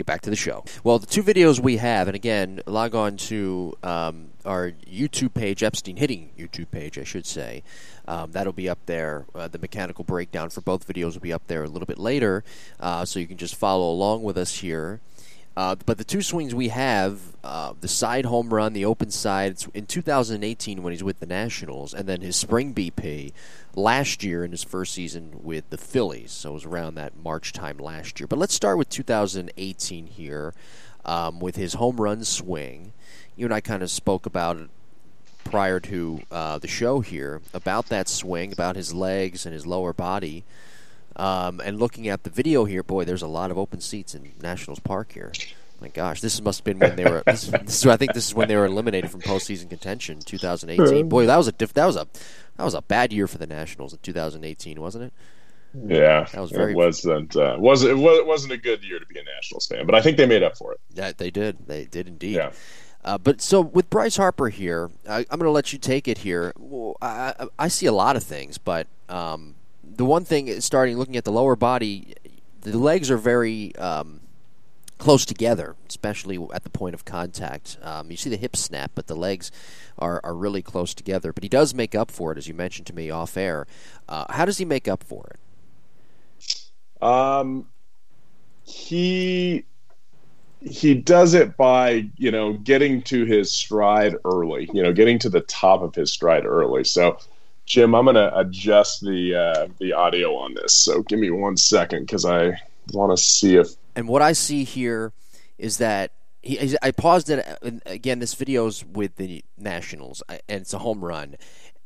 get 0.00 0.06
back 0.06 0.22
to 0.22 0.30
the 0.30 0.36
show. 0.36 0.64
Well, 0.82 0.98
the 0.98 1.06
two 1.06 1.22
videos 1.22 1.60
we 1.60 1.76
have, 1.76 2.08
and 2.08 2.14
again, 2.14 2.60
log 2.66 2.94
on 2.94 3.16
to 3.28 3.76
um, 3.82 4.30
our 4.46 4.72
YouTube 4.90 5.34
page, 5.34 5.62
Epstein 5.62 5.96
Hitting 5.96 6.30
YouTube 6.38 6.70
page, 6.70 6.98
I 6.98 7.04
should 7.04 7.26
say. 7.26 7.62
Um, 8.08 8.32
that'll 8.32 8.54
be 8.54 8.68
up 8.68 8.78
there. 8.86 9.26
Uh, 9.34 9.48
the 9.48 9.58
mechanical 9.58 10.04
breakdown 10.04 10.48
for 10.48 10.62
both 10.62 10.88
videos 10.88 11.12
will 11.14 11.20
be 11.20 11.34
up 11.34 11.46
there 11.48 11.62
a 11.64 11.68
little 11.68 11.86
bit 11.86 11.98
later, 11.98 12.42
uh, 12.80 13.04
so 13.04 13.20
you 13.20 13.26
can 13.26 13.36
just 13.36 13.54
follow 13.54 13.90
along 13.90 14.22
with 14.22 14.38
us 14.38 14.60
here. 14.60 15.00
Uh, 15.56 15.74
but 15.84 15.98
the 15.98 16.04
two 16.04 16.22
swings 16.22 16.54
we 16.54 16.68
have, 16.68 17.20
uh, 17.44 17.74
the 17.80 17.88
side 17.88 18.24
home 18.24 18.54
run, 18.54 18.72
the 18.72 18.84
open 18.84 19.10
side, 19.10 19.62
in 19.74 19.84
2018 19.84 20.82
when 20.82 20.92
he's 20.92 21.04
with 21.04 21.20
the 21.20 21.26
Nationals, 21.26 21.92
and 21.92 22.08
then 22.08 22.22
his 22.22 22.36
spring 22.36 22.72
BP 22.72 23.32
last 23.74 24.22
year 24.22 24.44
in 24.44 24.50
his 24.50 24.64
first 24.64 24.92
season 24.94 25.40
with 25.42 25.68
the 25.70 25.78
Phillies. 25.78 26.32
So 26.32 26.50
it 26.50 26.54
was 26.54 26.64
around 26.64 26.94
that 26.94 27.16
March 27.16 27.52
time 27.52 27.78
last 27.78 28.20
year. 28.20 28.26
But 28.26 28.38
let's 28.38 28.54
start 28.54 28.78
with 28.78 28.88
2018 28.88 30.06
here 30.06 30.54
um, 31.04 31.40
with 31.40 31.56
his 31.56 31.74
home 31.74 32.00
run 32.00 32.24
swing. 32.24 32.92
You 33.36 33.46
and 33.46 33.54
I 33.54 33.60
kind 33.60 33.82
of 33.82 33.90
spoke 33.90 34.26
about 34.26 34.56
it 34.56 34.70
prior 35.44 35.80
to 35.80 36.20
uh, 36.30 36.58
the 36.58 36.68
show 36.68 37.00
here 37.00 37.40
about 37.54 37.86
that 37.86 38.08
swing, 38.08 38.52
about 38.52 38.76
his 38.76 38.92
legs 38.92 39.46
and 39.46 39.52
his 39.54 39.66
lower 39.66 39.92
body. 39.92 40.44
Um, 41.16 41.60
and 41.64 41.78
looking 41.78 42.08
at 42.08 42.22
the 42.22 42.30
video 42.30 42.64
here, 42.64 42.82
boy, 42.82 43.04
there's 43.04 43.22
a 43.22 43.26
lot 43.26 43.50
of 43.50 43.58
open 43.58 43.80
seats 43.80 44.14
in 44.14 44.32
Nationals 44.40 44.80
Park 44.80 45.12
here. 45.12 45.32
My 45.80 45.88
gosh, 45.88 46.20
this 46.20 46.40
must 46.42 46.60
have 46.60 46.64
been 46.64 46.78
when 46.78 46.96
they 46.96 47.04
were. 47.04 47.22
This, 47.26 47.46
this, 47.46 47.86
I 47.86 47.96
think 47.96 48.12
this 48.12 48.26
is 48.26 48.34
when 48.34 48.48
they 48.48 48.56
were 48.56 48.66
eliminated 48.66 49.10
from 49.10 49.20
postseason 49.22 49.68
contention, 49.70 50.20
2018. 50.20 51.08
Boy, 51.08 51.26
that 51.26 51.36
was 51.36 51.48
a 51.48 51.52
diff, 51.52 51.72
that 51.74 51.86
was 51.86 51.96
a 51.96 52.06
that 52.56 52.64
was 52.64 52.74
a 52.74 52.82
bad 52.82 53.12
year 53.12 53.26
for 53.26 53.38
the 53.38 53.46
Nationals 53.46 53.92
in 53.92 53.98
2018, 54.02 54.80
wasn't 54.80 55.04
it? 55.04 55.12
Yeah, 55.74 56.26
that 56.32 56.40
was 56.40 56.50
very. 56.50 56.72
It 56.72 56.76
wasn't 56.76 57.36
uh, 57.36 57.56
was 57.58 57.84
it 57.84 57.96
wasn't 57.96 58.52
a 58.52 58.56
good 58.56 58.82
year 58.82 58.98
to 58.98 59.06
be 59.06 59.18
a 59.18 59.22
Nationals 59.22 59.66
fan, 59.66 59.86
but 59.86 59.94
I 59.94 60.02
think 60.02 60.16
they 60.16 60.26
made 60.26 60.42
up 60.42 60.56
for 60.56 60.72
it. 60.72 60.80
Yeah, 60.92 61.12
they 61.16 61.30
did. 61.30 61.66
They 61.66 61.84
did 61.84 62.08
indeed. 62.08 62.36
Yeah. 62.36 62.52
Uh, 63.02 63.16
but 63.16 63.40
so 63.40 63.60
with 63.62 63.88
Bryce 63.88 64.16
Harper 64.16 64.50
here, 64.50 64.90
I, 65.08 65.20
am 65.20 65.24
going 65.38 65.44
to 65.44 65.50
let 65.50 65.72
you 65.72 65.78
take 65.78 66.06
it 66.06 66.18
here. 66.18 66.52
I, 67.00 67.46
I, 67.58 67.68
see 67.68 67.86
a 67.86 67.92
lot 67.92 68.14
of 68.14 68.22
things, 68.22 68.58
but 68.58 68.88
um, 69.08 69.54
the 69.82 70.04
one 70.04 70.26
thing 70.26 70.48
is 70.48 70.66
starting 70.66 70.98
looking 70.98 71.16
at 71.16 71.24
the 71.24 71.32
lower 71.32 71.56
body, 71.56 72.14
the 72.60 72.76
legs 72.76 73.10
are 73.10 73.16
very 73.16 73.74
um, 73.76 74.19
close 75.00 75.24
together, 75.24 75.74
especially 75.88 76.38
at 76.54 76.62
the 76.62 76.70
point 76.70 76.94
of 76.94 77.04
contact. 77.04 77.78
Um, 77.82 78.10
you 78.10 78.16
see 78.16 78.30
the 78.30 78.36
hips 78.36 78.60
snap, 78.60 78.92
but 78.94 79.08
the 79.08 79.16
legs 79.16 79.50
are, 79.98 80.20
are 80.22 80.34
really 80.34 80.62
close 80.62 80.94
together. 80.94 81.32
But 81.32 81.42
he 81.42 81.48
does 81.48 81.74
make 81.74 81.94
up 81.96 82.10
for 82.10 82.30
it, 82.30 82.38
as 82.38 82.46
you 82.46 82.54
mentioned 82.54 82.86
to 82.88 82.94
me 82.94 83.10
off 83.10 83.36
air. 83.36 83.66
Uh, 84.08 84.26
how 84.30 84.44
does 84.44 84.58
he 84.58 84.64
make 84.64 84.86
up 84.86 85.02
for 85.02 85.32
it? 85.32 87.02
Um, 87.02 87.66
he 88.64 89.64
he 90.60 90.94
does 90.94 91.32
it 91.32 91.56
by 91.56 92.06
you 92.16 92.30
know 92.30 92.52
getting 92.52 93.00
to 93.00 93.24
his 93.24 93.50
stride 93.50 94.14
early 94.26 94.68
you 94.74 94.82
know 94.82 94.92
getting 94.92 95.18
to 95.18 95.30
the 95.30 95.40
top 95.40 95.80
of 95.80 95.94
his 95.94 96.12
stride 96.12 96.44
early 96.44 96.84
so 96.84 97.16
jim 97.64 97.94
i'm 97.94 98.04
going 98.04 98.14
to 98.14 98.38
adjust 98.38 99.00
the 99.00 99.34
uh, 99.34 99.66
the 99.78 99.94
audio 99.94 100.36
on 100.36 100.52
this 100.52 100.74
so 100.74 101.02
give 101.04 101.18
me 101.18 101.30
one 101.30 101.56
second 101.56 102.02
because 102.02 102.26
i 102.26 102.52
want 102.92 103.16
to 103.16 103.22
see 103.22 103.56
if 103.56 103.70
and 103.94 104.08
what 104.08 104.22
i 104.22 104.32
see 104.32 104.64
here 104.64 105.12
is 105.58 105.78
that 105.78 106.12
he, 106.42 106.76
I 106.80 106.90
paused 106.90 107.28
it 107.30 107.46
uh, 107.46 107.70
again. 107.86 108.18
This 108.18 108.34
video's 108.34 108.84
with 108.84 109.16
the 109.16 109.44
Nationals, 109.58 110.22
uh, 110.28 110.38
and 110.48 110.62
it's 110.62 110.72
a 110.72 110.78
home 110.78 111.04
run. 111.04 111.36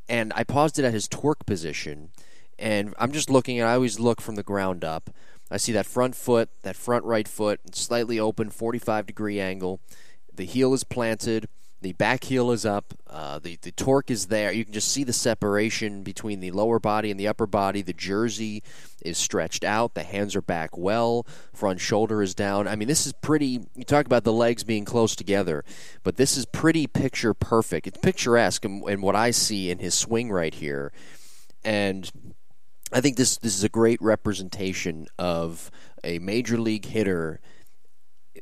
And 0.08 0.32
I 0.36 0.44
paused 0.44 0.78
it 0.78 0.84
at 0.84 0.92
his 0.92 1.08
torque 1.08 1.44
position, 1.46 2.10
and 2.58 2.94
I'm 2.98 3.12
just 3.12 3.30
looking. 3.30 3.58
At 3.58 3.66
I 3.66 3.74
always 3.74 3.98
look 3.98 4.20
from 4.20 4.36
the 4.36 4.42
ground 4.42 4.84
up. 4.84 5.10
I 5.50 5.56
see 5.56 5.72
that 5.72 5.86
front 5.86 6.14
foot, 6.14 6.50
that 6.62 6.76
front 6.76 7.04
right 7.04 7.28
foot, 7.28 7.60
slightly 7.74 8.18
open, 8.18 8.50
45 8.50 9.06
degree 9.06 9.40
angle. 9.40 9.80
The 10.32 10.44
heel 10.44 10.72
is 10.72 10.84
planted. 10.84 11.48
The 11.80 11.92
back 11.92 12.24
heel 12.24 12.50
is 12.50 12.64
up. 12.64 12.94
Uh, 13.08 13.38
the 13.38 13.58
the 13.60 13.70
torque 13.70 14.10
is 14.10 14.26
there. 14.26 14.50
You 14.50 14.64
can 14.64 14.72
just 14.72 14.90
see 14.90 15.04
the 15.04 15.12
separation 15.12 16.02
between 16.02 16.40
the 16.40 16.50
lower 16.50 16.78
body 16.78 17.10
and 17.10 17.20
the 17.20 17.28
upper 17.28 17.46
body. 17.46 17.82
The 17.82 17.92
jersey 17.92 18.62
is 19.02 19.18
stretched 19.18 19.64
out. 19.64 19.92
The 19.92 20.02
hands 20.02 20.34
are 20.34 20.42
back 20.42 20.78
well. 20.78 21.26
Front 21.52 21.80
shoulder 21.80 22.22
is 22.22 22.34
down. 22.34 22.66
I 22.66 22.74
mean, 22.74 22.88
this 22.88 23.06
is 23.06 23.12
pretty. 23.12 23.60
You 23.74 23.84
talk 23.84 24.06
about 24.06 24.24
the 24.24 24.32
legs 24.32 24.64
being 24.64 24.86
close 24.86 25.14
together, 25.14 25.62
but 26.02 26.16
this 26.16 26.38
is 26.38 26.46
pretty 26.46 26.86
picture 26.86 27.34
perfect. 27.34 27.86
It's 27.86 27.98
picturesque 27.98 28.64
in, 28.64 28.82
in 28.88 29.02
what 29.02 29.14
I 29.14 29.30
see 29.30 29.70
in 29.70 29.78
his 29.78 29.94
swing 29.94 30.32
right 30.32 30.54
here, 30.54 30.90
and 31.64 32.10
I 32.92 33.00
think 33.00 33.16
this 33.16 33.36
this 33.36 33.56
is 33.56 33.64
a 33.64 33.68
great 33.68 34.00
representation 34.00 35.06
of 35.18 35.70
a 36.02 36.18
major 36.18 36.58
league 36.58 36.86
hitter 36.86 37.40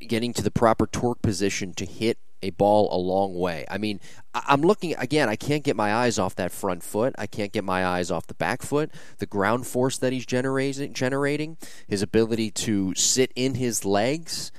getting 0.07 0.33
to 0.35 0.43
the 0.43 0.51
proper 0.51 0.87
torque 0.87 1.23
position 1.23 1.73
to 1.75 1.87
hit 1.87 2.19
a 2.43 2.51
ball 2.51 2.89
a 2.93 2.99
long 2.99 3.35
way. 3.35 3.65
I 3.71 3.79
mean, 3.79 4.01
I'm 4.35 4.63
looking 4.63 4.95
again. 4.97 5.29
I 5.29 5.37
can't 5.37 5.63
get 5.63 5.77
my 5.77 5.95
eyes 5.95 6.19
off 6.19 6.35
that 6.37 6.53
front 6.53 6.83
foot. 6.83 7.15
I 7.19 7.27
can't 7.27 7.53
get 7.53 7.65
my 7.65 7.85
eyes 7.85 8.11
off 8.11 8.27
the 8.27 8.35
back 8.35 8.63
foot. 8.63 8.91
The 9.19 9.27
ground 9.27 9.67
force 9.67 9.99
that 9.99 10.13
he's 10.13 10.27
generating, 10.27 10.93
generating, 10.93 11.57
his 11.87 12.03
ability 12.03 12.51
to 12.51 12.95
sit 12.95 13.33
in 13.37 13.55
his 13.55 13.85
legs, 13.85 14.53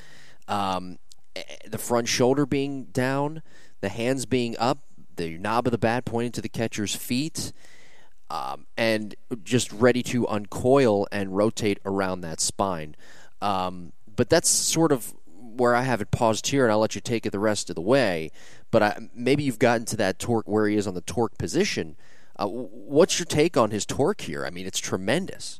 um, 0.47 0.97
eh, 1.35 1.43
the 1.67 1.77
front 1.77 2.07
shoulder 2.07 2.45
being 2.45 2.85
down, 2.85 3.41
the 3.81 3.89
hands 3.89 4.25
being 4.25 4.55
up, 4.59 4.79
the 5.15 5.37
knob 5.37 5.67
of 5.67 5.71
the 5.71 5.77
bat 5.77 6.05
pointing 6.05 6.31
to 6.31 6.41
the 6.41 6.49
catcher's 6.49 6.95
feet 6.95 7.53
um, 8.29 8.65
and 8.77 9.15
just 9.43 9.71
ready 9.71 10.01
to 10.01 10.27
uncoil 10.27 11.07
and 11.11 11.35
rotate 11.35 11.79
around 11.85 12.21
that 12.21 12.39
spine. 12.39 12.95
Um, 13.41 13.91
but 14.15 14.29
that's 14.29 14.49
sort 14.49 14.91
of 14.91 15.13
where 15.55 15.75
I 15.75 15.81
have 15.83 16.01
it 16.01 16.11
paused 16.11 16.47
here, 16.47 16.63
and 16.63 16.71
I'll 16.71 16.79
let 16.79 16.95
you 16.95 17.01
take 17.01 17.25
it 17.25 17.31
the 17.31 17.39
rest 17.39 17.69
of 17.69 17.75
the 17.75 17.81
way. 17.81 18.31
But 18.71 18.83
I, 18.83 18.97
maybe 19.13 19.43
you've 19.43 19.59
gotten 19.59 19.85
to 19.87 19.97
that 19.97 20.19
torque 20.19 20.47
where 20.47 20.67
he 20.67 20.75
is 20.75 20.87
on 20.87 20.93
the 20.93 21.01
torque 21.01 21.37
position. 21.37 21.95
Uh, 22.35 22.47
what's 22.47 23.19
your 23.19 23.25
take 23.25 23.57
on 23.57 23.71
his 23.71 23.85
torque 23.85 24.21
here? 24.21 24.45
I 24.45 24.49
mean, 24.49 24.65
it's 24.65 24.79
tremendous. 24.79 25.59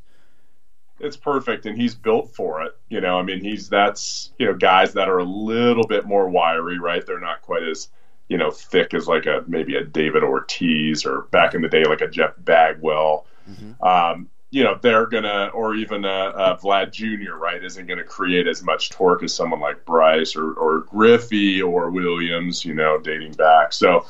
It's 1.00 1.16
perfect, 1.16 1.66
and 1.66 1.76
he's 1.76 1.94
built 1.94 2.34
for 2.34 2.62
it. 2.62 2.72
You 2.88 3.00
know, 3.00 3.18
I 3.18 3.22
mean, 3.22 3.40
he's 3.40 3.68
that's 3.68 4.32
you 4.38 4.46
know 4.46 4.54
guys 4.54 4.94
that 4.94 5.08
are 5.08 5.18
a 5.18 5.24
little 5.24 5.86
bit 5.86 6.06
more 6.06 6.28
wiry, 6.28 6.78
right? 6.78 7.04
They're 7.04 7.20
not 7.20 7.42
quite 7.42 7.62
as 7.62 7.88
you 8.28 8.38
know, 8.38 8.50
thick 8.50 8.94
as 8.94 9.06
like 9.06 9.26
a 9.26 9.44
maybe 9.46 9.76
a 9.76 9.84
David 9.84 10.22
Ortiz 10.22 11.04
or 11.04 11.22
back 11.30 11.54
in 11.54 11.62
the 11.62 11.68
day 11.68 11.84
like 11.84 12.00
a 12.00 12.08
Jeff 12.08 12.32
Bagwell. 12.38 13.26
Mm-hmm. 13.48 13.84
Um, 13.84 14.28
you 14.54 14.62
know, 14.62 14.78
they're 14.80 15.06
gonna, 15.06 15.50
or 15.52 15.74
even 15.74 16.04
a, 16.04 16.32
a 16.36 16.56
Vlad 16.56 16.92
Jr. 16.92 17.34
Right, 17.34 17.62
isn't 17.62 17.86
gonna 17.86 18.04
create 18.04 18.46
as 18.46 18.62
much 18.62 18.90
torque 18.90 19.24
as 19.24 19.34
someone 19.34 19.58
like 19.58 19.84
Bryce 19.84 20.36
or 20.36 20.52
or 20.52 20.80
Griffey 20.82 21.60
or 21.60 21.90
Williams. 21.90 22.64
You 22.64 22.74
know, 22.74 22.98
dating 22.98 23.32
back. 23.32 23.72
So, 23.72 24.06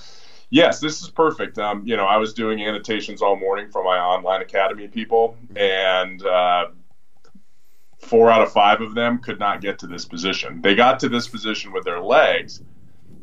yes, 0.51 0.81
this 0.81 1.01
is 1.03 1.09
perfect. 1.09 1.59
Um, 1.59 1.87
you 1.87 1.97
know, 1.97 2.05
I 2.05 2.19
was 2.19 2.35
doing 2.35 2.61
annotations 2.61 3.23
all 3.23 3.37
morning 3.37 3.71
for 3.71 3.83
my 3.83 3.99
online 3.99 4.43
academy 4.43 4.87
people, 4.87 5.39
and 5.57 6.23
uh, 6.27 6.67
four 8.01 8.31
out 8.31 8.43
of 8.43 8.53
five 8.53 8.83
of 8.83 8.95
them 8.95 9.21
could 9.21 9.39
not 9.39 9.63
get 9.63 9.79
to 9.79 9.87
this 9.87 10.05
position. 10.05 10.61
They 10.61 10.75
got 10.75 11.01
to 11.01 11.09
this 11.09 11.27
position 11.27 11.73
with 11.73 11.85
their 11.85 12.01
legs 12.01 12.61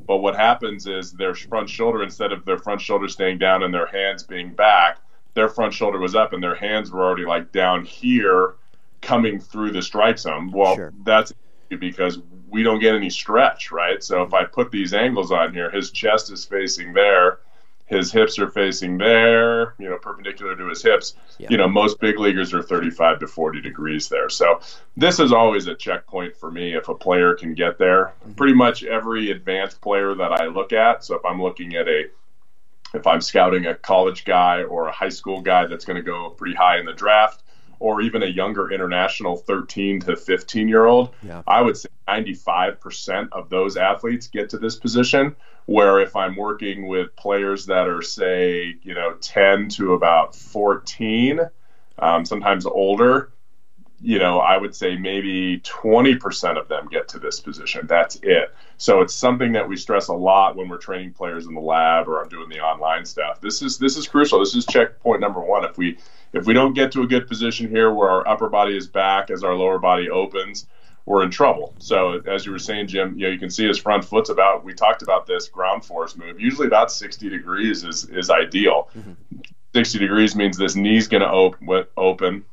but 0.08 0.18
what 0.18 0.36
happens 0.36 0.88
is 0.88 1.14
their 1.14 1.34
front 1.34 1.70
shoulder, 1.70 2.04
instead 2.04 2.34
of 2.34 2.44
their 2.44 2.58
front 2.58 2.82
shoulder 2.82 3.08
staying 3.08 3.38
down 3.38 3.64
and 3.64 3.74
their 3.74 3.86
hands 3.86 4.24
being 4.24 4.52
back, 4.54 4.98
their 5.34 5.50
front 5.50 5.74
shoulder 5.74 6.00
was 6.00 6.16
up 6.16 6.34
and 6.34 6.44
their 6.44 6.56
hands 6.56 6.92
were 6.92 7.04
already 7.06 7.26
like 7.26 7.52
down 7.52 7.86
here 7.86 8.56
coming 9.02 9.40
through 9.40 9.72
the 9.72 9.82
strike 9.82 10.20
zone. 10.20 10.52
Well, 10.52 10.76
sure. 10.76 10.94
that's 11.04 11.34
because 11.70 12.20
we 12.50 12.64
don't 12.64 12.80
get 12.80 12.96
any 12.96 13.10
stretch, 13.10 13.72
right? 13.72 14.04
So 14.04 14.24
if 14.24 14.34
I 14.34 14.44
put 14.44 14.72
these 14.72 14.94
angles 14.94 15.32
on 15.32 15.54
here, 15.54 15.72
his 15.72 15.92
chest 15.92 16.32
is 16.32 16.46
facing 16.46 16.94
there 16.94 17.40
his 17.92 18.10
hips 18.10 18.40
are 18.40 18.50
facing 18.50 18.98
there, 18.98 19.76
you 19.78 19.90
know, 19.90 19.98
perpendicular 19.98 20.56
to 20.56 20.68
his 20.68 20.82
hips. 20.82 21.16
Yeah. 21.38 21.48
You 21.52 21.58
know, 21.58 21.68
most 21.68 22.00
big 22.00 22.18
leaguers 22.18 22.54
are 22.54 22.64
35 22.64 23.20
to 23.20 23.28
40 23.28 23.60
degrees 23.60 24.08
there. 24.08 24.30
So 24.30 24.62
this 24.96 25.20
is 25.20 25.34
always 25.34 25.68
a 25.68 25.76
checkpoint 25.76 26.38
for 26.38 26.50
me 26.50 26.74
if 26.74 26.88
a 26.88 26.96
player 26.96 27.34
can 27.34 27.54
get 27.54 27.78
there. 27.78 28.14
Mm-hmm. 28.24 28.32
Pretty 28.36 28.54
much 28.54 28.86
every 28.86 29.32
advanced 29.32 29.82
player 29.82 30.16
that 30.16 30.32
I 30.32 30.46
look 30.48 30.72
at. 30.72 31.04
So 31.04 31.16
if 31.16 31.26
I'm 31.26 31.42
looking 31.42 31.76
at 31.76 31.90
a 31.90 32.06
if 32.94 33.08
I'm 33.08 33.22
scouting 33.22 33.66
a 33.66 33.76
college 33.76 34.26
guy 34.26 34.64
or 34.64 34.88
a 34.88 34.92
high 34.92 35.10
school 35.10 35.42
guy 35.42 35.68
that's 35.68 35.86
going 35.86 35.98
to 35.98 36.04
go 36.04 36.30
pretty 36.32 36.56
high 36.56 36.80
in 36.80 36.86
the 36.86 36.94
draft, 36.94 37.44
or 37.80 38.02
even 38.02 38.22
a 38.22 38.28
younger 38.28 38.72
international 38.72 39.36
13 39.36 40.02
to 40.02 40.16
15 40.16 40.68
year 40.68 40.86
old, 40.86 41.10
yeah. 41.24 41.42
I 41.48 41.62
would 41.62 41.76
say 41.76 41.90
95% 42.08 43.30
of 43.32 43.50
those 43.50 43.76
athletes 43.76 44.28
get 44.28 44.50
to 44.52 44.60
this 44.60 44.76
position. 44.76 45.36
Where 45.66 46.00
if 46.00 46.16
I'm 46.16 46.36
working 46.36 46.88
with 46.88 47.16
players 47.16 47.68
that 47.68 47.88
are, 47.88 48.02
say, 48.02 48.76
you 48.82 48.94
know, 48.94 49.14
10 49.22 49.70
to 49.70 49.94
about 49.94 50.36
14, 50.36 51.40
um, 52.00 52.26
sometimes 52.26 52.66
older, 52.66 53.32
you 54.02 54.18
know, 54.18 54.40
I 54.40 54.58
would 54.58 54.76
say 54.76 54.96
maybe 54.96 55.60
20% 55.60 56.58
of 56.58 56.68
them 56.68 56.88
get 56.90 57.08
to 57.10 57.20
this 57.20 57.40
position. 57.40 57.86
That's 57.88 58.16
it. 58.24 58.54
So 58.78 59.02
it's 59.02 59.14
something 59.14 59.52
that 59.52 59.68
we 59.70 59.78
stress 59.78 60.08
a 60.08 60.14
lot 60.14 60.56
when 60.56 60.70
we're 60.70 60.78
training 60.78 61.14
players 61.14 61.46
in 61.46 61.54
the 61.54 61.62
lab 61.62 62.08
or 62.08 62.22
I'm 62.22 62.30
doing 62.30 62.50
the 62.50 62.62
online 62.62 63.06
stuff. 63.06 63.40
This 63.42 63.62
is 63.62 63.78
this 63.78 63.98
is 63.98 64.08
crucial. 64.08 64.40
This 64.40 64.56
is 64.56 64.66
checkpoint 64.66 65.22
number 65.22 65.40
one. 65.40 65.66
If 65.66 65.78
we 65.78 66.00
if 66.34 66.46
we 66.48 66.54
don't 66.54 66.74
get 66.74 66.92
to 66.94 67.04
a 67.04 67.08
good 67.08 67.28
position 67.28 67.70
here 67.70 67.94
where 67.94 68.10
our 68.10 68.28
upper 68.28 68.50
body 68.50 68.76
is 68.76 68.88
back 68.88 69.30
as 69.30 69.44
our 69.44 69.54
lower 69.54 69.78
body 69.78 70.10
opens, 70.10 70.66
we're 71.06 71.24
in 71.24 71.30
trouble. 71.30 71.76
So 71.78 72.22
as 72.22 72.46
you 72.46 72.52
were 72.52 72.60
saying, 72.60 72.88
Jim, 72.88 73.18
you 73.18 73.28
know, 73.28 73.34
you 73.34 73.40
can 73.40 73.52
see 73.52 73.68
his 73.68 73.78
front 73.78 74.04
foot's 74.06 74.30
about. 74.30 74.64
We 74.64 74.74
talked 74.74 75.04
about 75.04 75.28
this 75.28 75.48
ground 75.48 75.86
force 75.86 76.16
move. 76.16 76.40
Usually 76.40 76.68
about 76.68 76.92
60 76.92 77.30
degrees 77.30 77.84
is 77.84 78.06
is 78.06 78.32
ideal. 78.32 78.90
Mm-hmm. 78.98 79.14
60 79.74 80.00
degrees 80.00 80.36
means 80.36 80.58
this 80.58 80.76
knee's 80.76 81.08
going 81.08 81.22
to 81.22 81.30
op- 81.30 81.92
open. 81.96 82.46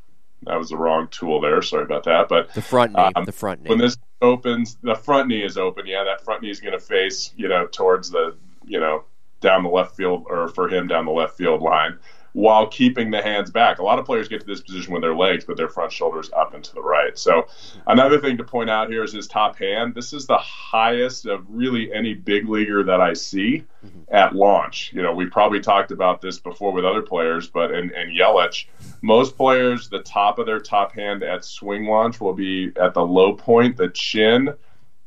That 0.48 0.58
was 0.58 0.70
the 0.70 0.76
wrong 0.76 1.08
tool 1.10 1.40
there. 1.40 1.62
Sorry 1.62 1.84
about 1.84 2.04
that. 2.04 2.28
But 2.28 2.52
the 2.54 2.62
front 2.62 2.92
knee, 2.92 3.10
um, 3.14 3.24
the 3.24 3.32
front 3.32 3.62
knee. 3.62 3.68
When 3.68 3.78
this 3.78 3.96
opens, 4.20 4.76
the 4.82 4.94
front 4.94 5.28
knee 5.28 5.44
is 5.44 5.56
open. 5.56 5.86
Yeah, 5.86 6.04
that 6.04 6.24
front 6.24 6.42
knee 6.42 6.50
is 6.50 6.60
going 6.60 6.72
to 6.72 6.80
face, 6.80 7.32
you 7.36 7.48
know, 7.48 7.66
towards 7.66 8.10
the, 8.10 8.36
you 8.64 8.80
know, 8.80 9.04
down 9.40 9.62
the 9.62 9.68
left 9.68 9.96
field 9.96 10.24
or 10.28 10.48
for 10.48 10.68
him 10.68 10.88
down 10.88 11.04
the 11.04 11.12
left 11.12 11.36
field 11.36 11.62
line 11.62 11.98
while 12.38 12.68
keeping 12.68 13.10
the 13.10 13.20
hands 13.20 13.50
back. 13.50 13.80
A 13.80 13.82
lot 13.82 13.98
of 13.98 14.06
players 14.06 14.28
get 14.28 14.38
to 14.38 14.46
this 14.46 14.60
position 14.60 14.92
with 14.92 15.02
their 15.02 15.16
legs, 15.16 15.44
but 15.44 15.56
their 15.56 15.68
front 15.68 15.90
shoulders 15.90 16.30
up 16.30 16.54
and 16.54 16.62
to 16.62 16.72
the 16.72 16.80
right. 16.80 17.18
So 17.18 17.48
another 17.88 18.20
thing 18.20 18.36
to 18.36 18.44
point 18.44 18.70
out 18.70 18.88
here 18.88 19.02
is 19.02 19.12
his 19.12 19.26
top 19.26 19.58
hand. 19.58 19.92
This 19.92 20.12
is 20.12 20.28
the 20.28 20.38
highest 20.38 21.26
of 21.26 21.44
really 21.48 21.92
any 21.92 22.14
big 22.14 22.48
leaguer 22.48 22.84
that 22.84 23.00
I 23.00 23.14
see 23.14 23.64
mm-hmm. 23.84 24.02
at 24.14 24.36
launch. 24.36 24.92
You 24.94 25.02
know, 25.02 25.12
we 25.12 25.26
probably 25.26 25.58
talked 25.58 25.90
about 25.90 26.22
this 26.22 26.38
before 26.38 26.70
with 26.70 26.84
other 26.84 27.02
players, 27.02 27.48
but 27.48 27.72
and, 27.72 27.90
in 27.90 28.14
Yelich, 28.16 28.66
most 29.02 29.36
players, 29.36 29.88
the 29.88 29.98
top 29.98 30.38
of 30.38 30.46
their 30.46 30.60
top 30.60 30.92
hand 30.92 31.24
at 31.24 31.44
swing 31.44 31.86
launch 31.86 32.20
will 32.20 32.34
be 32.34 32.70
at 32.80 32.94
the 32.94 33.04
low 33.04 33.32
point, 33.34 33.76
the 33.76 33.88
chin, 33.88 34.54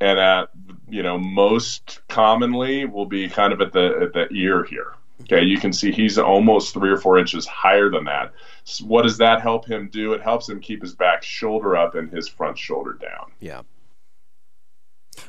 and 0.01 0.19
at 0.19 0.49
you 0.89 1.01
know 1.01 1.17
most 1.17 2.01
commonly 2.09 2.83
will 2.83 3.05
be 3.05 3.29
kind 3.29 3.53
of 3.53 3.61
at 3.61 3.71
the 3.71 3.99
at 4.01 4.11
the 4.11 4.27
ear 4.33 4.65
here. 4.65 4.95
Okay, 5.21 5.43
you 5.43 5.57
can 5.57 5.73
see 5.73 5.91
he's 5.91 6.17
almost 6.17 6.73
three 6.73 6.89
or 6.89 6.97
four 6.97 7.17
inches 7.17 7.45
higher 7.45 7.89
than 7.89 8.05
that. 8.05 8.33
So 8.63 8.85
what 8.85 9.03
does 9.03 9.17
that 9.17 9.41
help 9.41 9.65
him 9.65 9.89
do? 9.91 10.13
It 10.13 10.21
helps 10.21 10.47
him 10.47 10.59
keep 10.59 10.81
his 10.81 10.93
back 10.93 11.23
shoulder 11.23 11.75
up 11.75 11.95
and 11.95 12.09
his 12.11 12.27
front 12.27 12.57
shoulder 12.57 12.93
down. 12.93 13.31
Yeah. 13.39 13.61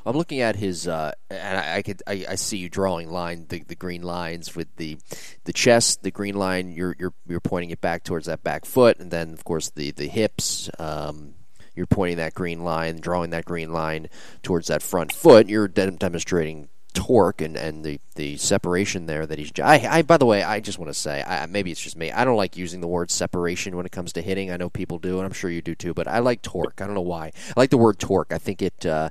I'm 0.07 0.17
looking 0.17 0.41
at 0.41 0.57
his, 0.57 0.87
uh, 0.87 1.13
and 1.31 1.59
I, 1.59 1.77
I 1.77 1.83
could, 1.83 2.03
I, 2.07 2.25
I, 2.31 2.35
see 2.37 2.59
you 2.59 2.69
drawing 2.69 3.11
line 3.11 3.47
the, 3.49 3.63
the 3.65 3.75
green 3.75 4.03
lines 4.03 4.55
with 4.55 4.75
the, 4.77 4.99
the 5.45 5.53
chest, 5.53 6.03
the 6.03 6.11
green 6.11 6.35
line. 6.35 6.71
You're 6.73 6.95
you're 6.99 7.15
you're 7.27 7.41
pointing 7.41 7.71
it 7.71 7.81
back 7.81 8.05
towards 8.05 8.27
that 8.27 8.45
back 8.45 8.65
foot, 8.65 9.01
and 9.01 9.11
then 9.11 9.33
of 9.33 9.45
course 9.45 9.71
the 9.71 9.91
the 9.91 10.07
hips. 10.07 10.71
Um, 10.79 11.35
you're 11.75 11.87
pointing 11.87 12.19
that 12.19 12.35
green 12.35 12.65
line, 12.65 13.01
drawing 13.01 13.31
that 13.31 13.45
green 13.45 13.73
line 13.73 14.09
towards 14.43 14.69
that 14.69 14.83
front 14.83 15.13
foot. 15.13 15.49
You're 15.49 15.69
de- 15.69 15.91
demonstrating 15.93 16.69
torque 16.93 17.41
and, 17.41 17.57
and 17.57 17.85
the, 17.85 18.01
the 18.15 18.37
separation 18.37 19.07
there 19.07 19.27
that 19.27 19.39
he's. 19.39 19.53
I, 19.61 19.87
I 19.89 20.03
by 20.03 20.17
the 20.17 20.27
way, 20.27 20.43
I 20.43 20.61
just 20.61 20.79
want 20.79 20.91
to 20.91 20.99
say, 20.99 21.23
I, 21.23 21.47
maybe 21.47 21.71
it's 21.71 21.81
just 21.81 21.97
me. 21.97 22.13
I 22.13 22.25
don't 22.25 22.37
like 22.37 22.57
using 22.57 22.81
the 22.81 22.89
word 22.89 23.11
separation 23.11 23.77
when 23.77 23.87
it 23.87 23.93
comes 23.93 24.13
to 24.15 24.23
hitting. 24.23 24.51
I 24.51 24.57
know 24.57 24.71
people 24.71 24.99
do, 24.99 25.19
and 25.19 25.27
I'm 25.27 25.33
sure 25.33 25.51
you 25.51 25.63
do 25.63 25.75
too. 25.75 25.95
But 25.95 26.09
I 26.09 26.19
like 26.21 26.43
torque. 26.43 26.81
I 26.81 26.87
don't 26.87 26.95
know 26.95 27.01
why. 27.01 27.33
I 27.49 27.61
like 27.61 27.71
the 27.71 27.79
word 27.79 27.99
torque. 27.99 28.33
I 28.33 28.39
think 28.39 28.63
it 28.63 28.87
uh, 28.87 29.11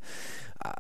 uh, 0.64 0.74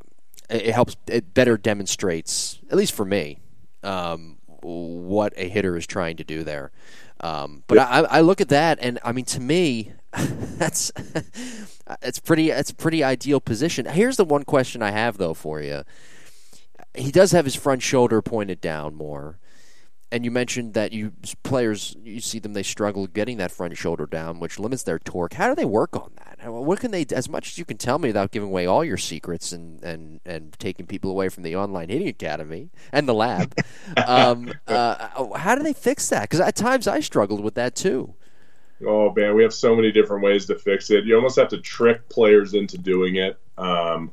it 0.50 0.74
helps. 0.74 0.96
It 1.08 1.34
better 1.34 1.58
demonstrates, 1.58 2.60
at 2.70 2.78
least 2.78 2.94
for 2.94 3.06
me, 3.06 3.40
um, 3.84 4.38
what 4.62 5.34
a 5.36 5.48
hitter 5.50 5.78
is 5.78 5.88
trying 5.88 6.18
to 6.18 6.24
do 6.24 6.44
there. 6.44 6.72
Um, 7.20 7.64
but 7.68 7.78
I, 7.78 8.00
I 8.00 8.22
look 8.22 8.42
at 8.42 8.50
that, 8.50 8.80
and 8.82 9.00
I 9.04 9.12
mean, 9.12 9.26
to 9.26 9.40
me, 9.40 9.92
that's 10.14 10.92
it's 12.02 12.20
pretty. 12.20 12.50
It's 12.50 12.72
a 12.72 12.76
pretty 12.76 13.04
ideal 13.04 13.40
position. 13.40 13.86
Here's 13.86 14.18
the 14.18 14.26
one 14.26 14.44
question 14.44 14.82
I 14.82 14.92
have 14.92 15.18
though 15.18 15.34
for 15.34 15.62
you 15.62 15.84
he 16.94 17.12
does 17.12 17.32
have 17.32 17.46
his 17.46 17.56
front 17.56 17.82
shoulder 17.82 18.22
pointed 18.22 18.62
down 18.62 18.96
more. 18.96 19.40
And 20.14 20.26
you 20.26 20.32
mentioned 20.32 20.74
that 20.74 20.92
you 20.92 21.14
players 21.42 21.96
you 22.04 22.20
see 22.20 22.38
them 22.38 22.52
they 22.52 22.64
struggle 22.64 23.08
getting 23.08 23.38
that 23.38 23.50
front 23.50 23.78
shoulder 23.78 24.06
down, 24.06 24.42
which 24.42 24.60
limits 24.60 24.84
their 24.84 25.00
torque. 25.00 25.34
How 25.34 25.48
do 25.48 25.56
they 25.56 25.64
work 25.64 25.96
on 25.96 26.12
that? 26.18 26.52
What 26.52 26.82
can 26.82 26.92
they 26.92 27.06
as 27.14 27.30
much 27.30 27.52
as 27.52 27.58
you 27.58 27.64
can 27.64 27.78
tell 27.78 27.98
me 27.98 28.10
without 28.10 28.32
giving 28.32 28.50
away 28.50 28.66
all 28.66 28.84
your 28.84 28.98
secrets 28.98 29.54
and 29.54 29.82
and, 29.82 30.20
and 30.26 30.52
taking 30.60 30.86
people 30.86 31.12
away 31.12 31.30
from 31.30 31.44
the 31.44 31.56
online 31.56 31.88
hitting 31.88 32.10
academy 32.10 32.72
and 32.92 33.08
the 33.08 33.14
lab? 33.14 33.56
um, 34.06 34.52
uh, 34.68 35.38
how 35.38 35.56
do 35.56 35.64
they 35.64 35.72
fix 35.74 36.10
that? 36.10 36.24
Because 36.24 36.42
at 36.42 36.58
times 36.58 36.90
I 36.90 37.00
struggled 37.00 37.42
with 37.42 37.56
that 37.56 37.74
too. 37.74 38.14
Oh 38.86 39.14
man, 39.16 39.34
we 39.36 39.44
have 39.44 39.54
so 39.54 39.76
many 39.76 39.94
different 39.94 40.24
ways 40.24 40.46
to 40.48 40.58
fix 40.58 40.90
it. 40.90 41.06
You 41.06 41.16
almost 41.16 41.38
have 41.38 41.50
to 41.50 41.60
trick 41.60 42.10
players 42.10 42.54
into 42.54 42.78
doing 42.78 43.16
it. 43.16 43.40
Um, 43.58 44.12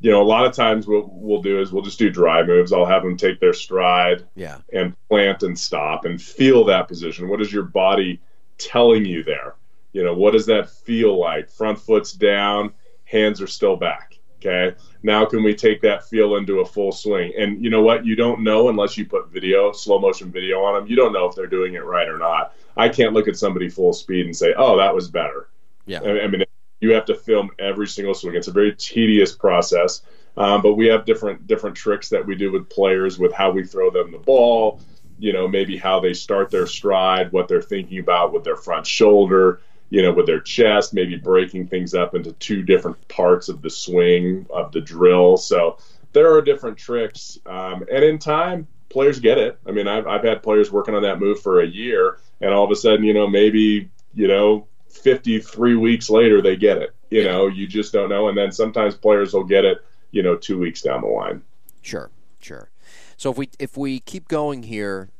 you 0.00 0.10
know, 0.10 0.22
a 0.22 0.24
lot 0.24 0.46
of 0.46 0.52
times 0.52 0.86
what 0.86 1.12
we'll 1.12 1.42
do 1.42 1.60
is 1.60 1.72
we'll 1.72 1.82
just 1.82 1.98
do 1.98 2.10
dry 2.10 2.42
moves. 2.42 2.72
I'll 2.72 2.86
have 2.86 3.02
them 3.02 3.16
take 3.16 3.38
their 3.38 3.52
stride 3.52 4.26
yeah. 4.34 4.58
and 4.72 4.94
plant 5.08 5.42
and 5.42 5.58
stop 5.58 6.06
and 6.06 6.20
feel 6.20 6.64
that 6.64 6.88
position. 6.88 7.28
What 7.28 7.42
is 7.42 7.52
your 7.52 7.64
body 7.64 8.20
telling 8.56 9.04
you 9.04 9.22
there? 9.22 9.56
You 9.92 10.04
know, 10.04 10.14
what 10.14 10.32
does 10.32 10.46
that 10.46 10.70
feel 10.70 11.18
like? 11.18 11.50
Front 11.50 11.78
foot's 11.78 12.12
down, 12.12 12.72
hands 13.04 13.42
are 13.42 13.46
still 13.46 13.76
back. 13.76 14.16
Okay. 14.38 14.74
Now 15.02 15.26
can 15.26 15.42
we 15.42 15.54
take 15.54 15.82
that 15.82 16.08
feel 16.08 16.36
into 16.36 16.60
a 16.60 16.64
full 16.64 16.92
swing? 16.92 17.34
And 17.38 17.62
you 17.62 17.68
know 17.68 17.82
what? 17.82 18.06
You 18.06 18.16
don't 18.16 18.42
know 18.42 18.70
unless 18.70 18.96
you 18.96 19.04
put 19.04 19.30
video, 19.30 19.70
slow 19.72 19.98
motion 19.98 20.32
video 20.32 20.62
on 20.62 20.74
them. 20.74 20.86
You 20.86 20.96
don't 20.96 21.12
know 21.12 21.26
if 21.26 21.34
they're 21.34 21.46
doing 21.46 21.74
it 21.74 21.84
right 21.84 22.08
or 22.08 22.16
not. 22.16 22.54
I 22.74 22.88
can't 22.88 23.12
look 23.12 23.28
at 23.28 23.36
somebody 23.36 23.68
full 23.68 23.92
speed 23.92 24.24
and 24.24 24.34
say, 24.34 24.54
"Oh, 24.56 24.78
that 24.78 24.94
was 24.94 25.08
better." 25.08 25.48
Yeah. 25.84 26.00
I 26.00 26.26
mean, 26.26 26.42
you 26.80 26.94
have 26.94 27.04
to 27.06 27.14
film 27.14 27.50
every 27.58 27.86
single 27.86 28.14
swing. 28.14 28.34
It's 28.34 28.48
a 28.48 28.52
very 28.52 28.74
tedious 28.74 29.34
process, 29.34 30.02
um, 30.36 30.62
but 30.62 30.74
we 30.74 30.86
have 30.86 31.04
different 31.04 31.46
different 31.46 31.76
tricks 31.76 32.08
that 32.10 32.26
we 32.26 32.34
do 32.34 32.50
with 32.50 32.68
players 32.68 33.18
with 33.18 33.32
how 33.32 33.50
we 33.50 33.64
throw 33.64 33.90
them 33.90 34.12
the 34.12 34.18
ball. 34.18 34.80
You 35.18 35.34
know, 35.34 35.46
maybe 35.46 35.76
how 35.76 36.00
they 36.00 36.14
start 36.14 36.50
their 36.50 36.66
stride, 36.66 37.30
what 37.32 37.46
they're 37.46 37.60
thinking 37.60 37.98
about 37.98 38.32
with 38.32 38.44
their 38.44 38.56
front 38.56 38.86
shoulder. 38.86 39.60
You 39.90 40.02
know, 40.02 40.12
with 40.12 40.26
their 40.26 40.40
chest, 40.40 40.94
maybe 40.94 41.16
breaking 41.16 41.66
things 41.66 41.94
up 41.94 42.14
into 42.14 42.32
two 42.34 42.62
different 42.62 43.08
parts 43.08 43.48
of 43.48 43.60
the 43.60 43.70
swing 43.70 44.46
of 44.48 44.70
the 44.70 44.80
drill. 44.80 45.36
So 45.36 45.78
there 46.12 46.32
are 46.32 46.42
different 46.42 46.78
tricks, 46.78 47.40
um, 47.44 47.84
and 47.92 48.04
in 48.04 48.18
time, 48.18 48.68
players 48.88 49.18
get 49.18 49.38
it. 49.38 49.58
I 49.66 49.72
mean, 49.72 49.88
I've 49.88 50.06
I've 50.06 50.22
had 50.22 50.44
players 50.44 50.70
working 50.70 50.94
on 50.94 51.02
that 51.02 51.18
move 51.18 51.40
for 51.40 51.60
a 51.60 51.66
year, 51.66 52.18
and 52.40 52.54
all 52.54 52.64
of 52.64 52.70
a 52.70 52.76
sudden, 52.76 53.04
you 53.04 53.12
know, 53.12 53.26
maybe 53.26 53.90
you 54.14 54.28
know 54.28 54.68
53 54.90 55.76
weeks 55.76 56.10
later 56.10 56.42
they 56.42 56.56
get 56.56 56.78
it. 56.78 56.94
You 57.10 57.24
know, 57.24 57.46
you 57.46 57.66
just 57.66 57.92
don't 57.92 58.08
know. 58.08 58.28
And 58.28 58.36
then 58.36 58.52
sometimes 58.52 58.94
players 58.94 59.32
will 59.32 59.44
get 59.44 59.64
it, 59.64 59.78
you 60.10 60.22
know, 60.22 60.36
two 60.36 60.58
weeks 60.58 60.82
down 60.82 61.02
the 61.02 61.08
line. 61.08 61.42
Sure, 61.82 62.10
sure. 62.40 62.70
So 63.16 63.30
if 63.30 63.38
we 63.38 63.50
if 63.58 63.76
we 63.76 64.00
keep 64.00 64.28
going 64.28 64.64
here 64.64 65.10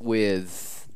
with 0.00 0.88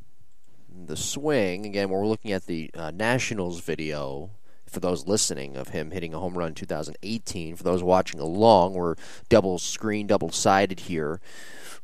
the 0.69 0.97
swing 0.97 1.67
again, 1.67 1.89
we're 1.89 2.07
looking 2.07 2.33
at 2.33 2.47
the 2.47 2.71
uh, 2.75 2.91
Nationals 2.91 3.61
video 3.61 4.31
for 4.67 4.81
those 4.81 5.07
listening 5.07 5.57
of 5.57 5.69
him 5.69 5.91
hitting 5.91 6.15
a 6.15 6.19
home 6.19 6.37
run 6.37 6.49
in 6.49 6.55
2018. 6.55 7.57
For 7.57 7.63
those 7.63 7.83
watching 7.83 8.19
along, 8.19 8.73
we're 8.73 8.97
double 9.29 9.59
screen, 9.59 10.07
double 10.07 10.31
sided 10.31 10.81
here 10.81 11.21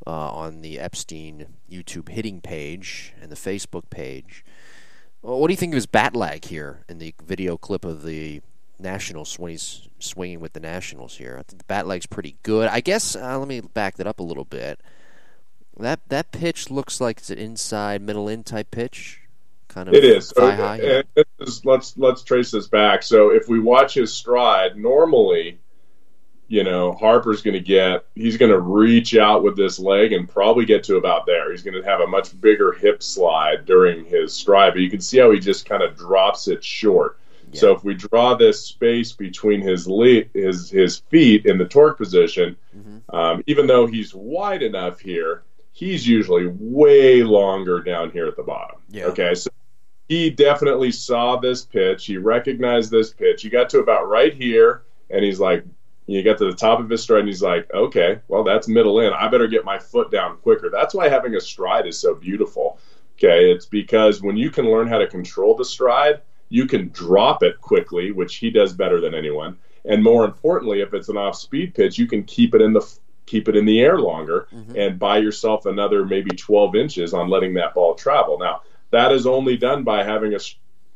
uh, 0.06 0.30
on 0.30 0.62
the 0.62 0.78
Epstein 0.78 1.46
YouTube 1.70 2.08
hitting 2.08 2.40
page 2.40 3.12
and 3.20 3.30
the 3.30 3.36
Facebook 3.36 3.90
page. 3.90 4.44
Well, 5.22 5.40
what 5.40 5.48
do 5.48 5.52
you 5.52 5.56
think 5.56 5.72
of 5.72 5.76
his 5.76 5.86
bat 5.86 6.14
lag 6.14 6.44
here 6.44 6.80
in 6.88 6.98
the 6.98 7.14
video 7.24 7.56
clip 7.56 7.84
of 7.84 8.04
the 8.04 8.40
Nationals 8.78 9.38
when 9.38 9.50
he's 9.50 9.88
swinging 9.98 10.40
with 10.40 10.52
the 10.52 10.60
Nationals 10.60 11.16
here? 11.16 11.36
I 11.38 11.42
think 11.42 11.58
the 11.58 11.64
bat 11.64 11.86
lag's 11.86 12.06
pretty 12.06 12.36
good. 12.42 12.68
I 12.68 12.80
guess 12.80 13.16
uh, 13.16 13.38
let 13.38 13.48
me 13.48 13.60
back 13.60 13.96
that 13.96 14.06
up 14.06 14.20
a 14.20 14.22
little 14.22 14.44
bit. 14.44 14.80
That 15.76 16.00
that 16.08 16.32
pitch 16.32 16.70
looks 16.70 17.00
like 17.00 17.18
it's 17.18 17.30
an 17.30 17.38
inside 17.38 18.00
middle 18.02 18.28
in 18.28 18.44
type 18.44 18.70
pitch. 18.70 19.20
Kind 19.68 19.88
of 19.88 19.94
it 19.94 20.04
is. 20.04 20.28
So, 20.28 20.50
high. 20.50 21.04
let's 21.64 21.96
let's 21.96 22.22
trace 22.22 22.50
this 22.50 22.68
back. 22.68 23.02
So 23.02 23.30
if 23.30 23.48
we 23.48 23.60
watch 23.60 23.94
his 23.94 24.12
stride, 24.12 24.76
normally 24.76 25.58
you 26.48 26.64
know, 26.64 26.92
Harper's 26.92 27.42
going 27.42 27.54
to 27.54 27.60
get, 27.60 28.06
he's 28.14 28.38
going 28.38 28.50
to 28.50 28.58
reach 28.58 29.14
out 29.14 29.44
with 29.44 29.54
this 29.56 29.78
leg 29.78 30.14
and 30.14 30.26
probably 30.28 30.64
get 30.64 30.84
to 30.84 30.96
about 30.96 31.26
there. 31.26 31.50
He's 31.50 31.62
going 31.62 31.80
to 31.80 31.88
have 31.88 32.00
a 32.00 32.06
much 32.06 32.38
bigger 32.40 32.72
hip 32.72 33.02
slide 33.02 33.66
during 33.66 34.06
his 34.06 34.32
stride, 34.32 34.72
but 34.72 34.80
you 34.80 34.88
can 34.88 35.00
see 35.00 35.18
how 35.18 35.30
he 35.30 35.38
just 35.38 35.66
kind 35.66 35.82
of 35.82 35.96
drops 35.96 36.48
it 36.48 36.64
short. 36.64 37.18
Yeah. 37.52 37.60
So 37.60 37.74
if 37.74 37.84
we 37.84 37.94
draw 37.94 38.34
this 38.34 38.64
space 38.64 39.12
between 39.12 39.60
his 39.60 39.86
le- 39.86 40.24
his 40.34 40.70
his 40.70 40.98
feet 40.98 41.46
in 41.46 41.56
the 41.56 41.64
torque 41.64 41.96
position, 41.96 42.56
mm-hmm. 42.76 43.14
um, 43.14 43.42
even 43.46 43.66
though 43.66 43.86
he's 43.86 44.14
wide 44.14 44.62
enough 44.62 45.00
here, 45.00 45.44
he's 45.72 46.06
usually 46.06 46.46
way 46.46 47.22
longer 47.22 47.80
down 47.80 48.10
here 48.10 48.26
at 48.26 48.36
the 48.36 48.42
bottom. 48.42 48.80
Yeah. 48.90 49.04
Okay, 49.06 49.34
so 49.34 49.50
he 50.08 50.30
definitely 50.30 50.92
saw 50.92 51.36
this 51.36 51.64
pitch. 51.64 52.06
He 52.06 52.16
recognized 52.16 52.90
this 52.90 53.12
pitch. 53.12 53.42
He 53.42 53.48
got 53.48 53.70
to 53.70 53.78
about 53.78 54.08
right 54.08 54.34
here, 54.34 54.82
and 55.08 55.24
he's 55.24 55.40
like, 55.40 55.64
you 56.08 56.22
get 56.22 56.38
to 56.38 56.46
the 56.46 56.56
top 56.56 56.80
of 56.80 56.88
his 56.88 57.02
stride 57.02 57.20
and 57.20 57.28
he's 57.28 57.42
like, 57.42 57.70
okay, 57.72 58.18
well, 58.28 58.42
that's 58.42 58.66
middle 58.66 59.00
in. 59.00 59.12
I 59.12 59.28
better 59.28 59.46
get 59.46 59.64
my 59.64 59.78
foot 59.78 60.10
down 60.10 60.38
quicker. 60.38 60.70
That's 60.70 60.94
why 60.94 61.08
having 61.08 61.34
a 61.34 61.40
stride 61.40 61.86
is 61.86 62.00
so 62.00 62.14
beautiful. 62.14 62.78
Okay. 63.18 63.50
It's 63.50 63.66
because 63.66 64.22
when 64.22 64.36
you 64.36 64.50
can 64.50 64.70
learn 64.70 64.88
how 64.88 64.98
to 64.98 65.06
control 65.06 65.54
the 65.54 65.66
stride, 65.66 66.22
you 66.48 66.66
can 66.66 66.88
drop 66.88 67.42
it 67.42 67.60
quickly, 67.60 68.10
which 68.10 68.36
he 68.36 68.50
does 68.50 68.72
better 68.72 69.02
than 69.02 69.14
anyone. 69.14 69.58
And 69.84 70.02
more 70.02 70.24
importantly, 70.24 70.80
if 70.80 70.94
it's 70.94 71.10
an 71.10 71.18
off 71.18 71.36
speed 71.36 71.74
pitch, 71.74 71.98
you 71.98 72.06
can 72.06 72.24
keep 72.24 72.54
it 72.54 72.62
in 72.62 72.72
the 72.72 72.98
keep 73.26 73.46
it 73.46 73.56
in 73.56 73.66
the 73.66 73.80
air 73.80 74.00
longer 74.00 74.48
mm-hmm. 74.50 74.74
and 74.74 74.98
buy 74.98 75.18
yourself 75.18 75.66
another 75.66 76.06
maybe 76.06 76.30
12 76.30 76.74
inches 76.74 77.12
on 77.12 77.28
letting 77.28 77.52
that 77.54 77.74
ball 77.74 77.94
travel. 77.94 78.38
Now, 78.38 78.62
that 78.90 79.12
is 79.12 79.26
only 79.26 79.58
done 79.58 79.84
by 79.84 80.02
having 80.02 80.34
a 80.34 80.38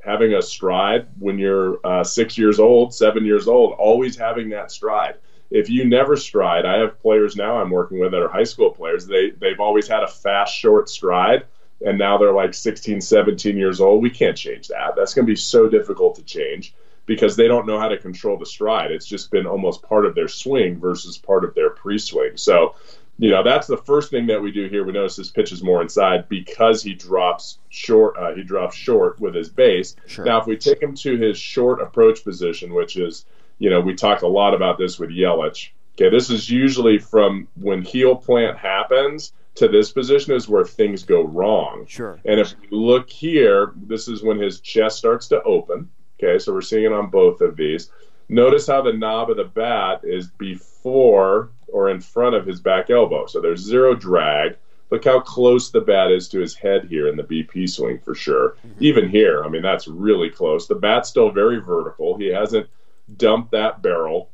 having 0.04 0.34
a 0.34 0.42
stride 0.42 1.06
when 1.18 1.38
you're 1.38 1.78
uh, 1.84 2.04
six 2.04 2.36
years 2.36 2.58
old, 2.58 2.94
seven 2.94 3.24
years 3.24 3.46
old, 3.46 3.74
always 3.74 4.16
having 4.16 4.50
that 4.50 4.70
stride. 4.70 5.14
If 5.50 5.68
you 5.68 5.84
never 5.84 6.16
stride, 6.16 6.64
I 6.64 6.78
have 6.78 7.00
players 7.00 7.36
now 7.36 7.58
I'm 7.58 7.70
working 7.70 7.98
with 7.98 8.12
that 8.12 8.22
are 8.22 8.28
high 8.28 8.44
school 8.44 8.70
players. 8.70 9.06
They 9.06 9.30
they've 9.30 9.60
always 9.60 9.86
had 9.86 10.02
a 10.02 10.08
fast, 10.08 10.54
short 10.56 10.88
stride, 10.88 11.44
and 11.84 11.98
now 11.98 12.18
they're 12.18 12.32
like 12.32 12.54
16, 12.54 13.00
17 13.00 13.56
years 13.56 13.80
old. 13.80 14.02
We 14.02 14.10
can't 14.10 14.36
change 14.36 14.68
that. 14.68 14.96
That's 14.96 15.14
going 15.14 15.26
to 15.26 15.30
be 15.30 15.36
so 15.36 15.68
difficult 15.68 16.16
to 16.16 16.22
change 16.22 16.74
because 17.06 17.36
they 17.36 17.48
don't 17.48 17.66
know 17.66 17.78
how 17.78 17.88
to 17.88 17.98
control 17.98 18.38
the 18.38 18.46
stride. 18.46 18.90
It's 18.90 19.06
just 19.06 19.30
been 19.30 19.46
almost 19.46 19.82
part 19.82 20.06
of 20.06 20.14
their 20.14 20.28
swing 20.28 20.78
versus 20.78 21.18
part 21.18 21.44
of 21.44 21.54
their 21.54 21.70
pre-swing. 21.70 22.36
So 22.36 22.76
you 23.18 23.30
know 23.30 23.42
that's 23.42 23.66
the 23.66 23.76
first 23.76 24.10
thing 24.10 24.26
that 24.26 24.42
we 24.42 24.50
do 24.50 24.68
here. 24.68 24.84
We 24.84 24.92
notice 24.92 25.16
his 25.16 25.30
pitch 25.30 25.52
is 25.52 25.62
more 25.62 25.82
inside 25.82 26.28
because 26.28 26.82
he 26.82 26.94
drops 26.94 27.58
short. 27.68 28.16
Uh, 28.16 28.34
he 28.34 28.42
drops 28.42 28.76
short 28.76 29.20
with 29.20 29.34
his 29.34 29.48
base. 29.48 29.96
Sure. 30.06 30.24
Now, 30.24 30.40
if 30.40 30.46
we 30.46 30.56
take 30.56 30.82
him 30.82 30.94
to 30.96 31.16
his 31.16 31.38
short 31.38 31.80
approach 31.80 32.24
position, 32.24 32.74
which 32.74 32.96
is, 32.96 33.24
you 33.58 33.70
know, 33.70 33.80
we 33.80 33.94
talked 33.94 34.22
a 34.22 34.28
lot 34.28 34.54
about 34.54 34.78
this 34.78 34.98
with 34.98 35.10
Yelich. 35.10 35.70
Okay, 35.94 36.08
this 36.08 36.30
is 36.30 36.48
usually 36.48 36.98
from 36.98 37.48
when 37.54 37.82
heel 37.82 38.16
plant 38.16 38.56
happens 38.56 39.32
to 39.56 39.68
this 39.68 39.92
position 39.92 40.34
is 40.34 40.48
where 40.48 40.64
things 40.64 41.02
go 41.02 41.22
wrong. 41.22 41.84
Sure. 41.86 42.18
And 42.24 42.40
if 42.40 42.54
you 42.62 42.78
look 42.78 43.10
here, 43.10 43.72
this 43.76 44.08
is 44.08 44.22
when 44.22 44.38
his 44.38 44.60
chest 44.60 44.96
starts 44.96 45.28
to 45.28 45.42
open. 45.42 45.90
Okay, 46.18 46.38
so 46.38 46.52
we're 46.52 46.62
seeing 46.62 46.84
it 46.84 46.92
on 46.92 47.10
both 47.10 47.40
of 47.40 47.56
these. 47.56 47.90
Notice 48.28 48.66
how 48.66 48.80
the 48.80 48.92
knob 48.92 49.30
of 49.30 49.36
the 49.36 49.44
bat 49.44 50.00
is 50.04 50.28
before 50.28 51.50
or 51.72 51.90
in 51.90 52.00
front 52.00 52.36
of 52.36 52.46
his 52.46 52.60
back 52.60 52.90
elbow. 52.90 53.26
So 53.26 53.40
there's 53.40 53.60
zero 53.60 53.94
drag. 53.94 54.56
Look 54.90 55.04
how 55.06 55.20
close 55.20 55.70
the 55.70 55.80
bat 55.80 56.12
is 56.12 56.28
to 56.28 56.38
his 56.38 56.54
head 56.54 56.84
here 56.84 57.08
in 57.08 57.16
the 57.16 57.22
BP 57.22 57.68
swing 57.70 57.98
for 57.98 58.14
sure. 58.14 58.56
Mm-hmm. 58.66 58.84
Even 58.84 59.08
here, 59.08 59.42
I 59.42 59.48
mean, 59.48 59.62
that's 59.62 59.88
really 59.88 60.28
close. 60.28 60.66
The 60.66 60.74
bat's 60.74 61.08
still 61.08 61.30
very 61.30 61.60
vertical. 61.60 62.16
He 62.18 62.26
hasn't 62.26 62.68
dumped 63.16 63.52
that 63.52 63.80
barrel. 63.80 64.28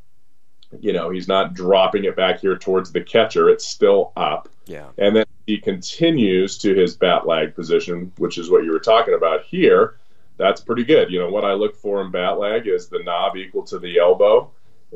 You 0.80 0.92
know, 0.92 1.10
he's 1.10 1.28
not 1.28 1.54
dropping 1.54 2.04
it 2.04 2.16
back 2.16 2.40
here 2.40 2.58
towards 2.58 2.92
the 2.92 3.00
catcher. 3.00 3.48
It's 3.48 3.66
still 3.66 4.12
up. 4.16 4.48
Yeah. 4.66 4.88
And 4.98 5.14
then 5.16 5.24
he 5.46 5.58
continues 5.58 6.58
to 6.58 6.74
his 6.74 6.96
bat 6.96 7.26
lag 7.26 7.54
position, 7.54 8.12
which 8.18 8.36
is 8.36 8.50
what 8.50 8.64
you 8.64 8.72
were 8.72 8.80
talking 8.80 9.14
about 9.14 9.44
here. 9.44 9.96
That's 10.36 10.60
pretty 10.60 10.84
good. 10.84 11.10
You 11.10 11.20
know, 11.20 11.30
what 11.30 11.44
I 11.44 11.54
look 11.54 11.76
for 11.76 12.02
in 12.02 12.10
bat 12.10 12.38
lag 12.38 12.66
is 12.66 12.88
the 12.88 13.02
knob 13.02 13.36
equal 13.36 13.62
to 13.64 13.78
the 13.78 13.98
elbow 13.98 14.50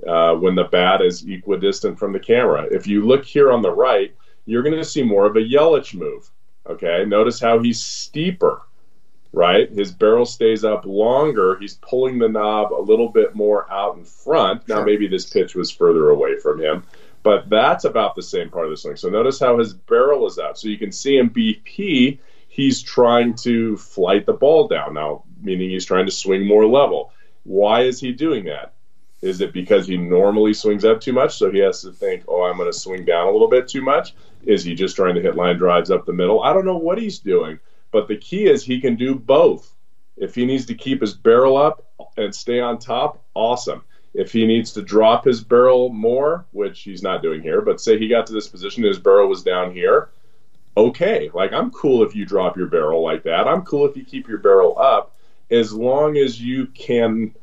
uh, 0.07 0.35
when 0.35 0.55
the 0.55 0.65
bat 0.65 1.03
is 1.03 1.25
equidistant 1.25 1.99
from 1.99 2.13
the 2.13 2.21
camera. 2.21 2.67
If 2.71 2.87
you 2.87 3.07
look 3.07 3.25
here 3.25 3.53
on 3.53 3.63
the 3.63 3.71
right, 3.71 4.15
you're 4.47 4.63
going 4.63 4.77
to 4.77 4.85
see 4.85 5.03
more 5.03 5.27
of 5.27 5.37
a 5.37 5.41
Yelich 5.41 5.95
move. 5.95 6.31
Okay, 6.69 7.05
notice 7.07 7.41
how 7.41 7.59
he's 7.59 7.85
steeper, 7.85 8.63
right? 9.33 9.69
His 9.71 9.91
barrel 9.93 10.25
stays 10.25 10.65
up 10.65 10.85
longer. 10.85 11.59
He's 11.59 11.75
pulling 11.75 12.19
the 12.19 12.29
knob 12.29 12.73
a 12.73 12.81
little 12.81 13.09
bit 13.09 13.35
more 13.35 13.71
out 13.71 13.97
in 13.97 14.05
front. 14.05 14.69
Now, 14.69 14.85
maybe 14.85 15.09
this 15.09 15.29
pitch 15.29 15.55
was 15.55 15.71
further 15.71 16.11
away 16.11 16.39
from 16.39 16.61
him, 16.61 16.85
but 17.23 17.49
that's 17.49 17.85
about 17.85 18.15
the 18.15 18.23
same 18.23 18.49
part 18.49 18.67
of 18.67 18.71
the 18.71 18.77
swing. 18.77 18.97
So 18.97 19.09
notice 19.09 19.41
how 19.41 19.59
his 19.59 19.75
barrel 19.75 20.27
is 20.27 20.39
up. 20.39 20.57
So 20.57 20.69
you 20.69 20.79
can 20.79 20.93
see 20.93 21.19
in 21.19 21.31
BP, 21.31 22.19
he's 22.49 22.81
trying 22.83 23.35
to 23.35 23.77
flight 23.77 24.25
the 24.25 24.33
ball 24.33 24.69
down 24.69 24.95
now, 24.95 25.25
meaning 25.41 25.71
he's 25.71 25.87
trying 25.87 26.07
to 26.07 26.13
swing 26.13 26.47
more 26.47 26.67
level. 26.67 27.13
Why 27.43 27.83
is 27.83 27.99
he 27.99 28.13
doing 28.13 28.45
that? 28.45 28.75
Is 29.23 29.41
it 29.41 29.53
because 29.53 29.87
he 29.87 29.97
normally 29.97 30.53
swings 30.53 30.85
up 30.85 31.01
too 31.01 31.13
much, 31.13 31.37
so 31.37 31.51
he 31.51 31.61
has 31.61 31.81
to 31.83 31.93
think, 31.93 32.25
oh, 32.27 32.43
I'm 32.43 32.57
going 32.57 32.71
to 32.71 32.77
swing 32.77 33.05
down 33.05 33.29
a 33.29 33.31
little 33.31 33.49
bit 33.49 33.69
too 33.69 33.81
much? 33.81 34.15
Is 34.45 34.65
he 34.65 34.75
just 34.75 34.97
trying 34.97 35.15
to 35.15 35.23
hit 35.23 35.37
line 35.37 35.57
drives 35.57 35.93
up 35.93 36.05
the 36.05 36.13
middle? 36.13 36.43
I 36.43 36.53
don't 36.53 36.67
know 36.67 36.77
what 36.77 37.01
he's 37.01 37.21
doing, 37.21 37.61
but 37.93 38.09
the 38.09 38.17
key 38.17 38.49
is 38.49 38.65
he 38.65 38.81
can 38.81 38.97
do 38.97 39.15
both. 39.15 39.77
If 40.17 40.35
he 40.35 40.45
needs 40.45 40.67
to 40.67 40.75
keep 40.75 41.01
his 41.01 41.15
barrel 41.15 41.57
up 41.57 41.87
and 42.17 42.35
stay 42.35 42.61
on 42.61 42.79
top, 42.79 43.23
awesome. 43.35 43.83
If 44.13 44.33
he 44.33 44.45
needs 44.45 44.73
to 44.73 44.83
drop 44.83 45.25
his 45.25 45.43
barrel 45.43 45.89
more, 45.89 46.45
which 46.51 46.81
he's 46.81 47.03
not 47.03 47.23
doing 47.23 47.43
here, 47.43 47.61
but 47.61 47.81
say 47.81 47.99
he 47.99 48.09
got 48.09 48.27
to 48.27 48.33
this 48.33 48.49
position, 48.49 48.83
his 48.83 48.99
barrel 48.99 49.29
was 49.29 49.43
down 49.45 49.73
here, 49.73 50.11
okay. 50.77 51.31
Like, 51.33 51.53
I'm 51.53 51.71
cool 51.71 52.03
if 52.03 52.15
you 52.15 52.27
drop 52.27 52.57
your 52.57 52.67
barrel 52.67 53.03
like 53.03 53.23
that. 53.23 53.47
I'm 53.47 53.63
cool 53.63 53.87
if 53.87 53.97
you 53.97 54.05
keep 54.05 54.29
your 54.29 54.39
barrel 54.39 54.77
up 54.79 55.17
as 55.51 55.73
long 55.73 56.17
as 56.17 56.41
you 56.41 56.67
can 56.67 57.35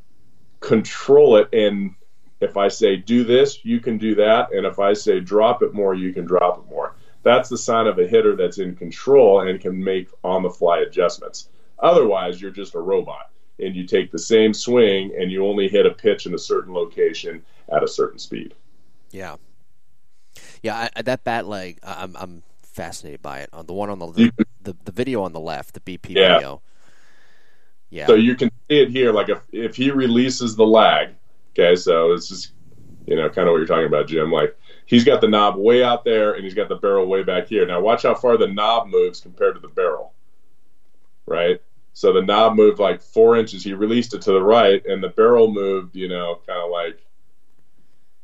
control 0.59 1.37
it 1.37 1.49
and 1.53 1.95
if 2.39 2.55
I 2.55 2.69
say 2.69 2.95
do 2.95 3.23
this, 3.23 3.63
you 3.65 3.79
can 3.79 3.97
do 3.97 4.15
that, 4.15 4.53
and 4.53 4.65
if 4.65 4.79
I 4.79 4.93
say 4.93 5.19
drop 5.19 5.61
it 5.61 5.73
more, 5.73 5.93
you 5.93 6.13
can 6.13 6.25
drop 6.25 6.59
it 6.59 6.69
more. 6.69 6.95
That's 7.23 7.49
the 7.49 7.57
sign 7.57 7.87
of 7.87 7.99
a 7.99 8.07
hitter 8.07 8.35
that's 8.35 8.59
in 8.59 8.75
control 8.75 9.41
and 9.41 9.59
can 9.59 9.83
make 9.83 10.07
on 10.23 10.43
the 10.43 10.49
fly 10.49 10.79
adjustments. 10.79 11.49
Otherwise, 11.79 12.41
you're 12.41 12.51
just 12.51 12.75
a 12.75 12.79
robot 12.79 13.29
and 13.59 13.75
you 13.75 13.85
take 13.85 14.11
the 14.11 14.19
same 14.19 14.53
swing 14.53 15.13
and 15.19 15.29
you 15.31 15.45
only 15.45 15.67
hit 15.67 15.85
a 15.85 15.91
pitch 15.91 16.25
in 16.25 16.33
a 16.33 16.37
certain 16.37 16.73
location 16.73 17.43
at 17.69 17.83
a 17.83 17.87
certain 17.87 18.19
speed. 18.19 18.53
Yeah. 19.11 19.35
Yeah, 20.63 20.89
I, 20.95 21.01
that 21.01 21.25
bat 21.25 21.45
lag, 21.45 21.79
I'm, 21.83 22.15
I'm 22.15 22.43
fascinated 22.63 23.21
by 23.21 23.39
it. 23.39 23.49
On 23.51 23.65
the 23.65 23.73
one 23.73 23.89
on 23.89 23.99
the, 23.99 24.31
the 24.61 24.75
the 24.85 24.91
video 24.91 25.23
on 25.23 25.33
the 25.33 25.39
left, 25.39 25.73
the 25.73 25.81
BP 25.81 26.15
yeah. 26.15 26.35
video, 26.35 26.61
yeah. 27.89 28.07
So 28.07 28.15
you 28.15 28.35
can 28.35 28.49
see 28.69 28.79
it 28.81 28.89
here. 28.89 29.11
Like 29.11 29.29
if 29.29 29.41
if 29.51 29.75
he 29.75 29.91
releases 29.91 30.55
the 30.55 30.65
lag, 30.65 31.09
okay, 31.53 31.75
so 31.75 32.13
it's 32.13 32.27
just 32.29 32.51
you 33.05 33.15
know 33.15 33.29
kind 33.29 33.47
of 33.47 33.53
what 33.53 33.57
you're 33.57 33.67
talking 33.67 33.87
about, 33.87 34.07
Jim. 34.07 34.31
Like 34.31 34.57
he's 34.85 35.03
got 35.03 35.21
the 35.21 35.27
knob 35.27 35.55
way 35.57 35.83
out 35.83 36.03
there 36.03 36.33
and 36.33 36.43
he's 36.43 36.53
got 36.53 36.69
the 36.69 36.75
barrel 36.75 37.07
way 37.07 37.23
back 37.23 37.47
here. 37.47 37.65
Now 37.65 37.81
watch 37.81 38.03
how 38.03 38.15
far 38.15 38.37
the 38.37 38.47
knob 38.47 38.87
moves 38.87 39.19
compared 39.19 39.55
to 39.55 39.61
the 39.61 39.67
barrel. 39.67 40.13
Right. 41.25 41.61
So 41.93 42.13
the 42.13 42.21
knob 42.21 42.55
moved 42.55 42.79
like 42.79 43.01
four 43.01 43.37
inches. 43.37 43.63
He 43.63 43.73
released 43.73 44.13
it 44.13 44.21
to 44.23 44.31
the 44.31 44.41
right, 44.41 44.83
and 44.85 45.03
the 45.03 45.09
barrel 45.09 45.51
moved, 45.51 45.95
you 45.95 46.07
know, 46.07 46.39
kind 46.47 46.59
of 46.59 46.71
like 46.71 47.05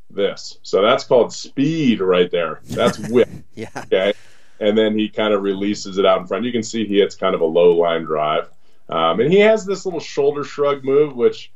this. 0.10 0.58
So 0.64 0.82
that's 0.82 1.04
called 1.04 1.34
speed 1.34 2.00
right 2.00 2.32
there. 2.32 2.62
That's 2.64 2.98
whip. 3.10 3.30
yeah. 3.54 3.70
Okay. 3.76 4.14
And 4.60 4.78
then 4.78 4.98
he 4.98 5.10
kind 5.10 5.34
of 5.34 5.42
releases 5.42 5.98
it 5.98 6.06
out 6.06 6.22
in 6.22 6.28
front. 6.28 6.46
You 6.46 6.52
can 6.52 6.64
see 6.64 6.86
he 6.86 7.00
hits 7.00 7.16
kind 7.16 7.36
of 7.36 7.42
a 7.42 7.46
low 7.46 7.76
line 7.76 8.04
drive. 8.04 8.50
Um, 8.90 9.20
and 9.20 9.32
he 9.32 9.40
has 9.40 9.66
this 9.66 9.86
little 9.86 10.00
shoulder 10.00 10.44
shrug 10.44 10.84
move, 10.84 11.16
which 11.16 11.52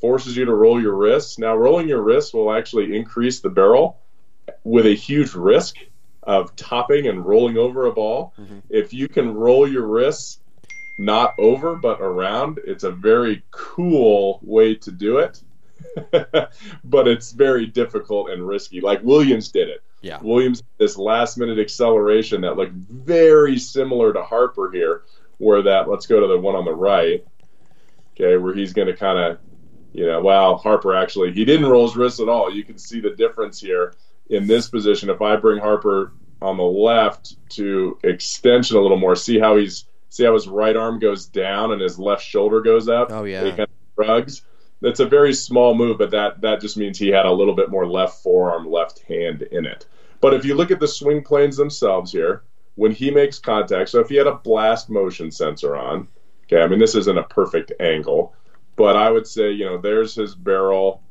forces 0.00 0.36
you 0.36 0.44
to 0.44 0.54
roll 0.54 0.80
your 0.80 0.94
wrists. 0.94 1.38
Now, 1.38 1.56
rolling 1.56 1.88
your 1.88 2.02
wrists 2.02 2.32
will 2.32 2.52
actually 2.52 2.96
increase 2.96 3.40
the 3.40 3.50
barrel 3.50 4.00
with 4.64 4.86
a 4.86 4.94
huge 4.94 5.34
risk 5.34 5.76
of 6.22 6.54
topping 6.56 7.06
and 7.06 7.24
rolling 7.24 7.56
over 7.56 7.86
a 7.86 7.92
ball. 7.92 8.34
Mm-hmm. 8.38 8.58
If 8.68 8.92
you 8.92 9.08
can 9.08 9.34
roll 9.34 9.68
your 9.68 9.86
wrists 9.86 10.40
not 10.98 11.34
over 11.38 11.76
but 11.76 12.00
around, 12.00 12.60
it's 12.64 12.84
a 12.84 12.90
very 12.90 13.42
cool 13.50 14.40
way 14.42 14.74
to 14.76 14.90
do 14.90 15.18
it. 15.18 15.42
but 16.84 17.08
it's 17.08 17.32
very 17.32 17.66
difficult 17.66 18.30
and 18.30 18.46
risky. 18.46 18.80
Like 18.80 19.02
Williams 19.02 19.48
did 19.48 19.68
it. 19.68 19.82
Yeah. 20.02 20.18
Williams 20.22 20.62
this 20.78 20.96
last 20.96 21.36
minute 21.36 21.58
acceleration 21.58 22.42
that 22.42 22.56
looked 22.56 22.74
very 22.74 23.58
similar 23.58 24.12
to 24.12 24.22
Harper 24.22 24.70
here, 24.70 25.02
where 25.40 25.62
that 25.62 25.88
let's 25.88 26.06
go 26.06 26.20
to 26.20 26.26
the 26.26 26.38
one 26.38 26.54
on 26.54 26.66
the 26.66 26.74
right, 26.74 27.24
okay, 28.12 28.36
where 28.36 28.54
he's 28.54 28.74
going 28.74 28.88
to 28.88 28.96
kind 28.96 29.18
of, 29.18 29.38
you 29.92 30.06
know, 30.06 30.20
wow, 30.20 30.56
Harper 30.56 30.94
actually 30.94 31.32
he 31.32 31.44
didn't 31.44 31.66
roll 31.66 31.86
his 31.86 31.96
wrist 31.96 32.20
at 32.20 32.28
all. 32.28 32.52
You 32.54 32.62
can 32.62 32.78
see 32.78 33.00
the 33.00 33.10
difference 33.10 33.58
here 33.58 33.94
in 34.28 34.46
this 34.46 34.68
position. 34.68 35.08
If 35.08 35.22
I 35.22 35.36
bring 35.36 35.58
Harper 35.58 36.12
on 36.42 36.58
the 36.58 36.62
left 36.62 37.36
to 37.50 37.98
extension 38.04 38.76
a 38.76 38.80
little 38.80 38.98
more, 38.98 39.16
see 39.16 39.38
how 39.38 39.56
he's 39.56 39.86
see 40.10 40.24
how 40.24 40.34
his 40.34 40.46
right 40.46 40.76
arm 40.76 40.98
goes 40.98 41.26
down 41.26 41.72
and 41.72 41.80
his 41.80 41.98
left 41.98 42.22
shoulder 42.22 42.60
goes 42.60 42.88
up. 42.88 43.10
Oh 43.10 43.24
yeah, 43.24 43.44
he 43.44 43.50
kind 43.50 43.60
of 43.60 43.68
shrugs. 43.94 44.42
That's 44.82 45.00
a 45.00 45.06
very 45.06 45.32
small 45.32 45.74
move, 45.74 45.98
but 45.98 46.10
that 46.10 46.42
that 46.42 46.60
just 46.60 46.76
means 46.76 46.98
he 46.98 47.08
had 47.08 47.24
a 47.24 47.32
little 47.32 47.54
bit 47.54 47.70
more 47.70 47.86
left 47.86 48.22
forearm, 48.22 48.70
left 48.70 49.00
hand 49.00 49.42
in 49.42 49.64
it. 49.64 49.86
But 50.20 50.34
if 50.34 50.44
you 50.44 50.54
look 50.54 50.70
at 50.70 50.80
the 50.80 50.88
swing 50.88 51.24
planes 51.24 51.56
themselves 51.56 52.12
here, 52.12 52.42
when 52.74 52.92
he 52.92 53.10
makes 53.10 53.38
contact, 53.38 53.90
so 53.90 54.00
if 54.00 54.08
he 54.08 54.16
had 54.16 54.26
a 54.26 54.36
blast 54.36 54.90
motion 54.90 55.30
sensor 55.30 55.76
on, 55.76 56.08
okay, 56.44 56.62
I 56.62 56.66
mean, 56.66 56.78
this 56.78 56.94
isn't 56.94 57.18
a 57.18 57.24
perfect 57.24 57.72
angle, 57.80 58.34
but 58.76 58.96
I 58.96 59.10
would 59.10 59.26
say, 59.26 59.50
you 59.50 59.64
know, 59.66 59.78
there's 59.78 60.14
his 60.14 60.34
barrel 60.34 61.02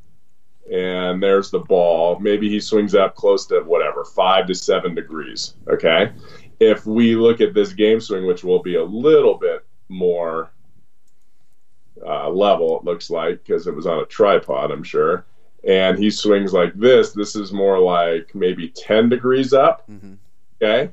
and 0.71 1.21
there's 1.21 1.49
the 1.49 1.59
ball. 1.59 2.19
Maybe 2.19 2.49
he 2.49 2.59
swings 2.59 2.95
up 2.95 3.15
close 3.15 3.45
to 3.47 3.61
whatever, 3.61 4.05
five 4.05 4.47
to 4.47 4.55
seven 4.55 4.95
degrees, 4.95 5.55
okay? 5.67 6.11
If 6.59 6.85
we 6.85 7.15
look 7.15 7.41
at 7.41 7.53
this 7.53 7.73
game 7.73 7.99
swing, 7.99 8.25
which 8.25 8.43
will 8.43 8.61
be 8.61 8.75
a 8.75 8.83
little 8.83 9.35
bit 9.35 9.65
more 9.87 10.51
uh, 12.05 12.29
level, 12.29 12.79
it 12.79 12.83
looks 12.83 13.09
like, 13.09 13.43
because 13.43 13.67
it 13.67 13.75
was 13.75 13.87
on 13.87 13.99
a 13.99 14.05
tripod, 14.05 14.71
I'm 14.71 14.83
sure. 14.83 15.25
And 15.67 15.97
he 15.97 16.09
swings 16.09 16.53
like 16.53 16.73
this. 16.73 17.11
This 17.11 17.35
is 17.35 17.51
more 17.51 17.79
like 17.79 18.33
maybe 18.33 18.69
10 18.69 19.09
degrees 19.09 19.53
up. 19.53 19.89
Mm-hmm. 19.89 20.13
Okay. 20.61 20.91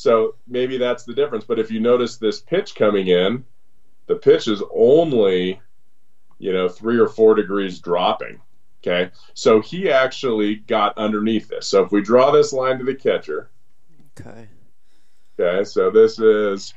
So 0.00 0.36
maybe 0.46 0.78
that's 0.78 1.04
the 1.04 1.12
difference. 1.12 1.44
But 1.44 1.58
if 1.58 1.70
you 1.70 1.78
notice 1.78 2.16
this 2.16 2.40
pitch 2.40 2.74
coming 2.74 3.08
in, 3.08 3.44
the 4.06 4.14
pitch 4.14 4.48
is 4.48 4.62
only, 4.74 5.60
you 6.38 6.54
know, 6.54 6.70
three 6.70 6.98
or 6.98 7.06
four 7.06 7.34
degrees 7.34 7.80
dropping. 7.80 8.40
Okay. 8.82 9.10
So 9.34 9.60
he 9.60 9.90
actually 9.90 10.56
got 10.56 10.96
underneath 10.96 11.48
this. 11.48 11.66
So 11.66 11.84
if 11.84 11.92
we 11.92 12.00
draw 12.00 12.30
this 12.30 12.54
line 12.54 12.78
to 12.78 12.84
the 12.84 12.94
catcher. 12.94 13.50
Okay. 14.18 14.48
Okay. 15.38 15.64
So 15.64 15.90
this 15.90 16.18
is 16.18 16.72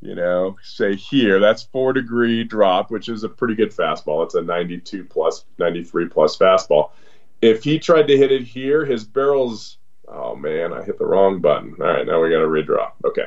you 0.00 0.14
know, 0.14 0.56
say 0.62 0.94
here, 0.94 1.40
that's 1.40 1.64
four 1.64 1.92
degree 1.92 2.44
drop, 2.44 2.90
which 2.90 3.08
is 3.08 3.24
a 3.24 3.28
pretty 3.28 3.56
good 3.56 3.72
fastball. 3.72 4.24
It's 4.24 4.36
a 4.36 4.42
92 4.42 5.04
plus, 5.04 5.44
93 5.58 6.08
plus 6.08 6.38
fastball. 6.38 6.92
If 7.42 7.64
he 7.64 7.78
tried 7.78 8.06
to 8.06 8.16
hit 8.16 8.30
it 8.30 8.42
here, 8.42 8.84
his 8.84 9.04
barrel's, 9.04 9.77
oh 10.10 10.34
man, 10.36 10.72
I 10.72 10.82
hit 10.82 10.98
the 10.98 11.06
wrong 11.06 11.40
button. 11.40 11.76
All 11.80 11.86
right, 11.86 12.06
now 12.06 12.22
we 12.22 12.30
got 12.30 12.40
to 12.40 12.46
redraw. 12.46 12.90
Okay. 13.04 13.26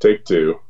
Take 0.00 0.24
two. 0.24 0.60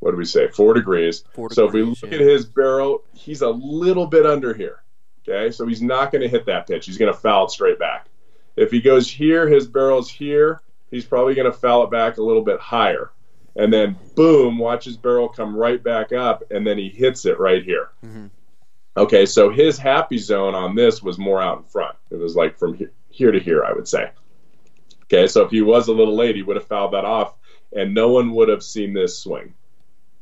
What 0.00 0.10
do 0.10 0.16
we 0.16 0.24
say? 0.24 0.48
Four 0.48 0.74
degrees. 0.74 1.24
Four 1.32 1.50
so 1.50 1.66
if 1.66 1.72
we 1.72 1.82
look 1.82 1.98
yeah. 2.02 2.14
at 2.14 2.20
his 2.20 2.44
barrel, 2.44 3.04
he's 3.14 3.40
a 3.42 3.48
little 3.48 4.06
bit 4.06 4.26
under 4.26 4.52
here. 4.52 4.82
Okay. 5.26 5.50
So 5.50 5.66
he's 5.66 5.80
not 5.82 6.12
going 6.12 6.22
to 6.22 6.28
hit 6.28 6.46
that 6.46 6.66
pitch. 6.66 6.86
He's 6.86 6.98
going 6.98 7.12
to 7.12 7.18
foul 7.18 7.46
it 7.46 7.50
straight 7.50 7.78
back. 7.78 8.08
If 8.56 8.70
he 8.70 8.80
goes 8.80 9.10
here, 9.10 9.48
his 9.48 9.66
barrel's 9.66 10.10
here. 10.10 10.60
He's 10.90 11.04
probably 11.04 11.34
going 11.34 11.50
to 11.50 11.58
foul 11.58 11.84
it 11.84 11.90
back 11.90 12.18
a 12.18 12.22
little 12.22 12.42
bit 12.42 12.60
higher. 12.60 13.10
And 13.56 13.72
then, 13.72 13.96
boom, 14.14 14.58
watch 14.58 14.84
his 14.84 14.96
barrel 14.96 15.28
come 15.28 15.56
right 15.56 15.82
back 15.82 16.12
up, 16.12 16.44
and 16.50 16.66
then 16.66 16.76
he 16.76 16.88
hits 16.88 17.24
it 17.24 17.38
right 17.38 17.64
here. 17.64 17.90
Mhm. 18.04 18.30
Okay, 18.96 19.26
so 19.26 19.50
his 19.50 19.78
happy 19.78 20.18
zone 20.18 20.54
on 20.54 20.74
this 20.74 21.02
was 21.02 21.18
more 21.18 21.40
out 21.40 21.58
in 21.58 21.64
front. 21.64 21.96
It 22.10 22.16
was 22.16 22.36
like 22.36 22.58
from 22.58 22.74
he- 22.74 22.88
here 23.10 23.32
to 23.32 23.40
here, 23.40 23.64
I 23.64 23.72
would 23.72 23.88
say. 23.88 24.10
Okay, 25.14 25.28
so 25.28 25.44
if 25.44 25.52
he 25.52 25.62
was 25.62 25.86
a 25.86 25.92
little 25.92 26.16
late, 26.16 26.34
he 26.34 26.42
would 26.42 26.56
have 26.56 26.66
fouled 26.66 26.92
that 26.92 27.04
off, 27.04 27.34
and 27.72 27.94
no 27.94 28.08
one 28.08 28.32
would 28.32 28.48
have 28.48 28.64
seen 28.64 28.92
this 28.92 29.16
swing 29.16 29.54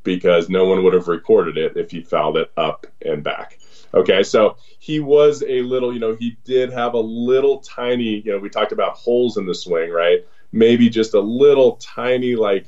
because 0.02 0.50
no 0.50 0.66
one 0.66 0.84
would 0.84 0.92
have 0.92 1.08
recorded 1.08 1.56
it 1.56 1.78
if 1.78 1.90
he 1.90 2.02
fouled 2.02 2.36
it 2.36 2.52
up 2.58 2.86
and 3.00 3.24
back. 3.24 3.58
Okay, 3.94 4.22
so 4.22 4.58
he 4.78 5.00
was 5.00 5.42
a 5.42 5.62
little, 5.62 5.94
you 5.94 5.98
know, 5.98 6.14
he 6.14 6.36
did 6.44 6.70
have 6.72 6.92
a 6.92 7.00
little 7.00 7.60
tiny, 7.60 8.20
you 8.20 8.32
know, 8.32 8.38
we 8.38 8.50
talked 8.50 8.72
about 8.72 8.96
holes 8.96 9.38
in 9.38 9.46
the 9.46 9.54
swing, 9.54 9.90
right? 9.90 10.26
Maybe 10.52 10.90
just 10.90 11.14
a 11.14 11.20
little 11.20 11.76
tiny, 11.76 12.36
like 12.36 12.66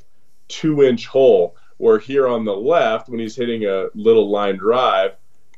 two 0.48 0.82
inch 0.82 1.06
hole. 1.06 1.56
Where 1.76 1.98
here 1.98 2.26
on 2.26 2.46
the 2.46 2.56
left, 2.56 3.10
when 3.10 3.20
he's 3.20 3.36
hitting 3.36 3.66
a 3.66 3.88
little 3.94 4.30
line 4.30 4.56
drive, 4.56 5.16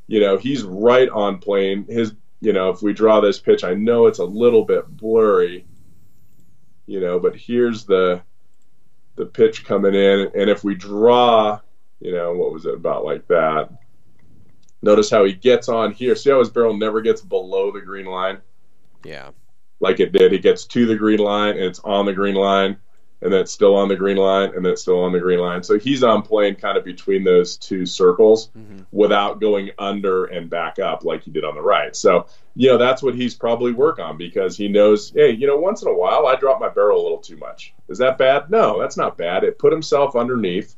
you 0.09 0.19
know, 0.19 0.37
he's 0.37 0.64
right 0.64 1.09
on 1.11 1.39
plane. 1.39 1.85
His, 1.89 2.14
you 2.41 2.55
know, 2.55 2.71
if 2.71 2.83
we 2.83 2.93
draw 2.93 3.21
this 3.21 3.39
pitch, 3.39 3.62
I 3.62 3.75
know 3.75 4.07
it's 4.07 4.19
a 4.19 4.25
little 4.25 4.64
bit 4.64 4.89
blurry, 4.89 5.67
you 6.87 7.01
know, 7.01 7.18
but 7.18 7.37
here's 7.37 7.84
the 7.84 8.22
the 9.16 9.26
pitch 9.26 9.64
coming 9.64 9.95
in, 9.95 10.30
and 10.34 10.51
if 10.51 10.62
we 10.62 10.74
draw, 10.74 11.59
you 12.01 12.12
know, 12.12 12.34
what 12.34 12.53
was 12.53 12.66
it 12.66 12.74
about 12.74 13.05
like 13.05 13.26
that? 13.28 13.70
Notice 14.82 15.09
how 15.11 15.24
he 15.24 15.32
gets 15.32 15.68
on 15.70 15.93
here. 15.93 16.14
See 16.14 16.30
how 16.30 16.39
his 16.39 16.51
barrel 16.51 16.76
never 16.76 17.01
gets 17.01 17.22
below 17.22 17.72
the 17.72 17.80
green 17.80 18.05
line, 18.05 18.39
Yeah. 19.05 19.30
like 19.80 20.01
it 20.01 20.12
did. 20.12 20.32
He 20.32 20.39
gets 20.39 20.66
to 20.66 20.84
the 20.84 20.97
green 20.97 21.18
line, 21.18 21.57
and 21.57 21.64
it's 21.64 21.78
on 21.80 22.05
the 22.05 22.12
green 22.12 22.34
line, 22.34 22.76
and 23.22 23.32
then 23.32 23.41
it's 23.41 23.53
still 23.53 23.74
on 23.74 23.89
the 23.89 23.97
green 23.97 24.18
line, 24.18 24.51
and 24.55 24.62
then 24.62 24.72
it's 24.74 24.82
still 24.82 25.03
on 25.03 25.12
the 25.12 25.18
green 25.20 25.41
line. 25.41 25.62
So 25.62 25.78
he's 25.78 26.03
on 26.05 26.20
plane 26.20 26.55
kind 26.55 26.76
of 26.76 26.84
between 26.84 27.24
those 27.24 27.57
two 27.57 27.87
circles 27.87 28.51
Mhm. 28.55 28.84
without 28.93 29.41
going 29.41 29.70
under 29.78 30.26
and 30.26 30.51
back 30.51 30.78
up 30.78 31.05
like 31.07 31.22
he 31.22 31.30
did 31.30 31.43
on 31.43 31.55
the 31.55 31.62
right. 31.62 31.97
So, 31.97 32.26
you 32.57 32.70
know, 32.70 32.78
that's 32.78 33.02
what 33.02 33.14
he's 33.14 33.34
probably 33.34 33.72
work 33.72 33.98
on 33.98 34.16
because 34.16 34.57
he 34.57 34.66
knows, 34.66 35.12
hey, 35.14 35.30
you 35.30 35.46
know, 35.46 35.59
once 35.59 35.82
in 35.82 35.88
a 35.88 35.94
while 35.94 36.26
I 36.26 36.36
drop 36.36 36.59
my 36.59 36.70
barrel 36.70 37.00
a 37.00 37.02
little 37.02 37.18
too 37.18 37.36
much. 37.36 37.74
Is 37.88 37.98
that 37.98 38.16
bad? 38.16 38.50
No, 38.50 38.80
that's 38.80 38.96
not 38.96 39.18
bad. 39.18 39.44
It 39.44 39.59
put 39.59 39.72
himself 39.72 40.16
underneath. 40.16 40.74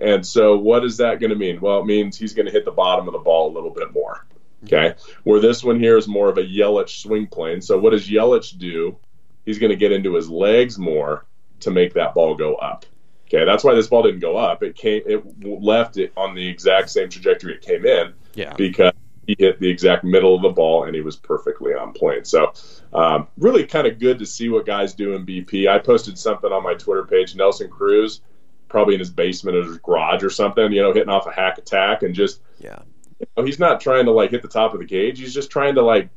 And 0.00 0.26
so 0.26 0.56
what 0.58 0.84
is 0.84 0.96
that 0.96 1.20
going 1.20 1.30
to 1.30 1.36
mean? 1.36 1.60
Well, 1.60 1.80
it 1.80 1.86
means 1.86 2.18
he's 2.18 2.34
going 2.34 2.46
to 2.46 2.52
hit 2.52 2.64
the 2.64 2.72
bottom 2.72 3.06
of 3.06 3.12
the 3.12 3.20
ball 3.20 3.50
a 3.50 3.54
little 3.54 3.70
bit 3.70 3.92
more. 3.92 4.26
Okay. 4.64 4.94
Where 5.22 5.40
this 5.40 5.62
one 5.62 5.78
here 5.78 5.96
is 5.96 6.08
more 6.08 6.28
of 6.28 6.38
a 6.38 6.42
Yelich 6.42 7.00
swing 7.02 7.28
plane. 7.28 7.60
So 7.62 7.78
what 7.78 7.90
does 7.90 8.08
Yelich 8.08 8.58
do? 8.58 8.96
He's 9.44 9.58
going 9.60 9.70
to 9.70 9.76
get 9.76 9.92
into 9.92 10.14
his 10.14 10.28
legs 10.28 10.76
more 10.78 11.24
to 11.60 11.70
make 11.70 11.94
that 11.94 12.14
ball 12.14 12.34
go 12.34 12.56
up. 12.56 12.84
Okay, 13.26 13.44
that's 13.44 13.64
why 13.64 13.74
this 13.74 13.86
ball 13.86 14.02
didn't 14.02 14.20
go 14.20 14.36
up. 14.36 14.62
It 14.62 14.76
came, 14.76 15.02
it 15.06 15.24
left 15.44 15.96
it 15.96 16.12
on 16.16 16.34
the 16.34 16.46
exact 16.46 16.90
same 16.90 17.08
trajectory 17.08 17.54
it 17.54 17.62
came 17.62 17.86
in 17.86 18.12
Yeah. 18.34 18.52
because 18.54 18.92
he 19.26 19.36
hit 19.38 19.60
the 19.60 19.68
exact 19.68 20.04
middle 20.04 20.34
of 20.34 20.42
the 20.42 20.50
ball 20.50 20.84
and 20.84 20.94
he 20.94 21.00
was 21.00 21.16
perfectly 21.16 21.72
on 21.74 21.92
point. 21.92 22.26
So, 22.26 22.52
um, 22.92 23.28
really 23.38 23.66
kind 23.66 23.86
of 23.86 23.98
good 23.98 24.18
to 24.18 24.26
see 24.26 24.48
what 24.48 24.66
guys 24.66 24.94
do 24.94 25.14
in 25.14 25.24
BP. 25.24 25.68
I 25.68 25.78
posted 25.78 26.18
something 26.18 26.50
on 26.50 26.62
my 26.62 26.74
Twitter 26.74 27.04
page. 27.04 27.36
Nelson 27.36 27.70
Cruz, 27.70 28.20
probably 28.68 28.94
in 28.94 29.00
his 29.00 29.10
basement 29.10 29.56
or 29.56 29.64
his 29.64 29.78
garage 29.78 30.24
or 30.24 30.30
something, 30.30 30.72
you 30.72 30.82
know, 30.82 30.92
hitting 30.92 31.08
off 31.08 31.26
a 31.26 31.32
hack 31.32 31.58
attack 31.58 32.02
and 32.02 32.14
just 32.14 32.40
Yeah. 32.58 32.80
you 33.20 33.26
know, 33.36 33.44
he's 33.44 33.58
not 33.60 33.80
trying 33.80 34.06
to 34.06 34.10
like 34.12 34.30
hit 34.30 34.42
the 34.42 34.48
top 34.48 34.74
of 34.74 34.80
the 34.80 34.86
cage. 34.86 35.18
He's 35.20 35.34
just 35.34 35.50
trying 35.50 35.76
to 35.76 35.82
like 35.82 36.08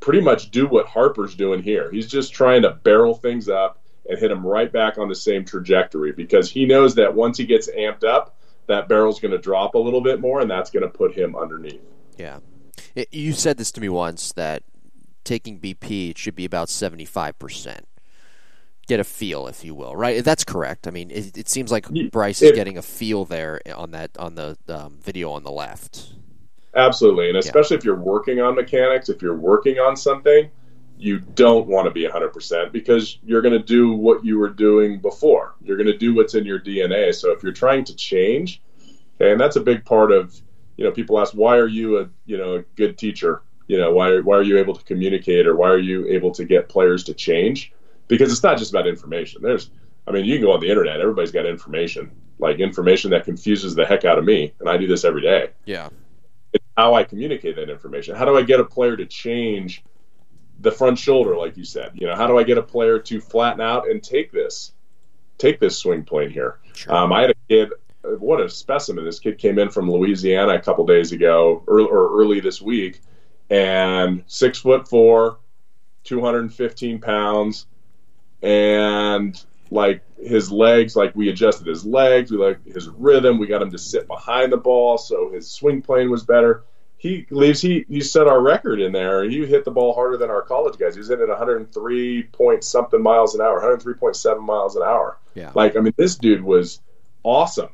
pretty 0.00 0.20
much 0.20 0.50
do 0.50 0.66
what 0.66 0.86
Harper's 0.86 1.34
doing 1.34 1.62
here. 1.62 1.90
He's 1.90 2.06
just 2.06 2.34
trying 2.34 2.62
to 2.62 2.70
barrel 2.70 3.14
things 3.14 3.48
up 3.48 3.82
and 4.08 4.18
hit 4.18 4.30
him 4.30 4.46
right 4.46 4.70
back 4.70 4.98
on 4.98 5.08
the 5.08 5.14
same 5.14 5.44
trajectory 5.44 6.12
because 6.12 6.50
he 6.50 6.66
knows 6.66 6.94
that 6.96 7.14
once 7.14 7.38
he 7.38 7.46
gets 7.46 7.68
amped 7.70 8.04
up, 8.04 8.36
that 8.66 8.88
barrel's 8.88 9.20
going 9.20 9.32
to 9.32 9.38
drop 9.38 9.74
a 9.74 9.78
little 9.78 10.00
bit 10.00 10.20
more 10.20 10.40
and 10.40 10.50
that's 10.50 10.70
going 10.70 10.82
to 10.82 10.88
put 10.88 11.14
him 11.14 11.34
underneath. 11.34 11.80
Yeah. 12.16 12.38
It, 12.94 13.12
you 13.12 13.32
said 13.32 13.58
this 13.58 13.72
to 13.72 13.80
me 13.80 13.88
once 13.88 14.32
that 14.32 14.62
taking 15.24 15.58
BP 15.58 16.10
it 16.10 16.18
should 16.18 16.34
be 16.34 16.44
about 16.44 16.68
75%. 16.68 17.80
Get 18.86 19.00
a 19.00 19.04
feel, 19.04 19.48
if 19.48 19.64
you 19.64 19.74
will, 19.74 19.96
right? 19.96 20.24
That's 20.24 20.44
correct. 20.44 20.86
I 20.86 20.92
mean, 20.92 21.10
it, 21.10 21.36
it 21.36 21.48
seems 21.48 21.72
like 21.72 21.88
Bryce 22.12 22.40
is 22.40 22.52
getting 22.52 22.78
a 22.78 22.82
feel 22.82 23.24
there 23.24 23.60
on 23.74 23.90
that 23.90 24.16
on 24.16 24.36
the 24.36 24.56
um, 24.68 25.00
video 25.02 25.32
on 25.32 25.42
the 25.42 25.50
left. 25.50 26.12
Absolutely. 26.76 27.28
And 27.28 27.36
especially 27.38 27.76
if 27.78 27.84
you're 27.84 27.96
working 27.96 28.40
on 28.40 28.54
mechanics, 28.54 29.08
if 29.08 29.22
you're 29.22 29.36
working 29.36 29.78
on 29.78 29.96
something, 29.96 30.50
you 30.98 31.18
don't 31.18 31.66
want 31.66 31.86
to 31.86 31.90
be 31.90 32.06
100% 32.06 32.72
because 32.72 33.18
you're 33.24 33.42
going 33.42 33.58
to 33.58 33.64
do 33.64 33.92
what 33.92 34.24
you 34.24 34.38
were 34.38 34.50
doing 34.50 35.00
before. 35.00 35.54
You're 35.62 35.76
going 35.76 35.88
to 35.88 35.96
do 35.96 36.14
what's 36.14 36.34
in 36.34 36.44
your 36.44 36.60
DNA. 36.60 37.14
So 37.14 37.32
if 37.32 37.42
you're 37.42 37.52
trying 37.52 37.84
to 37.84 37.96
change, 37.96 38.62
okay, 39.20 39.32
and 39.32 39.40
that's 39.40 39.56
a 39.56 39.60
big 39.60 39.84
part 39.84 40.12
of, 40.12 40.40
you 40.76 40.84
know, 40.84 40.90
people 40.90 41.18
ask, 41.20 41.32
why 41.32 41.56
are 41.56 41.66
you 41.66 41.98
a, 42.00 42.08
you 42.26 42.36
know, 42.36 42.56
a 42.56 42.62
good 42.76 42.98
teacher? 42.98 43.42
You 43.66 43.78
know, 43.78 43.92
why, 43.92 44.20
why 44.20 44.36
are 44.36 44.42
you 44.42 44.58
able 44.58 44.74
to 44.74 44.84
communicate 44.84 45.46
or 45.46 45.56
why 45.56 45.68
are 45.68 45.78
you 45.78 46.06
able 46.08 46.30
to 46.32 46.44
get 46.44 46.68
players 46.68 47.04
to 47.04 47.14
change? 47.14 47.72
Because 48.08 48.30
it's 48.30 48.42
not 48.42 48.58
just 48.58 48.70
about 48.70 48.86
information. 48.86 49.42
There's, 49.42 49.70
I 50.06 50.12
mean, 50.12 50.24
you 50.24 50.36
can 50.36 50.44
go 50.46 50.52
on 50.52 50.60
the 50.60 50.68
internet, 50.68 51.00
everybody's 51.00 51.32
got 51.32 51.46
information, 51.46 52.12
like 52.38 52.60
information 52.60 53.10
that 53.10 53.24
confuses 53.24 53.74
the 53.74 53.84
heck 53.84 54.04
out 54.04 54.18
of 54.18 54.24
me. 54.24 54.52
And 54.60 54.68
I 54.68 54.76
do 54.76 54.86
this 54.86 55.04
every 55.04 55.22
day 55.22 55.48
Yeah. 55.64 55.88
it's 56.52 56.64
how 56.76 56.94
I 56.94 57.02
communicate 57.04 57.56
that 57.56 57.68
information. 57.70 58.14
How 58.14 58.24
do 58.24 58.36
I 58.36 58.42
get 58.42 58.60
a 58.60 58.64
player 58.64 58.96
to 58.96 59.06
change 59.06 59.82
the 60.60 60.70
front 60.70 60.98
shoulder, 60.98 61.36
like 61.36 61.56
you 61.56 61.64
said? 61.64 61.92
You 61.94 62.06
know, 62.06 62.14
how 62.14 62.26
do 62.26 62.38
I 62.38 62.44
get 62.44 62.58
a 62.58 62.62
player 62.62 62.98
to 63.00 63.20
flatten 63.20 63.60
out 63.60 63.90
and 63.90 64.02
take 64.02 64.30
this, 64.30 64.72
take 65.38 65.58
this 65.58 65.76
swing 65.78 66.04
plane 66.04 66.30
here? 66.30 66.60
Sure. 66.74 66.94
Um, 66.94 67.12
I 67.12 67.22
had 67.22 67.30
a 67.30 67.34
kid. 67.48 67.70
What 68.18 68.40
a 68.40 68.48
specimen! 68.48 69.04
This 69.04 69.18
kid 69.18 69.38
came 69.38 69.58
in 69.58 69.70
from 69.70 69.90
Louisiana 69.90 70.54
a 70.54 70.60
couple 70.60 70.86
days 70.86 71.12
ago, 71.12 71.62
or 71.66 72.20
early 72.20 72.40
this 72.40 72.60
week, 72.62 73.00
and 73.50 74.22
six 74.26 74.58
foot 74.60 74.88
four, 74.88 75.38
two 76.04 76.20
hundred 76.20 76.40
and 76.40 76.54
fifteen 76.54 77.00
pounds, 77.00 77.66
and 78.42 79.42
like 79.70 80.02
his 80.18 80.50
legs, 80.52 80.94
like 80.94 81.14
we 81.16 81.28
adjusted 81.28 81.66
his 81.66 81.84
legs, 81.84 82.30
we 82.30 82.38
like 82.38 82.64
his 82.64 82.88
rhythm, 82.88 83.38
we 83.38 83.46
got 83.46 83.62
him 83.62 83.70
to 83.70 83.78
sit 83.78 84.06
behind 84.06 84.52
the 84.52 84.56
ball, 84.56 84.98
so 84.98 85.30
his 85.32 85.50
swing 85.50 85.82
plane 85.82 86.10
was 86.10 86.24
better. 86.24 86.64
He 86.98 87.26
leaves. 87.30 87.60
He 87.60 87.84
he 87.88 88.00
set 88.00 88.26
our 88.26 88.40
record 88.40 88.80
in 88.80 88.92
there. 88.92 89.24
He 89.24 89.44
hit 89.44 89.64
the 89.64 89.70
ball 89.70 89.92
harder 89.94 90.16
than 90.16 90.30
our 90.30 90.42
college 90.42 90.78
guys. 90.78 90.96
He's 90.96 91.08
hitting 91.08 91.24
at 91.24 91.28
103 91.28 92.22
point 92.24 92.64
something 92.64 93.02
miles 93.02 93.34
an 93.34 93.42
hour, 93.42 93.60
103.7 93.60 94.40
miles 94.40 94.76
an 94.76 94.82
hour. 94.82 95.18
yeah. 95.34 95.52
Like, 95.54 95.76
I 95.76 95.80
mean, 95.80 95.92
this 95.96 96.16
dude 96.16 96.42
was 96.42 96.80
awesome. 97.22 97.68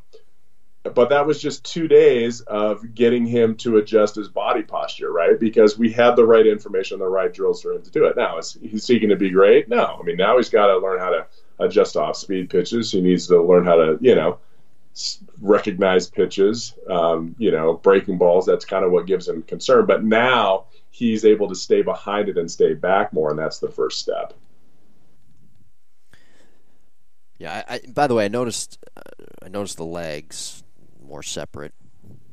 But 0.85 1.11
that 1.11 1.27
was 1.27 1.41
just 1.41 1.65
two 1.65 1.87
days 1.87 2.41
of 2.41 2.93
getting 2.93 3.25
him 3.25 3.55
to 3.59 3.77
adjust 3.77 4.17
his 4.17 4.29
body 4.29 4.63
posture, 4.63 5.13
right? 5.13 5.39
Because 5.39 5.79
we 5.79 5.93
had 5.93 6.17
the 6.17 6.27
right 6.27 6.47
information, 6.47 6.99
the 6.99 7.07
right 7.07 7.33
drills 7.33 7.63
for 7.63 7.73
him 7.73 7.83
to 7.83 7.91
do 7.91 8.07
it. 8.07 8.17
Now, 8.17 8.39
is 8.39 8.59
he 8.61 8.79
seeking 8.79 9.11
to 9.11 9.17
be 9.17 9.31
great? 9.31 9.69
No. 9.69 9.99
I 10.01 10.03
mean, 10.03 10.17
now 10.17 10.39
he's 10.39 10.51
got 10.51 10.67
to 10.67 10.79
learn 10.79 10.99
how 10.99 11.11
to 11.11 11.27
adjust 11.61 11.97
off 11.97 12.17
speed 12.17 12.51
pitches. 12.51 12.91
He 12.91 13.01
needs 13.01 13.29
to 13.29 13.41
learn 13.41 13.65
how 13.65 13.77
to, 13.77 13.99
you 14.01 14.17
know, 14.17 14.39
recognize 15.41 16.11
pitches, 16.11 16.75
um, 16.91 17.37
you 17.39 17.53
know, 17.53 17.75
breaking 17.75 18.19
balls. 18.19 18.45
That's 18.45 18.65
kind 18.65 18.85
of 18.85 18.91
what 18.91 19.07
gives 19.07 19.29
him 19.29 19.43
concern. 19.43 19.87
But 19.87 20.03
now 20.03 20.65
he's 20.91 21.25
able 21.25 21.49
to 21.51 21.55
stay 21.55 21.83
behind 21.83 22.29
it 22.29 22.39
and 22.39 22.51
stay 22.51 22.75
back 22.75 23.13
more, 23.13 23.31
and 23.31 23.39
that's 23.39 23.61
the 23.61 23.71
first 23.71 24.01
step. 24.01 24.35
Yeah. 27.39 27.63
I, 27.69 27.75
I, 27.75 27.81
by 27.89 28.09
the 28.09 28.15
way, 28.17 28.25
I 28.25 28.29
noticed 28.29 28.85
uh, 28.97 29.25
I 29.45 29.49
noticed 29.49 29.77
the 29.77 29.85
legs 29.85 30.62
more 31.13 31.23
separate, 31.23 31.75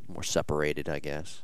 more 0.08 0.24
separated, 0.24 0.88
I 0.88 1.00
guess. 1.00 1.42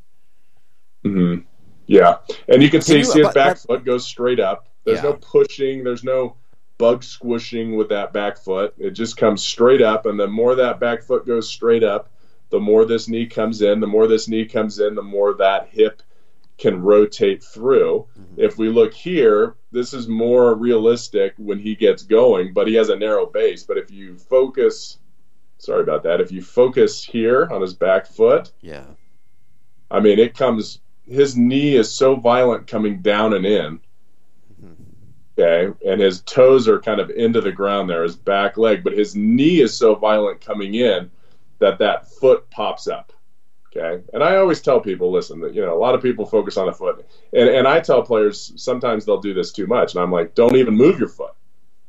hmm 1.03 1.39
Yeah, 1.85 2.19
and 2.47 2.63
you 2.63 2.69
can 2.69 2.81
see, 2.81 2.99
you- 2.99 3.03
see 3.03 3.21
his 3.21 3.33
back 3.33 3.57
foot 3.57 3.83
goes 3.83 4.05
straight 4.05 4.39
up. 4.39 4.69
There's 4.85 5.03
Yeah. 5.03 5.09
no 5.09 5.13
pushing. 5.21 5.83
There's 5.83 6.03
no 6.05 6.37
bug 6.77 7.03
squishing 7.03 7.75
with 7.75 7.89
that 7.89 8.13
back 8.13 8.37
foot. 8.37 8.73
It 8.77 8.91
just 8.91 9.17
comes 9.17 9.43
straight 9.43 9.81
up, 9.81 10.05
and 10.05 10.17
the 10.19 10.27
more 10.27 10.55
that 10.55 10.79
back 10.79 11.03
foot 11.03 11.27
goes 11.27 11.47
straight 11.49 11.83
up, 11.83 12.09
the 12.51 12.59
more 12.59 12.85
this 12.85 13.07
knee 13.09 13.25
comes 13.27 13.61
in. 13.61 13.81
The 13.81 13.87
more 13.87 14.07
this 14.07 14.27
knee 14.29 14.45
comes 14.45 14.79
in, 14.79 14.95
the 14.95 15.03
more 15.03 15.33
that 15.33 15.67
hip 15.69 16.01
can 16.57 16.81
rotate 16.81 17.43
through. 17.43 18.07
If 18.37 18.57
we 18.57 18.69
look 18.69 18.93
here, 18.93 19.55
this 19.73 19.93
is 19.93 20.07
more 20.07 20.55
realistic 20.55 21.33
when 21.37 21.59
he 21.59 21.75
gets 21.75 22.03
going, 22.03 22.53
but 22.53 22.67
he 22.67 22.75
has 22.75 22.87
a 22.89 22.95
narrow 22.95 23.25
base. 23.25 23.63
But 23.63 23.77
if 23.77 23.91
you 23.91 24.17
focus 24.17 24.99
sorry 25.57 25.81
about 25.81 26.03
that. 26.03 26.21
If 26.21 26.31
you 26.31 26.41
focus 26.41 27.03
here 27.03 27.47
on 27.51 27.61
his 27.61 27.73
back 27.73 28.05
foot, 28.07 28.51
Yeah. 28.61 28.85
I 29.91 29.99
mean, 29.99 30.17
it 30.19 30.35
comes. 30.35 30.79
His 31.07 31.37
knee 31.37 31.75
is 31.75 31.93
so 31.93 32.15
violent 32.15 32.65
coming 32.67 33.01
down 33.01 33.33
and 33.33 33.45
in. 33.45 33.79
Okay, 35.37 35.73
and 35.85 35.99
his 35.99 36.21
toes 36.21 36.67
are 36.67 36.79
kind 36.79 37.01
of 37.01 37.09
into 37.09 37.41
the 37.41 37.51
ground 37.51 37.89
there, 37.89 38.03
his 38.03 38.15
back 38.15 38.57
leg, 38.57 38.83
but 38.85 38.93
his 38.93 39.15
knee 39.17 39.59
is 39.59 39.77
so 39.77 39.93
violent 39.95 40.39
coming 40.39 40.75
in 40.75 41.11
that 41.59 41.77
that 41.79 42.07
foot 42.09 42.49
pops 42.49 42.87
up. 42.87 43.11
Okay, 43.75 44.01
and 44.13 44.23
I 44.23 44.37
always 44.37 44.61
tell 44.61 44.79
people, 44.79 45.11
listen, 45.11 45.41
that 45.41 45.53
you 45.53 45.61
know, 45.61 45.75
a 45.75 45.77
lot 45.77 45.93
of 45.93 46.01
people 46.01 46.25
focus 46.25 46.55
on 46.55 46.67
the 46.67 46.73
foot, 46.73 47.05
and 47.33 47.49
and 47.49 47.67
I 47.67 47.81
tell 47.81 48.01
players 48.01 48.53
sometimes 48.55 49.03
they'll 49.05 49.19
do 49.19 49.33
this 49.33 49.51
too 49.51 49.67
much, 49.67 49.93
and 49.93 50.01
I'm 50.01 50.11
like, 50.11 50.35
don't 50.35 50.55
even 50.55 50.73
move 50.73 50.97
your 50.97 51.09
foot. 51.09 51.33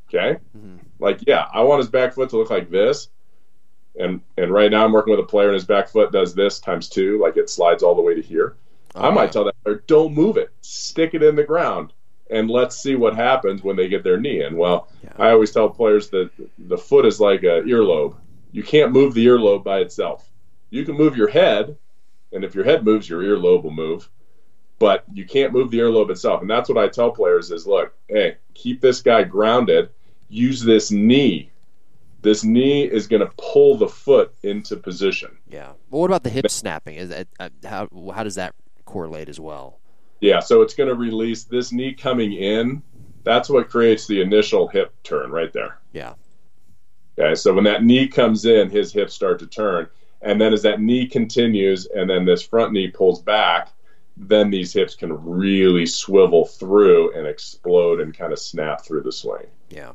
Okay, 0.09 0.37
Mhm. 0.57 0.79
like 0.99 1.19
yeah, 1.25 1.47
I 1.53 1.63
want 1.63 1.79
his 1.79 1.89
back 1.89 2.13
foot 2.13 2.29
to 2.31 2.37
look 2.37 2.49
like 2.49 2.69
this, 2.69 3.07
and 3.99 4.21
and 4.37 4.51
right 4.51 4.71
now 4.71 4.85
I'm 4.85 4.91
working 4.91 5.11
with 5.11 5.19
a 5.19 5.27
player, 5.27 5.47
and 5.47 5.55
his 5.55 5.65
back 5.65 5.89
foot 5.89 6.11
does 6.11 6.33
this 6.33 6.59
times 6.59 6.89
two, 6.89 7.19
like 7.19 7.37
it 7.37 7.49
slides 7.49 7.83
all 7.83 7.95
the 7.95 8.01
way 8.01 8.15
to 8.15 8.21
here. 8.21 8.55
I 8.95 9.09
might 9.11 9.31
tell 9.31 9.43
that 9.45 9.63
player, 9.63 9.83
don't 9.85 10.13
move 10.13 10.37
it, 10.37 10.51
stick 10.61 11.13
it 11.13 11.21
in 11.21 11.35
the 11.35 11.43
ground, 11.43 11.93
and 12.31 12.49
let's 12.49 12.77
see 12.77 12.95
what 12.95 13.15
happens 13.15 13.63
when 13.63 13.75
they 13.75 13.87
get 13.87 14.03
their 14.03 14.19
knee 14.19 14.43
in. 14.43 14.57
Well, 14.57 14.87
Yeah. 15.03 15.13
I 15.17 15.31
always 15.31 15.51
tell 15.51 15.69
players 15.69 16.09
that 16.09 16.31
the 16.57 16.77
foot 16.77 17.05
is 17.05 17.19
like 17.19 17.43
a 17.43 17.61
earlobe. 17.61 18.15
You 18.51 18.63
can't 18.63 18.91
move 18.91 19.13
the 19.13 19.27
earlobe 19.27 19.63
by 19.63 19.79
itself. 19.79 20.27
You 20.71 20.83
can 20.83 20.95
move 20.95 21.15
your 21.15 21.27
head, 21.27 21.77
and 22.31 22.43
if 22.43 22.55
your 22.55 22.63
head 22.63 22.83
moves, 22.83 23.07
your 23.07 23.21
earlobe 23.21 23.63
will 23.63 23.71
move. 23.71 24.09
But 24.79 25.03
you 25.13 25.25
can't 25.25 25.53
move 25.53 25.71
the 25.71 25.79
earlobe 25.79 26.09
itself, 26.09 26.41
and 26.41 26.49
that's 26.49 26.69
what 26.69 26.77
I 26.77 26.87
tell 26.87 27.11
players: 27.11 27.51
is 27.51 27.67
look, 27.67 27.93
hey, 28.07 28.37
keep 28.53 28.81
this 28.81 29.01
guy 29.01 29.23
grounded. 29.23 29.89
Use 30.29 30.61
this 30.61 30.91
knee. 30.91 31.51
This 32.21 32.43
knee 32.43 32.83
is 32.83 33.07
going 33.07 33.21
to 33.21 33.31
pull 33.37 33.77
the 33.77 33.87
foot 33.87 34.33
into 34.43 34.75
position. 34.75 35.37
Yeah. 35.47 35.73
Well, 35.89 36.01
what 36.01 36.09
about 36.09 36.23
the 36.23 36.29
hip 36.29 36.49
snapping? 36.49 36.95
Is 36.95 37.09
that, 37.09 37.27
uh, 37.39 37.49
how 37.63 37.87
how 38.13 38.23
does 38.23 38.35
that 38.35 38.55
correlate 38.85 39.29
as 39.29 39.39
well? 39.39 39.79
Yeah, 40.19 40.39
so 40.39 40.61
it's 40.61 40.73
going 40.73 40.89
to 40.89 40.95
release 40.95 41.43
this 41.43 41.71
knee 41.71 41.93
coming 41.93 42.33
in. 42.33 42.81
That's 43.23 43.49
what 43.49 43.69
creates 43.69 44.07
the 44.07 44.21
initial 44.21 44.67
hip 44.67 44.93
turn 45.03 45.31
right 45.31 45.53
there. 45.53 45.79
Yeah. 45.93 46.13
Okay, 47.19 47.35
so 47.35 47.53
when 47.53 47.65
that 47.65 47.83
knee 47.83 48.07
comes 48.07 48.45
in, 48.45 48.69
his 48.69 48.91
hips 48.91 49.13
start 49.13 49.39
to 49.39 49.47
turn. 49.47 49.87
And 50.21 50.41
then 50.41 50.53
as 50.53 50.63
that 50.63 50.81
knee 50.81 51.07
continues 51.07 51.85
and 51.85 52.09
then 52.09 52.25
this 52.25 52.41
front 52.41 52.73
knee 52.73 52.89
pulls 52.89 53.21
back, 53.21 53.69
then 54.15 54.49
these 54.49 54.73
hips 54.73 54.95
can 54.95 55.13
really 55.23 55.85
swivel 55.85 56.45
through 56.45 57.13
and 57.13 57.27
explode 57.27 57.99
and 57.99 58.17
kind 58.17 58.33
of 58.33 58.39
snap 58.39 58.83
through 58.83 59.03
the 59.03 59.11
swing. 59.11 59.45
Yeah. 59.69 59.91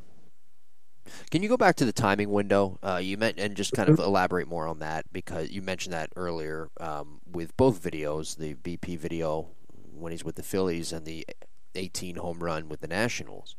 Can 1.30 1.42
you 1.42 1.48
go 1.48 1.56
back 1.56 1.76
to 1.76 1.84
the 1.84 1.92
timing 1.92 2.30
window? 2.30 2.78
Uh, 2.82 3.00
you 3.02 3.16
meant 3.16 3.38
and 3.38 3.56
just 3.56 3.72
kind 3.72 3.88
of 3.88 3.98
elaborate 3.98 4.48
more 4.48 4.66
on 4.66 4.78
that 4.80 5.12
because 5.12 5.50
you 5.50 5.62
mentioned 5.62 5.92
that 5.92 6.10
earlier 6.16 6.70
um, 6.80 7.20
with 7.30 7.56
both 7.56 7.82
videos, 7.82 8.36
the 8.36 8.54
BP 8.54 8.98
video 8.98 9.48
when 9.94 10.12
he's 10.12 10.24
with 10.24 10.36
the 10.36 10.42
Phillies 10.42 10.92
and 10.92 11.06
the 11.06 11.26
18 11.74 12.16
home 12.16 12.40
run 12.40 12.68
with 12.68 12.80
the 12.80 12.88
Nationals. 12.88 13.56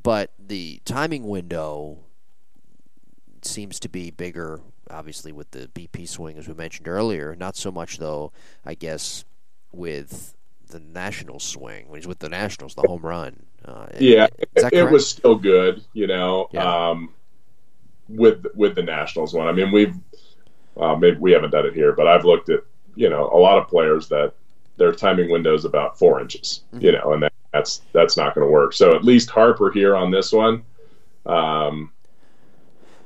But 0.00 0.32
the 0.38 0.80
timing 0.84 1.26
window 1.26 1.98
seems 3.42 3.80
to 3.80 3.88
be 3.88 4.10
bigger, 4.10 4.60
obviously, 4.90 5.32
with 5.32 5.52
the 5.52 5.68
BP 5.68 6.08
swing, 6.08 6.36
as 6.36 6.48
we 6.48 6.54
mentioned 6.54 6.88
earlier. 6.88 7.34
Not 7.34 7.56
so 7.56 7.70
much, 7.70 7.98
though, 7.98 8.32
I 8.64 8.74
guess, 8.74 9.24
with 9.72 10.34
the 10.68 10.80
Nationals 10.80 11.44
swing 11.44 11.88
when 11.88 12.00
he's 12.00 12.08
with 12.08 12.18
the 12.18 12.28
Nationals, 12.28 12.74
the 12.74 12.86
home 12.86 13.02
run. 13.02 13.45
Uh, 13.64 13.86
Yeah, 13.98 14.26
it 14.72 14.90
was 14.90 15.08
still 15.08 15.34
good, 15.34 15.84
you 15.92 16.06
know, 16.06 16.48
Yeah. 16.52 16.90
um, 16.90 17.14
with 18.08 18.46
with 18.54 18.74
the 18.74 18.82
Nationals 18.82 19.34
one. 19.34 19.48
I 19.48 19.52
mean, 19.52 19.72
we've 19.72 19.94
uh, 20.76 20.94
maybe 20.94 21.16
we 21.18 21.32
haven't 21.32 21.50
done 21.50 21.66
it 21.66 21.74
here, 21.74 21.92
but 21.92 22.06
I've 22.06 22.24
looked 22.24 22.48
at 22.48 22.60
you 22.94 23.08
know 23.10 23.28
a 23.32 23.38
lot 23.38 23.58
of 23.58 23.68
players 23.68 24.08
that 24.08 24.34
their 24.76 24.92
timing 24.92 25.30
window 25.30 25.54
is 25.54 25.64
about 25.64 25.98
four 25.98 26.20
inches, 26.20 26.64
you 26.78 26.92
know, 26.92 27.12
and 27.14 27.22
that, 27.22 27.32
that's 27.52 27.82
that's 27.92 28.16
not 28.16 28.34
going 28.34 28.46
to 28.46 28.50
work. 28.52 28.72
So 28.72 28.94
at 28.94 29.04
least 29.04 29.30
Harper 29.30 29.70
here 29.70 29.96
on 29.96 30.10
this 30.10 30.32
one. 30.32 30.62
Um, 31.24 31.90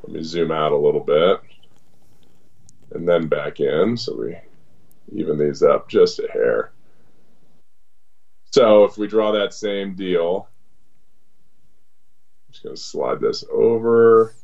let 0.03 0.13
me 0.13 0.23
zoom 0.23 0.51
out 0.51 0.73
a 0.73 0.77
little 0.77 1.01
bit, 1.01 1.41
and 2.93 3.09
then 3.09 3.29
back 3.29 3.61
in, 3.61 3.97
so 3.97 4.17
we 4.17 4.37
even 5.13 5.39
these 5.39 5.63
up 5.63 5.89
just 5.89 6.19
a 6.19 6.29
hair. 6.33 6.73
So 8.51 8.85
if 8.85 8.99
we 8.99 9.07
draw 9.07 9.33
that 9.33 9.55
same 9.55 9.95
deal, 9.95 10.49
I'm 12.49 12.53
just 12.53 12.65
going 12.65 12.75
to 12.75 12.81
slide 12.83 13.21
this 13.21 13.45
over. 13.51 14.35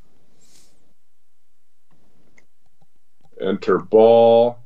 Enter 3.40 3.78
ball. 3.78 4.58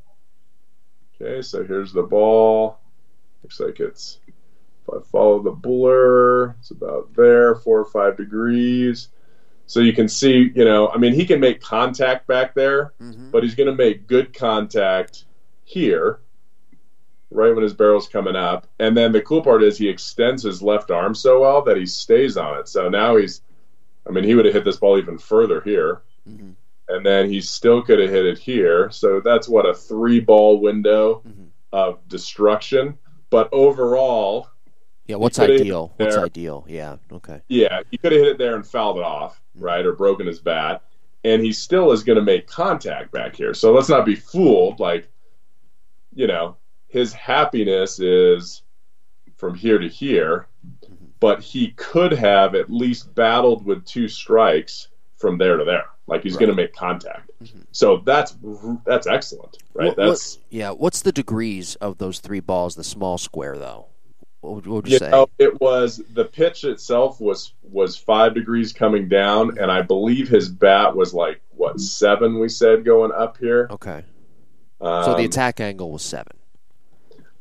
Okay, 1.20 1.40
so 1.42 1.64
here's 1.64 1.92
the 1.92 2.02
ball. 2.02 2.78
Looks 3.42 3.60
like 3.60 3.80
it's, 3.80 4.18
if 4.28 4.94
I 4.94 4.98
follow 5.10 5.42
the 5.42 5.50
blur, 5.50 6.54
it's 6.60 6.70
about 6.70 7.14
there, 7.14 7.54
four 7.54 7.80
or 7.80 7.84
five 7.86 8.18
degrees. 8.18 9.08
So 9.66 9.80
you 9.80 9.92
can 9.94 10.08
see, 10.08 10.52
you 10.54 10.64
know, 10.64 10.88
I 10.88 10.98
mean, 10.98 11.14
he 11.14 11.24
can 11.24 11.40
make 11.40 11.60
contact 11.60 12.26
back 12.26 12.54
there, 12.54 12.92
Mhm. 13.00 13.30
but 13.30 13.42
he's 13.42 13.54
going 13.54 13.68
to 13.68 13.74
make 13.74 14.06
good 14.06 14.34
contact 14.34 15.24
here, 15.64 16.20
right 17.30 17.54
when 17.54 17.62
his 17.62 17.74
barrel's 17.74 18.08
coming 18.08 18.36
up. 18.36 18.66
And 18.78 18.96
then 18.96 19.12
the 19.12 19.22
cool 19.22 19.42
part 19.42 19.62
is 19.62 19.78
he 19.78 19.88
extends 19.88 20.42
his 20.42 20.62
left 20.62 20.90
arm 20.90 21.14
so 21.14 21.40
well 21.40 21.62
that 21.62 21.76
he 21.76 21.86
stays 21.86 22.36
on 22.36 22.58
it. 22.58 22.68
So 22.68 22.88
now 22.88 23.16
he's, 23.16 23.40
I 24.06 24.10
mean, 24.10 24.24
he 24.24 24.34
would 24.34 24.44
have 24.44 24.54
hit 24.54 24.64
this 24.64 24.76
ball 24.78 24.98
even 24.98 25.18
further 25.18 25.60
here. 25.60 26.02
Mhm. 26.28 26.54
And 26.88 27.06
then 27.06 27.30
he 27.30 27.40
still 27.40 27.82
could 27.82 28.00
have 28.00 28.10
hit 28.10 28.26
it 28.26 28.38
here. 28.38 28.90
So 28.90 29.20
that's 29.20 29.48
what 29.48 29.64
a 29.64 29.74
three 29.74 30.18
ball 30.18 30.60
window 30.60 31.22
Mhm. 31.26 31.48
of 31.72 32.08
destruction. 32.08 32.98
But 33.30 33.48
overall, 33.52 34.48
Yeah, 35.06 35.16
what's 35.16 35.38
ideal? 35.38 35.92
What's 35.96 36.16
ideal? 36.16 36.64
Yeah, 36.68 36.96
okay. 37.12 37.42
yeah, 37.48 37.82
he 37.90 37.98
could 37.98 38.12
have 38.12 38.20
hit 38.20 38.28
it 38.28 38.38
there 38.38 38.54
and 38.54 38.64
fouled 38.66 38.98
it 38.98 39.02
off, 39.04 39.40
right, 39.56 39.84
or 39.84 39.92
broken 39.92 40.26
his 40.26 40.38
bat, 40.40 40.82
and 41.24 41.42
he 41.42 41.52
still 41.52 41.90
is 41.92 42.04
going 42.04 42.16
to 42.16 42.22
make 42.22 42.46
contact 42.46 43.10
back 43.12 43.34
here. 43.34 43.52
So 43.54 43.72
let's 43.72 43.88
not 43.88 44.06
be 44.06 44.14
fooled. 44.14 44.78
Like, 44.78 45.08
you 46.14 46.26
know, 46.28 46.56
his 46.90 47.12
happiness 47.12 47.98
is 48.00 48.62
from 49.36 49.54
here 49.54 49.78
to 49.78 49.88
here, 49.88 50.46
but 51.20 51.40
he 51.40 51.68
could 51.72 52.12
have 52.12 52.54
at 52.54 52.68
least 52.70 53.14
battled 53.14 53.64
with 53.64 53.84
two 53.86 54.08
strikes 54.08 54.88
from 55.16 55.38
there 55.38 55.56
to 55.56 55.64
there. 55.64 55.84
Like 56.06 56.22
he's 56.22 56.32
Right. 56.34 56.40
going 56.40 56.50
to 56.50 56.56
make 56.56 56.74
contact. 56.74 57.30
So 57.72 57.98
that's 58.04 58.36
that's 58.84 59.06
excellent, 59.06 59.58
right? 59.74 59.88
What- 59.88 59.96
what- 59.96 60.06
that's 60.08 60.38
yeah. 60.50 60.70
What's 60.70 61.02
the 61.02 61.12
degrees 61.12 61.76
of 61.76 61.98
those 61.98 62.18
three 62.18 62.40
balls? 62.40 62.74
The 62.74 62.84
small 62.84 63.16
square, 63.16 63.56
though. 63.56 63.86
What 64.40 64.54
would, 64.54 64.66
what 64.66 64.74
would 64.76 64.86
you 64.88 64.94
you 64.94 64.98
say? 64.98 65.10
know, 65.10 65.28
it 65.38 65.60
was 65.60 66.02
the 66.14 66.24
pitch 66.24 66.64
itself 66.64 67.20
was 67.20 67.52
was 67.62 67.96
five 67.96 68.34
degrees 68.34 68.72
coming 68.72 69.08
down, 69.08 69.58
and 69.58 69.70
I 69.70 69.82
believe 69.82 70.28
his 70.28 70.48
bat 70.48 70.96
was 70.96 71.14
like 71.14 71.40
what 71.50 71.78
seven 71.78 72.40
we 72.40 72.48
said 72.48 72.84
going 72.84 73.12
up 73.12 73.36
here. 73.36 73.68
Okay. 73.70 74.02
Um, 74.80 75.04
So 75.04 75.14
the 75.14 75.24
attack 75.26 75.60
angle 75.60 75.92
was 75.92 76.02
seven. 76.02 76.32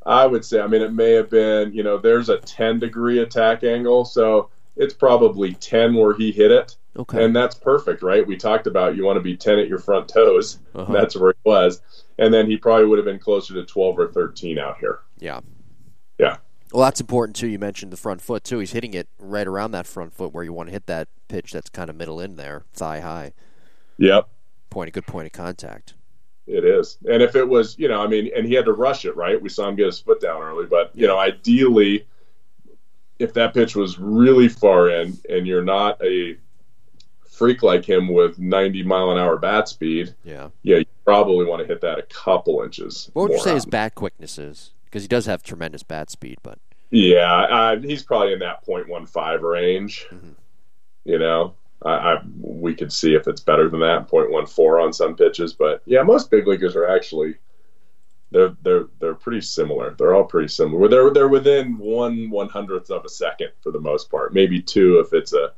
I 0.05 0.25
would 0.25 0.43
say, 0.45 0.59
I 0.61 0.67
mean, 0.67 0.81
it 0.81 0.93
may 0.93 1.11
have 1.11 1.29
been, 1.29 1.73
you 1.73 1.83
know, 1.83 1.97
there's 1.97 2.29
a 2.29 2.37
ten 2.39 2.79
degree 2.79 3.19
attack 3.19 3.63
angle, 3.63 4.05
so 4.05 4.49
it's 4.77 4.93
probably 4.93 5.53
ten 5.55 5.93
where 5.93 6.13
he 6.13 6.31
hit 6.31 6.51
it, 6.51 6.77
Okay. 6.97 7.23
and 7.23 7.35
that's 7.35 7.55
perfect, 7.55 8.01
right? 8.01 8.25
We 8.25 8.37
talked 8.37 8.65
about 8.65 8.95
you 8.95 9.03
want 9.05 9.17
to 9.17 9.21
be 9.21 9.35
ten 9.35 9.59
at 9.59 9.67
your 9.67 9.79
front 9.79 10.07
toes. 10.07 10.59
Uh-huh. 10.73 10.91
That's 10.93 11.15
where 11.17 11.33
he 11.33 11.49
was, 11.49 11.81
and 12.17 12.33
then 12.33 12.47
he 12.49 12.55
probably 12.57 12.85
would 12.85 12.97
have 12.97 13.05
been 13.05 13.19
closer 13.19 13.53
to 13.55 13.65
twelve 13.65 13.99
or 13.99 14.07
thirteen 14.07 14.57
out 14.57 14.77
here. 14.79 14.99
yeah. 15.19 15.41
Yeah. 16.17 16.37
Well, 16.73 16.83
that's 16.83 16.99
important 17.01 17.35
too. 17.35 17.47
You 17.47 17.57
mentioned 17.59 17.91
the 17.93 17.97
front 17.97 18.21
foot 18.21 18.43
too. 18.43 18.59
He's 18.59 18.73
hitting 18.73 18.93
it 18.93 19.07
right 19.17 19.47
around 19.47 19.71
that 19.71 19.87
front 19.87 20.13
foot 20.13 20.33
where 20.33 20.43
you 20.43 20.53
want 20.53 20.67
to 20.67 20.71
hit 20.73 20.85
that 20.87 21.07
pitch. 21.29 21.51
That's 21.53 21.69
kind 21.69 21.89
of 21.89 21.95
middle 21.95 22.19
in 22.19 22.35
there, 22.35 22.63
thigh 22.73 22.99
high. 22.99 23.33
Yep. 23.97 24.27
Point 24.69 24.87
a 24.89 24.91
good 24.91 25.07
point 25.07 25.25
of 25.25 25.31
contact. 25.31 25.95
It 26.49 26.65
is. 26.65 26.97
And 27.07 27.21
if 27.21 27.35
it 27.35 27.47
was, 27.47 27.77
you 27.77 27.87
know, 27.87 28.01
I 28.01 28.07
mean, 28.07 28.31
and 28.35 28.43
he 28.45 28.55
had 28.55 28.65
to 28.65 28.73
rush 28.73 29.05
it, 29.05 29.15
right? 29.15 29.39
We 29.39 29.49
saw 29.49 29.69
him 29.69 29.75
get 29.75 29.85
his 29.85 29.99
foot 29.99 30.19
down 30.19 30.41
early, 30.41 30.65
but, 30.65 30.89
you 30.95 31.05
know, 31.05 31.19
ideally, 31.19 32.07
if 33.19 33.33
that 33.35 33.53
pitch 33.53 33.75
was 33.75 33.99
really 33.99 34.47
far 34.47 34.89
in 34.89 35.15
and 35.29 35.45
you're 35.45 35.63
not 35.63 36.03
a 36.03 36.37
freak 37.29 37.61
like 37.61 37.85
him 37.87 38.07
with 38.11 38.39
90 38.39 38.81
mile 38.83 39.11
an 39.11 39.17
hour 39.19 39.37
bat 39.37 39.67
speed, 39.69 40.15
Yeah. 40.23 40.49
yeah, 40.63 40.77
you 40.77 40.85
probably 41.05 41.45
want 41.45 41.61
to 41.61 41.67
hit 41.67 41.81
that 41.81 41.99
a 41.99 42.03
couple 42.03 42.63
inches. 42.63 43.11
What 43.13 43.29
would 43.29 43.37
you 43.37 43.43
say 43.43 43.51
out. 43.51 43.55
his 43.55 43.65
bat 43.67 43.93
quickness 43.93 44.39
is? 44.39 44.71
Because 44.85 45.03
he 45.03 45.07
does 45.07 45.27
have 45.27 45.43
tremendous 45.43 45.83
bat 45.83 46.09
speed, 46.09 46.39
but 46.41 46.57
Yeah, 46.89 47.41
uh, 47.43 47.79
he's 47.79 48.01
probably 48.01 48.33
in 48.33 48.39
that 48.39 48.65
.15 48.65 49.41
range. 49.43 50.07
Mhm. 50.11 50.33
You 51.05 51.19
know, 51.19 51.53
I, 51.83 51.89
I 51.89 52.21
we 52.39 52.73
could 52.75 52.91
see 52.91 53.13
if 53.15 53.27
it's 53.27 53.41
better 53.41 53.69
than 53.69 53.79
that, 53.81 54.09
.14 54.09 54.83
on 54.83 54.93
some 54.93 55.15
pitches, 55.15 55.53
but 55.53 55.81
yeah, 55.85 56.03
most 56.03 56.29
big 56.29 56.47
leaguers 56.47 56.75
are 56.75 56.87
actually 56.87 57.35
they're 58.31 58.55
they're 58.61 58.87
they're 58.99 59.15
pretty 59.15 59.41
similar. 59.41 59.95
They're 59.97 60.13
all 60.13 60.23
pretty 60.23 60.49
similar. 60.49 60.87
They're 60.87 61.11
they're 61.11 61.27
within 61.27 61.77
one 61.77 62.29
one 62.29 62.49
hundredth 62.49 62.91
of 62.91 63.05
a 63.05 63.09
second 63.09 63.49
for 63.61 63.71
the 63.71 63.79
most 63.79 64.11
part, 64.11 64.33
maybe 64.33 64.61
two 64.61 64.99
if 64.99 65.13
it's 65.13 65.33
a 65.33 65.53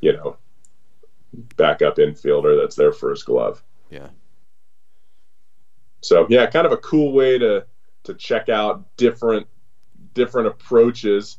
you 0.00 0.12
know 0.12 0.36
backup 1.56 1.96
infielder 1.96 2.60
that's 2.60 2.76
their 2.76 2.92
first 2.92 3.26
glove. 3.26 3.62
Yeah. 3.90 4.08
So 6.00 6.26
yeah, 6.28 6.46
kind 6.46 6.66
of 6.66 6.72
a 6.72 6.78
cool 6.78 7.12
way 7.12 7.38
to 7.38 7.66
to 8.04 8.14
check 8.14 8.48
out 8.48 8.96
different 8.96 9.46
different 10.14 10.48
approaches 10.48 11.38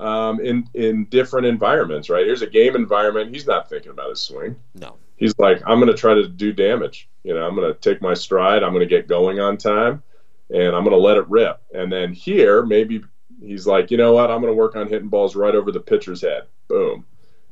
um, 0.00 0.40
in 0.40 0.68
in 0.74 1.04
different 1.06 1.46
environments. 1.46 2.08
Right 2.08 2.26
here's 2.26 2.42
a 2.42 2.46
game 2.46 2.74
environment. 2.74 3.32
He's 3.32 3.46
not 3.46 3.68
thinking 3.68 3.92
about 3.92 4.10
his 4.10 4.20
swing. 4.20 4.56
No. 4.74 4.96
He's 5.16 5.38
like, 5.38 5.62
I'm 5.66 5.78
going 5.78 5.92
to 5.92 5.98
try 5.98 6.14
to 6.14 6.26
do 6.26 6.52
damage. 6.52 7.08
You 7.24 7.34
know, 7.34 7.46
I'm 7.46 7.54
going 7.54 7.70
to 7.72 7.78
take 7.78 8.00
my 8.00 8.14
stride. 8.14 8.62
I'm 8.62 8.72
going 8.72 8.88
to 8.88 8.94
get 8.94 9.06
going 9.06 9.38
on 9.38 9.58
time, 9.58 10.02
and 10.48 10.74
I'm 10.74 10.82
going 10.82 10.96
to 10.96 10.96
let 10.96 11.18
it 11.18 11.28
rip. 11.28 11.60
And 11.74 11.92
then 11.92 12.14
here, 12.14 12.64
maybe 12.64 13.04
he's 13.38 13.66
like, 13.66 13.90
you 13.90 13.98
know 13.98 14.14
what? 14.14 14.30
I'm 14.30 14.40
going 14.40 14.50
to 14.50 14.56
work 14.56 14.76
on 14.76 14.88
hitting 14.88 15.10
balls 15.10 15.36
right 15.36 15.54
over 15.54 15.72
the 15.72 15.80
pitcher's 15.80 16.22
head. 16.22 16.44
Boom. 16.68 17.04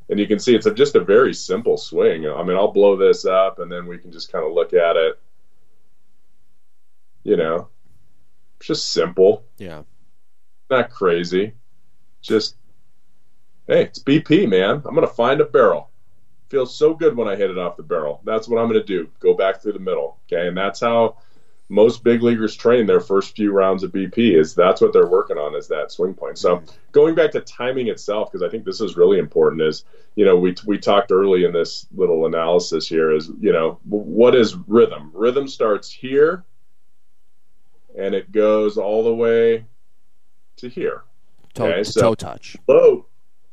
And 0.09 0.19
you 0.19 0.27
can 0.27 0.39
see 0.39 0.55
it's 0.55 0.65
a, 0.65 0.73
just 0.73 0.95
a 0.95 1.05
very 1.05 1.35
simple 1.35 1.77
swing. 1.77 2.27
I 2.27 2.43
mean, 2.43 2.57
I'll 2.57 2.73
blow 2.73 2.97
this 2.97 3.27
up, 3.27 3.59
and 3.59 3.71
then 3.71 3.87
we 3.87 3.99
can 3.99 4.13
just 4.13 4.33
kind 4.33 4.47
of 4.47 4.53
look 4.53 4.73
at 4.73 4.97
it. 4.97 5.21
You 7.23 7.37
know, 7.37 7.69
it's 8.57 8.69
just 8.69 8.91
simple. 8.91 9.45
Yeah. 9.59 9.83
Not 10.71 10.89
crazy. 10.89 11.53
Just, 12.29 12.57
hey, 13.67 13.85
it's 13.85 13.99
BP, 13.99 14.49
man. 14.49 14.83
I'm 14.85 14.95
going 14.95 15.01
to 15.01 15.07
find 15.07 15.41
a 15.41 15.47
barrel. 15.47 15.91
Feels 16.51 16.77
so 16.77 16.95
good 16.95 17.17
when 17.17 17.27
I 17.27 17.37
hit 17.37 17.51
it 17.51 17.59
off 17.59 17.77
the 17.77 17.83
barrel. 17.83 18.21
That's 18.25 18.49
what 18.49 18.61
I'm 18.61 18.69
going 18.69 18.81
to 18.81 18.87
do. 18.87 19.11
Go 19.19 19.35
back 19.35 19.61
through 19.61 19.73
the 19.73 19.79
middle. 19.79 20.19
Okay. 20.27 20.47
And 20.47 20.57
that's 20.57 20.81
how 20.81 21.17
most 21.71 22.05
big 22.05 22.23
leaguers 22.23 22.55
train 22.55 22.87
their 22.87 23.01
first 23.01 23.35
few 23.37 23.53
rounds 23.53 23.83
of 23.83 23.93
BP 23.93 24.39
is 24.39 24.55
that's 24.55 24.81
what 24.81 24.93
they're 24.93 25.07
working 25.07 25.37
on 25.37 25.55
is 25.55 25.69
that 25.69 25.91
swing 25.91 26.15
point. 26.15 26.39
So 26.39 26.57
mm-hmm. 26.57 26.71
going 26.93 27.15
back 27.15 27.31
to 27.33 27.41
timing 27.41 27.89
itself, 27.89 28.31
because 28.31 28.47
I 28.47 28.51
think 28.51 28.65
this 28.65 28.81
is 28.81 28.97
really 28.97 29.19
important 29.19 29.63
is, 29.63 29.85
you 30.15 30.25
know, 30.25 30.37
we, 30.37 30.55
we 30.67 30.79
talked 30.79 31.13
early 31.13 31.45
in 31.45 31.53
this 31.53 31.87
little 31.95 32.27
analysis 32.27 32.87
here 32.87 33.13
is, 33.13 33.31
you 33.41 33.53
know, 33.53 33.79
what 33.85 34.35
is 34.35 34.55
rhythm? 34.67 35.11
Rhythm 35.15 35.49
starts 35.49 35.91
here 35.91 36.45
and 37.97 38.15
it 38.15 38.33
goes 38.33 38.79
all 38.79 39.05
the 39.05 39.15
way 39.15 39.65
to 40.57 40.69
here. 40.69 41.03
Toe, 41.59 41.67
Okay, 41.67 41.83
to 41.83 41.93
so- 41.93 42.01
toe 42.01 42.15
touch. 42.15 42.57
Load 42.67 43.05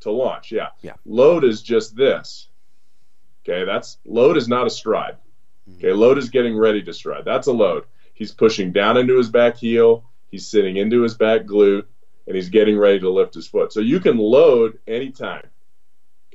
to 0.01 0.11
launch, 0.11 0.51
yeah. 0.51 0.69
Yeah. 0.81 0.93
Load 1.05 1.43
is 1.43 1.61
just 1.61 1.95
this. 1.95 2.47
Okay, 3.43 3.65
that's 3.65 3.97
load 4.05 4.37
is 4.37 4.47
not 4.47 4.67
a 4.67 4.69
stride. 4.69 5.17
Mm-hmm. 5.69 5.79
Okay, 5.79 5.93
load 5.93 6.17
is 6.17 6.29
getting 6.29 6.57
ready 6.57 6.81
to 6.83 6.93
stride. 6.93 7.25
That's 7.25 7.47
a 7.47 7.51
load. 7.51 7.85
He's 8.13 8.31
pushing 8.31 8.71
down 8.71 8.97
into 8.97 9.17
his 9.17 9.29
back 9.29 9.57
heel, 9.57 10.05
he's 10.29 10.47
sitting 10.47 10.77
into 10.77 11.01
his 11.01 11.15
back 11.15 11.41
glute, 11.43 11.85
and 12.27 12.35
he's 12.35 12.49
getting 12.49 12.77
ready 12.77 12.99
to 12.99 13.09
lift 13.09 13.33
his 13.33 13.47
foot. 13.47 13.73
So 13.73 13.81
you 13.81 13.99
can 13.99 14.17
load 14.17 14.79
anytime. 14.87 15.47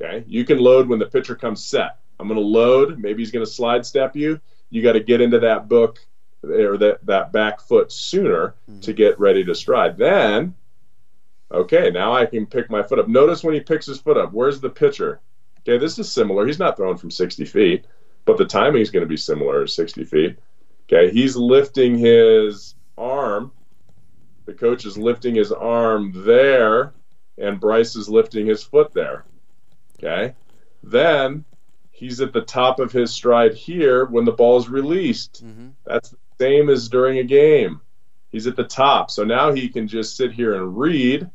Okay, 0.01 0.25
you 0.27 0.45
can 0.45 0.59
load 0.59 0.89
when 0.89 0.99
the 0.99 1.07
pitcher 1.07 1.37
comes 1.37 1.65
set. 1.65 1.99
I'm 2.19 2.29
going 2.29 2.41
to 2.41 2.47
load. 2.47 2.99
Maybe 2.99 3.23
he's 3.23 3.31
going 3.31 3.45
to 3.45 3.51
slide 3.51 3.87
step 3.87 4.15
you. 4.17 4.41
You 4.69 4.83
got 4.83 4.93
to 4.93 5.01
get 5.01 5.21
into 5.21 5.41
that 5.41 5.69
book 5.69 5.99
or 6.43 6.77
that, 6.79 7.07
that 7.07 7.33
back 7.33 7.61
foot 7.61 7.93
sooner 7.93 8.55
mm-hmm. 8.69 8.81
to 8.81 8.93
get 8.93 9.19
ready 9.21 9.45
to 9.45 9.55
stride. 9.55 9.97
Then, 9.97 10.55
okay, 11.51 11.91
now 11.91 12.13
I 12.13 12.27
can 12.27 12.47
pick 12.47 12.71
my 12.71 12.83
foot 12.83 12.99
up. 12.99 13.09
Notice 13.09 13.43
when 13.43 13.55
he 13.55 13.61
picks 13.61 13.87
his 13.87 14.01
foot 14.01 14.17
up, 14.17 14.33
where's 14.33 14.61
the 14.61 14.71
pitcher? 14.71 15.21
Okay, 15.61 15.79
this 15.79 15.99
is 15.99 16.11
similar. 16.11 16.47
He's 16.47 16.59
not 16.59 16.77
throwing 16.77 16.97
from 16.97 17.11
60 17.11 17.45
feet, 17.45 17.85
but 18.25 18.39
the 18.39 18.47
timing 18.47 18.83
is 18.83 18.91
going 18.91 19.05
to 19.05 19.09
be 19.09 19.17
similar 19.17 19.63
at 19.63 19.71
60 19.71 20.05
feet. 20.05 20.39
Okay, 20.85 21.13
he's 21.13 21.37
lifting 21.37 21.99
his 21.99 22.75
arm. 22.97 23.53
The 24.47 24.55
coach 24.55 24.85
is 24.85 24.99
lifting 24.99 25.35
his 25.35 25.53
arm 25.53 26.13
there, 26.25 26.95
and 27.39 27.61
Bryce 27.61 27.95
is 27.95 28.09
lifting 28.09 28.47
his 28.47 28.63
foot 28.63 28.93
there. 28.93 29.25
Okay, 29.99 30.35
then 30.83 31.45
he's 31.91 32.21
at 32.21 32.33
the 32.33 32.41
top 32.41 32.81
of 32.81 32.91
his 32.91 33.13
stride 33.13 33.55
here 33.55 34.07
when 34.07 34.25
the 34.25 34.33
ball 34.33 34.57
is 34.57 34.69
released. 34.69 35.45
Mm-hmm. 35.45 35.69
That's 35.85 36.11
the 36.11 36.17
same 36.39 36.71
as 36.71 36.89
during 36.89 37.19
a 37.19 37.25
game. 37.25 37.83
He's 38.31 38.47
at 38.47 38.57
the 38.57 38.65
top. 38.65 39.11
So 39.11 39.25
now 39.25 39.53
he 39.53 39.69
can 39.69 39.87
just 39.87 40.17
sit 40.17 40.33
here 40.33 40.55
and 40.55 40.79
read. 40.79 41.29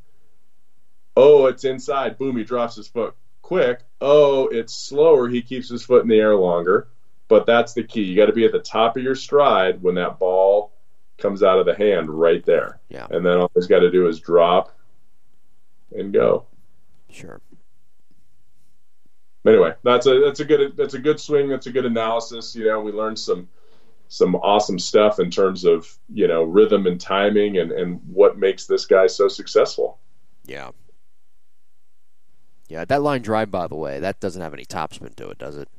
Oh, 1.15 1.45
it's 1.45 1.63
inside. 1.63 2.17
Boom, 2.17 2.37
he 2.37 2.43
drops 2.43 2.75
his 2.75 2.87
foot 2.87 3.15
quick. 3.45 3.81
Oh, 4.01 4.47
it's 4.47 4.73
slower. 4.73 5.27
He 5.29 5.41
keeps 5.41 5.69
his 5.69 5.85
foot 5.85 6.01
in 6.01 6.09
the 6.09 6.19
air 6.19 6.35
longer. 6.35 6.87
But 7.27 7.45
that's 7.45 7.73
the 7.73 7.83
key. 7.83 8.03
You 8.03 8.15
got 8.15 8.25
to 8.27 8.33
be 8.33 8.45
at 8.45 8.51
the 8.51 8.59
top 8.59 8.97
of 8.97 9.03
your 9.03 9.15
stride 9.15 9.81
when 9.81 9.95
that 9.95 10.19
ball 10.19 10.73
comes 11.17 11.43
out 11.43 11.59
of 11.59 11.65
the 11.65 11.75
hand 11.75 12.09
right 12.09 12.43
there. 12.45 12.79
Yeah. 12.89 13.07
And 13.09 13.25
then 13.25 13.37
all 13.37 13.51
he's 13.55 13.67
got 13.67 13.79
to 13.79 13.91
do 13.91 14.07
is 14.07 14.19
drop 14.19 14.75
and 15.95 16.11
go. 16.11 16.45
Sure. 17.09 17.39
anyway, 19.47 19.73
that's 19.83 20.05
a 20.05 20.19
that's 20.19 20.39
a 20.39 20.45
good 20.45 20.75
that's 20.75 20.95
a 20.95 20.99
good 20.99 21.19
swing. 21.19 21.49
That's 21.49 21.67
a 21.67 21.71
good 21.71 21.85
analysis. 21.85 22.55
You 22.55 22.65
know, 22.65 22.81
we 22.81 22.91
learned 22.91 23.17
some 23.17 23.47
some 24.07 24.35
awesome 24.35 24.77
stuff 24.77 25.19
in 25.19 25.31
terms 25.31 25.65
of 25.65 25.97
you 26.13 26.27
know 26.27 26.43
rhythm 26.43 26.85
and 26.87 26.99
timing 26.99 27.57
and 27.57 27.71
and 27.71 28.01
what 28.11 28.37
makes 28.37 28.65
this 28.65 28.85
guy 28.85 29.07
so 29.07 29.27
successful. 29.27 29.99
Yeah. 30.45 30.71
Yeah, 32.67 32.85
that 32.85 33.01
line 33.01 33.21
drive, 33.21 33.51
by 33.51 33.67
the 33.67 33.75
way, 33.75 33.99
that 33.99 34.19
doesn't 34.19 34.41
have 34.41 34.53
any 34.53 34.65
topspin 34.65 35.15
to 35.15 35.29
it, 35.29 35.37
does 35.37 35.57
it? 35.57 35.69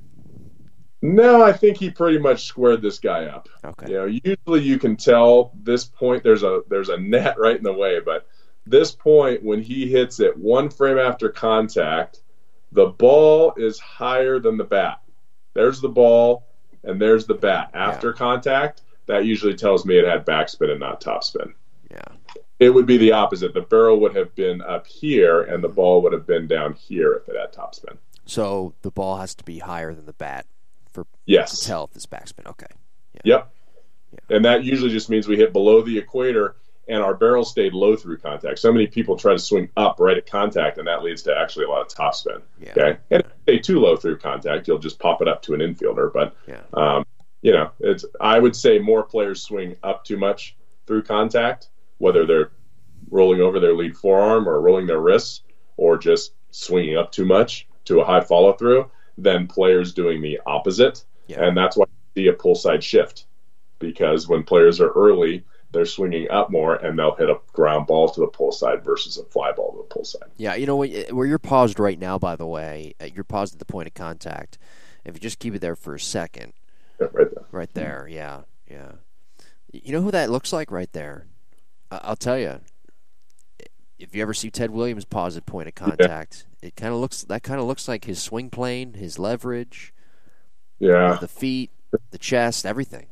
No, 1.03 1.43
I 1.43 1.53
think 1.53 1.77
he 1.77 1.91
pretty 1.91 2.19
much 2.19 2.45
squared 2.45 2.83
this 2.83 2.99
guy 2.99 3.27
up. 3.27 3.49
Okay. 3.65 3.91
You 3.91 3.95
know, 3.95 4.05
usually 4.07 4.63
you 4.63 4.79
can 4.79 4.97
tell 4.97 5.53
this 5.63 5.85
point 5.85 6.23
there's 6.23 6.43
a 6.43 6.63
there's 6.69 6.89
a 6.89 6.97
net 6.97 7.37
right 7.39 7.57
in 7.57 7.63
the 7.63 7.73
way, 7.73 8.01
but 8.01 8.27
this 8.67 8.93
point 8.93 9.43
when 9.43 9.63
he 9.63 9.89
hits 9.89 10.21
it 10.21 10.37
one 10.37 10.71
frame 10.71 10.99
after 10.99 11.29
contact, 11.29 12.21
the 12.73 12.87
ball 12.87 13.55
is 13.57 13.79
higher 13.79 14.41
than 14.41 14.57
the 14.57 14.65
bat. 14.65 15.01
There's 15.55 15.81
the 15.81 15.89
ball 15.89 16.47
and 16.83 17.01
there's 17.01 17.27
the 17.27 17.35
bat. 17.35 17.71
After 17.75 18.13
contact, 18.13 18.83
that 19.07 19.25
usually 19.25 19.55
tells 19.55 19.85
me 19.85 19.99
it 19.99 20.07
had 20.07 20.27
backspin 20.27 20.71
and 20.71 20.81
not 20.81 21.01
topspin. 21.01 21.53
Yeah. 21.91 22.26
It 22.59 22.71
would 22.71 22.87
be 22.87 22.97
the 22.97 23.13
opposite. 23.13 23.53
The 23.55 23.61
barrel 23.61 24.01
would 24.01 24.17
have 24.17 24.35
been 24.35 24.63
up 24.63 24.87
here 24.87 25.43
and 25.43 25.63
the 25.63 25.69
ball 25.69 26.01
would 26.03 26.13
have 26.13 26.27
been 26.27 26.47
down 26.47 26.73
here 26.75 27.13
if 27.15 27.29
it 27.29 27.37
had 27.39 27.53
topspin. 27.53 27.99
So 28.25 28.73
the 28.83 28.91
ball 28.91 29.19
has 29.19 29.35
to 29.37 29.45
be 29.45 29.59
higher 29.59 29.95
than 29.95 30.07
the 30.07 30.13
bat 30.15 30.47
for 30.91 31.05
to 31.05 31.09
Yes. 31.27 31.65
tell 31.67 31.85
if 31.85 31.95
it's 31.97 32.07
backspin. 32.07 32.47
Okay. 32.47 32.67
Yeah. 33.13 33.21
Yep. 33.25 33.53
And 34.31 34.45
that 34.45 34.65
usually 34.65 34.91
just 34.91 35.11
means 35.11 35.29
we 35.29 35.37
hit 35.37 35.53
below 35.53 35.83
the 35.83 35.99
equator 35.99 36.57
and 36.89 37.03
our 37.03 37.15
barrel 37.15 37.45
stayed 37.45 37.75
low 37.75 37.97
through 37.97 38.17
contact. 38.19 38.59
So 38.61 38.73
many 38.73 38.87
people 38.87 39.17
try 39.17 39.33
to 39.33 39.39
swing 39.41 39.69
up 39.77 39.97
right 39.99 40.17
at 40.17 40.25
contact, 40.31 40.79
and 40.79 40.87
that 40.87 41.03
leads 41.03 41.21
to 41.23 41.37
actually 41.37 41.65
a 41.65 41.69
lot 41.69 41.81
of 41.83 41.89
topspin. 41.89 42.41
Yeah. 42.61 42.71
Okay. 42.71 42.97
And 43.11 43.23
if 43.23 43.27
you 43.27 43.33
stay 43.43 43.59
too 43.59 43.81
low 43.81 43.97
through 43.97 44.19
contact, 44.19 44.69
you'll 44.69 44.79
just 44.79 45.01
pop 45.01 45.21
it 45.21 45.27
up 45.27 45.43
to 45.43 45.55
an 45.55 45.61
infielder. 45.61 46.13
But, 46.13 46.37
Yeah. 46.47 46.61
um, 46.75 47.05
you 47.43 47.51
know, 47.53 47.71
it's 47.81 48.05
I 48.21 48.39
would 48.39 48.55
say 48.55 48.79
more 48.79 49.03
players 49.03 49.43
swing 49.43 49.75
up 49.83 50.05
too 50.05 50.17
much 50.17 50.57
through 50.87 51.03
contact, 51.03 51.69
whether 51.99 52.27
they're 52.27 52.51
rolling 53.11 53.41
over 53.41 53.61
their 53.61 53.75
lead 53.75 53.97
forearm 53.97 54.49
or 54.49 54.61
rolling 54.61 54.87
their 54.87 55.01
wrists 55.01 55.43
or 55.77 55.97
just 55.99 56.33
swinging 56.51 56.97
up 56.97 57.13
too 57.13 57.25
much 57.25 57.67
to 57.85 58.01
a 58.01 58.05
high 58.05 58.21
follow 58.21 58.53
through 58.55 58.91
than 59.19 59.47
players 59.47 59.93
doing 59.95 60.21
the 60.21 60.41
opposite. 60.47 61.05
Yeah. 61.27 61.43
And 61.45 61.57
that's 61.57 61.77
why 61.77 61.85
you 62.15 62.23
see 62.23 62.29
a 62.29 62.33
pull 62.33 62.55
side 62.55 62.83
shift 62.83 63.27
because 63.79 64.27
when 64.29 64.43
players 64.43 64.81
are 64.81 64.91
early, 64.93 65.45
they're 65.73 65.85
swinging 65.85 66.31
up 66.31 66.51
more 66.51 66.77
and 66.77 66.99
they'll 66.99 67.15
hit 67.17 67.29
a 67.29 67.39
ground 67.53 67.87
ball 67.87 68.09
to 68.09 68.21
the 68.21 68.27
pull 68.29 68.53
side 68.53 68.83
versus 68.85 69.19
a 69.19 69.25
fly 69.25 69.53
ball 69.53 69.73
to 69.73 69.79
the 69.79 69.83
pull 69.95 70.05
side. 70.05 70.31
Yeah, 70.37 70.55
you 70.55 70.65
know 70.67 70.77
where 70.77 71.27
you're 71.27 71.39
paused 71.39 71.79
right 71.79 71.99
now. 71.99 72.19
By 72.19 72.37
the 72.37 72.47
way, 72.47 72.95
you're 73.15 73.25
paused 73.25 73.55
at 73.55 73.59
the 73.59 73.65
point 73.67 73.87
of 73.89 73.95
contact. 73.95 74.59
If 75.05 75.15
you 75.15 75.21
just 75.21 75.39
keep 75.39 75.55
it 75.55 75.61
there 75.61 75.77
for 75.77 75.95
a 75.95 76.01
second, 76.01 76.53
Yeah, 77.01 77.09
right 77.13 77.31
there. 77.33 77.45
right 77.53 77.75
there. 77.75 78.09
Yeah, 78.11 78.43
yeah. 78.71 78.93
You 79.73 79.93
know 79.93 80.01
who 80.03 80.11
that 80.13 80.31
looks 80.31 80.53
like 80.53 80.71
right 80.71 80.93
there? 80.93 81.27
I'll 81.91 82.17
tell 82.17 82.39
you. 82.39 82.61
If 83.99 84.15
you 84.15 84.21
ever 84.21 84.35
see 84.35 84.51
Ted 84.51 84.71
Williams 84.71 85.07
pause 85.07 85.37
at 85.39 85.47
point 85.47 85.69
of 85.69 85.75
contact, 85.75 86.45
it 86.61 86.77
kind 86.77 86.93
of 86.93 87.01
looks 87.01 87.23
that 87.25 87.43
kind 87.43 87.59
of 87.61 87.67
looks 87.67 87.89
like 87.89 88.05
his 88.05 88.21
swing 88.23 88.51
plane, 88.51 88.93
his 88.95 89.19
leverage, 89.19 89.95
Yeah. 90.79 91.17
the 91.19 91.29
feet, 91.29 91.71
the 92.11 92.19
chest, 92.19 92.67
everything. 92.67 93.07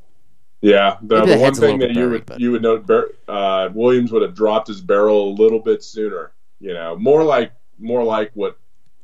Yeah, 0.61 0.97
the, 1.03 1.25
the 1.25 1.39
one 1.39 1.55
thing 1.55 1.79
that 1.79 1.89
bit 1.89 1.97
you 1.97 2.03
buried, 2.03 2.11
would 2.13 2.27
but- 2.27 2.41
you 2.41 2.53
would 2.53 2.63
note, 2.63 2.91
uh, 3.29 3.71
Williams 3.73 4.13
would 4.13 4.23
have 4.23 4.35
dropped 4.35 4.69
his 4.69 4.81
barrel 4.83 5.31
a 5.31 5.35
little 5.35 5.59
bit 5.61 5.83
sooner. 5.83 6.33
You 6.61 6.75
know, 6.75 6.97
more 6.97 7.23
like 7.25 7.53
more 7.79 8.05
like 8.05 8.31
what 8.35 8.59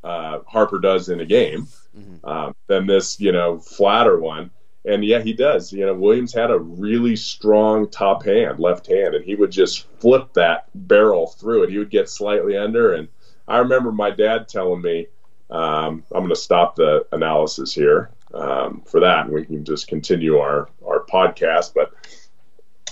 uh, 0.05 0.41
Harper 0.47 0.79
does 0.79 1.09
in 1.11 1.21
a 1.21 1.27
game 1.27 1.67
Mhm. 1.99 2.25
um, 2.29 2.55
than 2.67 2.87
this, 2.87 3.19
you 3.21 3.33
know, 3.33 3.59
flatter 3.59 4.19
one. 4.19 4.51
And 4.85 5.05
yeah, 5.05 5.21
he 5.21 5.33
does. 5.35 5.73
You 5.73 5.85
know, 5.87 5.95
Williams 5.95 6.33
had 6.33 6.51
a 6.51 6.59
really 6.59 7.15
strong 7.17 7.89
top 7.91 8.25
hand, 8.25 8.59
left 8.59 8.87
hand, 8.87 9.15
and 9.15 9.25
he 9.25 9.35
would 9.35 9.51
just 9.51 9.87
flip 10.01 10.33
that 10.35 10.69
barrel 10.75 11.27
through 11.27 11.65
it. 11.65 11.71
He 11.71 11.79
would 11.79 11.91
get 11.91 12.09
slightly 12.09 12.57
under, 12.57 12.95
and 12.95 13.09
I 13.47 13.59
remember 13.59 13.93
my 13.93 14.11
dad 14.11 14.49
telling 14.49 14.81
me, 14.81 15.09
um, 15.51 16.05
"I'm 16.13 16.23
going 16.23 16.29
to 16.31 16.37
stop 16.37 16.77
the 16.77 17.07
analysis 17.13 17.75
here 17.75 18.11
um, 18.33 18.83
for 18.87 19.01
that, 19.01 19.27
and 19.27 19.35
we 19.35 19.45
can 19.45 19.65
just 19.65 19.87
continue 19.87 20.39
our 20.39 20.69
our 20.87 21.05
podcast." 21.05 21.75
But 21.75 21.93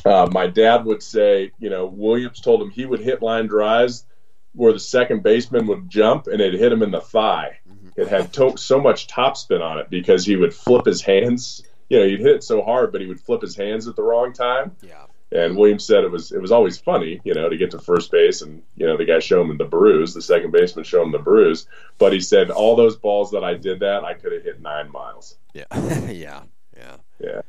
uh, 0.05 0.29
my 0.31 0.47
dad 0.47 0.85
would 0.85 1.03
say, 1.03 1.53
you 1.59 1.71
know, 1.71 1.87
Williams 1.87 2.41
told 2.41 2.61
him 2.61 2.71
he 2.71 2.85
would 2.87 3.01
hit 3.01 3.23
line 3.23 3.47
drives 3.47 4.05
where 4.53 4.73
the 4.73 4.81
second 4.81 5.23
baseman 5.23 5.67
would 5.67 5.89
jump 5.89 6.27
and 6.27 6.41
it 6.41 6.55
hit 6.55 6.73
him 6.73 6.83
in 6.83 6.91
the 6.91 7.01
thigh. 7.01 7.59
it 7.97 8.09
had 8.09 8.33
to- 8.33 8.57
so 8.57 8.81
much 8.81 9.07
topspin 9.09 9.61
on 9.61 9.79
it 9.79 9.91
because 9.91 10.25
he 10.25 10.37
would 10.37 10.55
flip 10.55 10.87
his 10.87 11.03
hands. 11.03 11.63
You 11.89 11.99
know, 11.99 12.07
he'd 12.07 12.21
hit 12.21 12.37
it 12.37 12.45
so 12.45 12.63
hard, 12.63 12.93
but 12.93 13.01
he 13.01 13.07
would 13.07 13.21
flip 13.21 13.43
his 13.43 13.57
hands 13.57 13.89
at 13.89 13.97
the 13.97 14.03
wrong 14.03 14.33
time. 14.33 14.77
Yeah. 14.83 15.05
And 15.31 15.57
Williams 15.57 15.85
said 15.85 16.05
it 16.05 16.11
was 16.11 16.33
it 16.33 16.41
was 16.41 16.53
always 16.53 16.79
funny, 16.79 17.21
you 17.23 17.35
know, 17.35 17.51
to 17.51 17.57
get 17.57 17.71
to 17.73 17.79
first 17.79 18.11
base 18.11 18.41
and 18.41 18.63
you 18.77 18.87
know 18.87 18.97
the 18.97 19.05
guy 19.05 19.19
show 19.19 19.43
him 19.43 19.57
the 19.59 19.65
bruise, 19.65 20.15
the 20.15 20.23
second 20.23 20.53
baseman 20.53 20.85
show 20.85 21.03
him 21.03 21.13
the 21.13 21.19
bruise. 21.19 21.67
But 21.99 22.15
he 22.15 22.21
said 22.21 22.51
all 22.51 22.77
those 22.77 22.97
balls 22.97 23.31
that 23.33 23.45
I 23.45 23.55
did 23.55 23.81
that 23.81 24.05
I 24.05 24.15
could 24.15 24.33
have 24.33 24.43
hit 24.43 24.63
nine 24.63 24.91
miles. 24.91 25.37
Yeah. 25.53 25.65
yeah. 26.09 26.43
Yeah. 26.77 26.97
Yeah. 27.21 27.43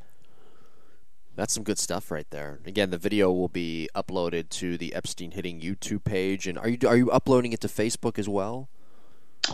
That's 1.35 1.53
some 1.53 1.63
good 1.63 1.79
stuff 1.79 2.11
right 2.11 2.29
there. 2.31 2.59
Again, 2.65 2.89
the 2.89 2.97
video 2.97 3.31
will 3.31 3.47
be 3.47 3.87
uploaded 3.95 4.49
to 4.49 4.77
the 4.77 4.93
Epstein 4.93 5.31
Hitting 5.31 5.61
YouTube 5.61 6.03
page, 6.03 6.47
and 6.47 6.57
are 6.57 6.67
you 6.67 6.77
are 6.85 6.97
you 6.97 7.09
uploading 7.11 7.53
it 7.53 7.61
to 7.61 7.69
Facebook 7.69 8.19
as 8.19 8.27
well? 8.27 8.67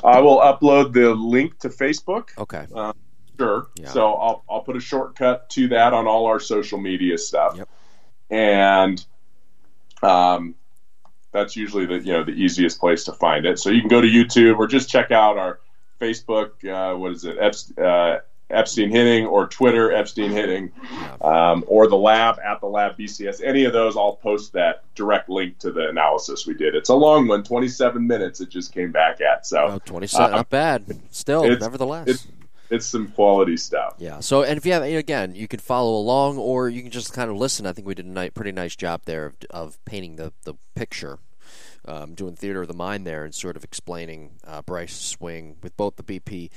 I 0.04 0.20
will 0.20 0.40
upload 0.40 0.94
the 0.94 1.14
link 1.14 1.60
to 1.60 1.70
Facebook. 1.70 2.30
Okay. 2.40 2.66
Uh, 2.74 2.94
sure. 3.38 3.68
Yeah. 3.76 3.90
So 3.90 4.14
I'll 4.14 4.44
I'll 4.50 4.62
put 4.62 4.76
a 4.76 4.80
shortcut 4.80 5.50
to 5.52 5.68
that 5.70 5.94
on 5.94 6.08
all 6.08 6.26
our 6.28 6.40
social 6.40 6.80
media 6.80 7.18
stuff. 7.18 7.58
Yep. 7.58 7.70
And 8.30 9.06
um, 10.02 10.56
that's 11.32 11.56
usually 11.56 11.86
the 11.86 12.00
you 12.00 12.14
know 12.14 12.24
the 12.24 12.32
easiest 12.32 12.80
place 12.80 13.04
to 13.06 13.14
find 13.14 13.46
it. 13.46 13.60
So 13.60 13.70
you 13.70 13.82
can 13.82 13.90
go 13.90 14.02
to 14.02 14.08
YouTube 14.08 14.58
or 14.58 14.68
just 14.68 14.90
check 14.90 15.12
out 15.12 15.38
our 15.38 15.60
Facebook. 16.00 16.64
Uh, 16.66 16.98
what 16.98 17.12
is 17.12 17.26
it? 17.26 17.38
Epst- 17.40 17.78
uh, 17.80 18.22
Epstein 18.52 18.92
Hitting 18.92 19.26
or 19.26 19.48
Twitter 19.48 19.92
Epstein 19.92 20.30
Hitting, 20.30 20.72
um, 21.22 21.64
or 21.68 21.88
the 21.88 21.98
lab 21.98 22.38
at 22.40 22.62
the 22.62 22.68
lab 22.68 22.96
BCS. 22.96 23.42
Any 23.44 23.66
of 23.66 23.74
those, 23.74 23.98
I'll 23.98 24.18
post 24.18 24.54
that 24.54 24.84
direct 24.94 25.30
link 25.30 25.58
to 25.60 25.72
the 25.72 25.90
analysis 25.90 26.46
we 26.46 26.54
did. 26.54 26.76
It's 26.76 26.90
a 26.90 26.94
long 26.94 27.28
one, 27.28 27.44
27 27.44 28.06
minutes. 28.06 28.42
It 28.42 28.50
just 28.50 28.72
came 28.72 28.92
back 28.92 29.20
at 29.20 29.48
so 29.48 29.66
Oh, 29.68 29.80
27, 29.86 30.26
uh, 30.34 30.38
not 30.38 30.50
bad. 30.52 31.00
Still, 31.10 31.58
nevertheless. 31.58 32.08
it's 32.08 32.28
it's 32.70 32.86
some 32.86 33.08
quality 33.10 33.58
stuff. 33.58 33.96
Yeah. 33.98 34.20
So, 34.20 34.44
and 34.44 34.58
if 34.58 34.66
you 34.66 34.74
have 34.74 34.84
again, 34.84 35.36
you 35.36 35.48
can 35.48 35.60
follow 35.60 35.96
along, 35.96 36.38
or 36.38 36.70
you 36.70 36.82
can 36.82 36.92
just 36.92 37.14
kind 37.14 37.30
of 37.30 37.38
listen. 37.38 37.66
I 37.66 37.74
think 37.74 37.88
we 37.88 37.96
did 37.96 38.06
a 38.06 38.32
pretty 38.32 38.52
nice 38.52 38.76
job 38.76 39.02
there 39.06 39.28
of, 39.28 39.36
of 39.50 39.86
painting 39.86 40.16
the 40.16 40.34
the 40.44 40.56
picture, 40.76 41.20
um, 41.86 42.14
doing 42.16 42.36
theater 42.36 42.62
of 42.62 42.68
the 42.68 42.74
mind 42.74 43.06
there, 43.06 43.24
and 43.24 43.34
sort 43.34 43.56
of 43.56 43.64
explaining 43.64 44.32
uh, 44.46 44.62
Bryce's 44.62 45.00
swing 45.00 45.58
with 45.62 45.76
both 45.78 45.96
the 45.96 46.04
BP 46.04 46.50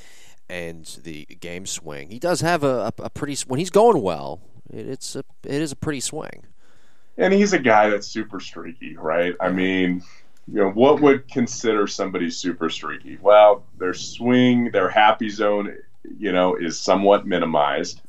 and 0.48 0.86
the 1.02 1.24
game 1.26 1.66
swing. 1.66 2.10
He 2.10 2.18
does 2.18 2.40
have 2.40 2.64
a, 2.64 2.92
a, 2.98 3.02
a 3.04 3.10
pretty 3.10 3.36
when 3.46 3.58
he's 3.58 3.70
going 3.70 4.02
well. 4.02 4.40
It, 4.70 4.88
it's 4.88 5.16
a 5.16 5.24
it 5.44 5.60
is 5.60 5.72
a 5.72 5.76
pretty 5.76 6.00
swing. 6.00 6.46
And 7.16 7.34
he's 7.34 7.52
a 7.52 7.58
guy 7.58 7.90
that's 7.90 8.06
super 8.06 8.38
streaky, 8.38 8.96
right? 8.96 9.34
I 9.40 9.50
mean, 9.50 10.04
you 10.46 10.60
know, 10.60 10.70
what 10.70 11.00
would 11.00 11.28
consider 11.28 11.88
somebody 11.88 12.30
super 12.30 12.70
streaky? 12.70 13.18
Well, 13.20 13.64
their 13.76 13.92
swing, 13.92 14.70
their 14.70 14.88
happy 14.88 15.28
zone, 15.28 15.76
you 16.18 16.32
know, 16.32 16.54
is 16.56 16.80
somewhat 16.80 17.26
minimized, 17.26 18.00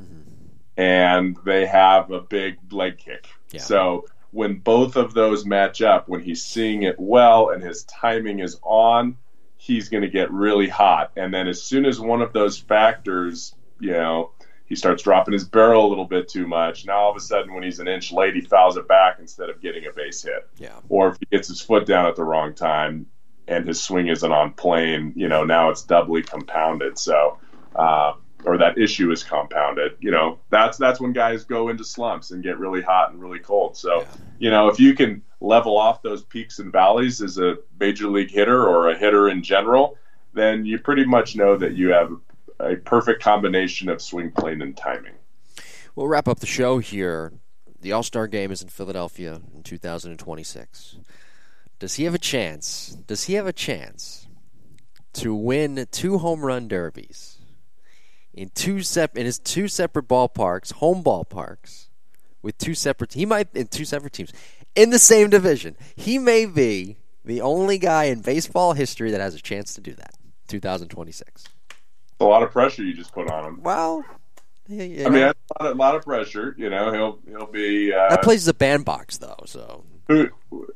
and 0.78 1.38
they 1.46 1.66
have 1.66 2.12
a 2.12 2.22
big 2.22 2.58
leg 2.72 2.98
kick. 2.98 3.28
Yeah. 3.52 3.62
So 3.62 4.06
when 4.32 4.60
both 4.60 4.96
of 4.96 5.14
those 5.14 5.46
match 5.46 5.82
up, 5.82 6.08
when 6.08 6.22
he's 6.22 6.44
seeing 6.44 6.84
it 6.84 6.96
well 7.00 7.50
and 7.50 7.64
his 7.64 7.84
timing 7.84 8.40
is 8.40 8.60
on, 8.62 9.18
he's 9.58 9.90
going 9.90 10.04
to 10.04 10.10
get 10.10 10.32
really 10.32 10.68
hot. 10.68 11.12
And 11.18 11.34
then 11.34 11.48
as 11.48 11.62
soon 11.62 11.86
as 11.86 12.00
one 12.00 12.22
of 12.22 12.32
those 12.32 12.58
factors, 12.58 13.56
you 13.80 13.92
know, 13.92 14.32
he 14.66 14.76
starts 14.76 15.02
dropping 15.02 15.34
his 15.34 15.46
barrel 15.46 15.88
a 15.88 15.90
little 15.90 16.06
bit 16.06 16.28
too 16.28 16.48
much. 16.48 16.86
Now 16.86 17.00
all 17.00 17.12
of 17.12 17.18
a 17.18 17.20
sudden, 17.20 17.54
when 17.54 17.64
he's 17.64 17.80
an 17.80 17.88
inch 17.88 18.12
late, 18.12 18.36
he 18.36 18.42
fouls 18.42 18.78
it 18.78 18.88
back 18.88 19.18
instead 19.20 19.50
of 19.50 19.62
getting 19.62 19.88
a 19.88 19.92
base 19.92 20.22
hit. 20.22 20.48
Yeah. 20.58 20.80
Or 20.90 21.10
if 21.10 21.18
he 21.20 21.26
gets 21.26 21.48
his 21.48 21.60
foot 21.60 21.88
down 21.88 22.06
at 22.06 22.16
the 22.16 22.24
wrong 22.24 22.54
time 22.54 23.08
and 23.48 23.68
his 23.68 23.82
swing 23.82 24.10
isn't 24.10 24.32
on 24.32 24.54
plane, 24.54 25.14
you 25.16 25.28
know, 25.28 25.44
now 25.44 25.72
it's 25.72 25.82
doubly 25.82 26.22
compounded. 26.22 27.00
So, 27.00 27.40
uh, 27.76 28.14
or 28.46 28.58
that 28.58 28.78
issue 28.78 29.12
is 29.12 29.24
compounded. 29.24 29.94
You 30.00 30.12
know, 30.12 30.40
that's 30.50 30.78
that's 30.78 31.00
when 31.00 31.14
guys 31.14 31.44
go 31.44 31.70
into 31.70 31.84
slumps 31.84 32.32
and 32.32 32.42
get 32.44 32.58
really 32.58 32.82
hot 32.82 33.12
and 33.12 33.22
really 33.22 33.40
cold. 33.40 33.76
So, 33.78 34.00
Yeah. 34.02 34.08
you 34.40 34.50
know, 34.50 34.68
if 34.70 34.80
you 34.80 34.94
can 34.94 35.22
level 35.42 35.78
off 35.78 36.02
those 36.02 36.24
peaks 36.24 36.60
and 36.60 36.72
valleys 36.72 37.22
as 37.22 37.38
a 37.38 37.58
major 37.80 38.08
league 38.08 38.32
hitter 38.32 38.68
or 38.68 38.90
a 38.90 38.98
hitter 38.98 39.30
in 39.30 39.44
general, 39.44 39.98
then 40.34 40.66
you 40.66 40.80
pretty 40.80 41.06
much 41.06 41.36
know 41.36 41.58
that 41.58 41.74
you 41.74 41.90
have 41.90 42.12
a 42.60 42.76
perfect 42.76 43.22
combination 43.24 43.90
of 43.90 44.02
swing 44.02 44.32
plane 44.32 44.62
and 44.62 44.76
timing. 44.76 45.14
We'll 45.96 46.08
wrap 46.08 46.28
up 46.28 46.40
the 46.40 46.46
show 46.46 46.80
here. 46.80 47.34
The 47.82 47.94
All 47.94 48.04
Star 48.04 48.28
game 48.28 48.52
is 48.52 48.62
in 48.62 48.68
Philadelphia 48.70 49.40
in 49.56 49.64
2026. 49.64 50.98
Does 51.80 51.96
he 51.96 52.04
have 52.04 52.14
a 52.14 52.20
chance? 52.20 52.98
Does 53.08 53.24
he 53.26 53.36
have 53.36 53.48
a 53.48 53.54
chance 53.54 54.28
to 55.14 55.34
win 55.34 55.88
two 55.92 56.18
home 56.18 56.42
run 56.46 56.68
derbies 56.68 57.39
in 58.34 58.50
two 58.56 58.82
sep- 58.82 59.18
in 59.18 59.26
his 59.26 59.40
two 59.40 59.68
separate 59.68 60.08
ballparks, 60.08 60.74
home 60.74 61.04
ballparks, 61.04 61.88
with 62.42 62.58
two 62.58 62.74
separate? 62.74 63.14
He 63.14 63.26
might 63.26 63.48
in 63.54 63.68
two 63.68 63.86
separate 63.86 64.14
teams 64.14 64.34
in 64.76 64.90
the 64.90 65.00
same 65.00 65.30
division. 65.30 65.76
He 65.96 66.18
may 66.18 66.46
be 66.46 66.98
the 67.26 67.42
only 67.42 67.78
guy 67.78 68.06
in 68.06 68.22
baseball 68.22 68.74
history 68.74 69.12
that 69.12 69.22
has 69.22 69.36
a 69.36 69.42
chance 69.42 69.74
to 69.76 69.82
do 69.82 69.94
that. 69.94 70.14
2026. 70.48 71.44
a 72.20 72.26
lot 72.26 72.44
of 72.44 72.52
pressure 72.52 72.84
you 72.84 72.94
just 72.94 73.14
put 73.14 73.30
on 73.30 73.46
him. 73.46 73.62
Well, 73.62 74.04
yeah, 74.68 74.84
yeah. 74.84 75.08
I 75.08 75.10
mean, 75.10 75.22
that's 75.22 75.40
a 75.60 75.64
lot, 75.64 75.72
of, 75.72 75.78
lot 75.78 75.96
of 75.96 76.04
pressure. 76.04 76.56
You 76.58 76.70
know, 76.70 76.92
he'll 76.92 77.20
he'll 77.28 77.52
be 77.52 77.94
uh, 77.94 78.10
that 78.10 78.28
is 78.28 78.48
a 78.48 78.54
bandbox 78.54 79.18
though, 79.18 79.38
so 79.46 79.84
who, 80.08 80.30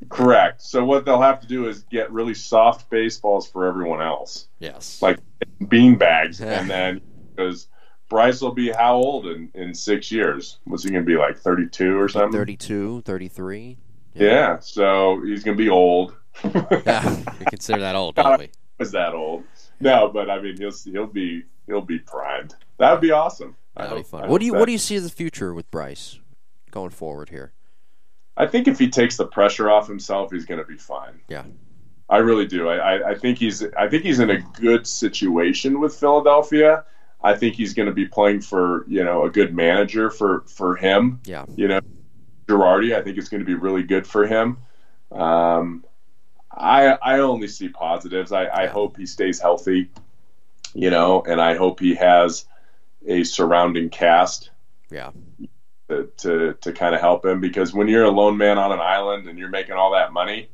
correct. 0.09 0.61
So 0.61 0.85
what 0.85 1.05
they'll 1.05 1.21
have 1.21 1.41
to 1.41 1.47
do 1.47 1.67
is 1.67 1.83
get 1.83 2.11
really 2.11 2.33
soft 2.33 2.89
baseballs 2.89 3.47
for 3.47 3.65
everyone 3.65 4.01
else, 4.01 4.47
yes. 4.59 5.01
like 5.01 5.19
bean 5.67 5.95
bags, 5.95 6.39
and 6.41 6.69
then 6.69 7.01
because 7.35 7.67
Bryce 8.09 8.41
will 8.41 8.51
be 8.53 8.69
how 8.71 8.95
old 8.95 9.27
in 9.27 9.49
in 9.53 9.73
six 9.73 10.11
years? 10.11 10.59
What's 10.65 10.83
he 10.83 10.89
going 10.91 11.03
to 11.03 11.07
be 11.07 11.17
like 11.17 11.37
thirty 11.37 11.67
two 11.67 11.99
or 11.99 12.07
something? 12.09 12.31
32, 12.39 13.01
33. 13.05 13.77
Yeah. 14.15 14.59
So 14.59 15.21
he's 15.25 15.43
going 15.43 15.57
to 15.57 15.63
be 15.63 15.69
old. 15.69 16.15
Yeah, 16.85 17.15
we 17.39 17.45
consider 17.45 17.79
that 17.81 17.95
old, 17.95 18.15
don't 18.15 18.39
we? 18.39 18.49
Was 18.79 18.91
that 18.91 19.13
old? 19.13 19.43
No, 19.79 20.09
but 20.09 20.29
I 20.29 20.41
mean, 20.41 20.57
he'll 20.57 20.71
he'll 20.85 21.07
be 21.07 21.43
he'll 21.67 21.81
be 21.81 21.99
primed. 21.99 22.55
That 22.79 22.91
would 22.91 23.01
be 23.01 23.11
awesome. 23.11 23.55
I 23.77 23.83
That'd 23.83 23.97
be 23.97 24.01
hope- 24.01 24.21
fun. 24.21 24.29
What 24.29 24.39
do 24.39 24.45
you 24.45 24.51
that- 24.53 24.59
What 24.59 24.65
do 24.65 24.71
you 24.71 24.77
see 24.77 24.95
as 24.95 25.03
the 25.03 25.09
future 25.09 25.53
with 25.53 25.69
Bryce 25.71 26.19
going 26.71 26.89
forward 26.91 27.29
here? 27.29 27.53
I 28.35 28.47
think 28.47 28.67
if 28.67 28.79
he 28.79 28.89
takes 28.89 29.15
the 29.17 29.27
pressure 29.27 29.69
off 29.69 29.87
himself, 29.87 30.31
he's 30.31 30.45
going 30.45 30.59
to 30.59 30.65
be 30.65 30.75
fine. 30.75 31.19
Yeah. 31.27 31.43
I 32.09 32.17
really 32.17 32.47
do. 32.47 32.67
I, 32.67 32.75
I, 32.95 33.09
I 33.11 33.15
think 33.15 33.37
he's 33.37 33.63
I 33.77 33.87
think 33.87 34.03
he's 34.03 34.19
in 34.19 34.29
a 34.31 34.39
good 34.59 34.85
situation 34.87 35.79
with 35.79 35.95
Philadelphia. 35.95 36.83
I 37.23 37.35
think 37.35 37.55
he's 37.55 37.73
going 37.73 37.87
to 37.87 37.93
be 37.93 38.05
playing 38.05 38.41
for 38.41 38.85
you 38.87 39.03
know 39.03 39.23
a 39.25 39.29
good 39.29 39.53
manager 39.55 40.09
for 40.09 40.41
for 40.47 40.75
him. 40.75 41.21
Yeah. 41.25 41.45
You 41.55 41.67
know, 41.69 41.79
Girardi. 42.47 42.95
I 42.95 43.01
think 43.01 43.17
it's 43.17 43.29
going 43.29 43.39
to 43.41 43.45
be 43.45 43.55
really 43.55 43.83
good 43.83 44.05
for 44.05 44.25
him. 44.27 44.57
Um, 45.11 45.85
I 46.51 46.97
I 47.01 47.19
only 47.19 47.47
see 47.47 47.69
positives. 47.69 48.31
I, 48.31 48.47
I 48.47 48.67
hope 48.67 48.97
he 48.97 49.05
stays 49.05 49.39
healthy. 49.39 49.89
You 50.75 50.89
know, 50.89 51.21
and 51.21 51.39
I 51.39 51.55
hope 51.55 51.79
he 51.79 51.93
has 51.95 52.45
a 53.07 53.23
surrounding 53.23 53.89
cast 53.89 54.49
Yeah. 54.89 55.11
to, 55.89 56.09
to, 56.17 56.53
to 56.61 56.71
kind 56.71 56.95
of 56.95 57.01
help 57.01 57.23
him 57.23 57.41
because 57.41 57.73
when 57.73 57.87
you're 57.87 58.05
a 58.05 58.09
lone 58.09 58.37
man 58.37 58.57
on 58.57 58.71
an 58.71 58.79
island 58.79 59.27
and 59.27 59.37
you're 59.37 59.49
making 59.49 59.75
all 59.75 59.91
that 59.91 60.11
money, 60.13 60.49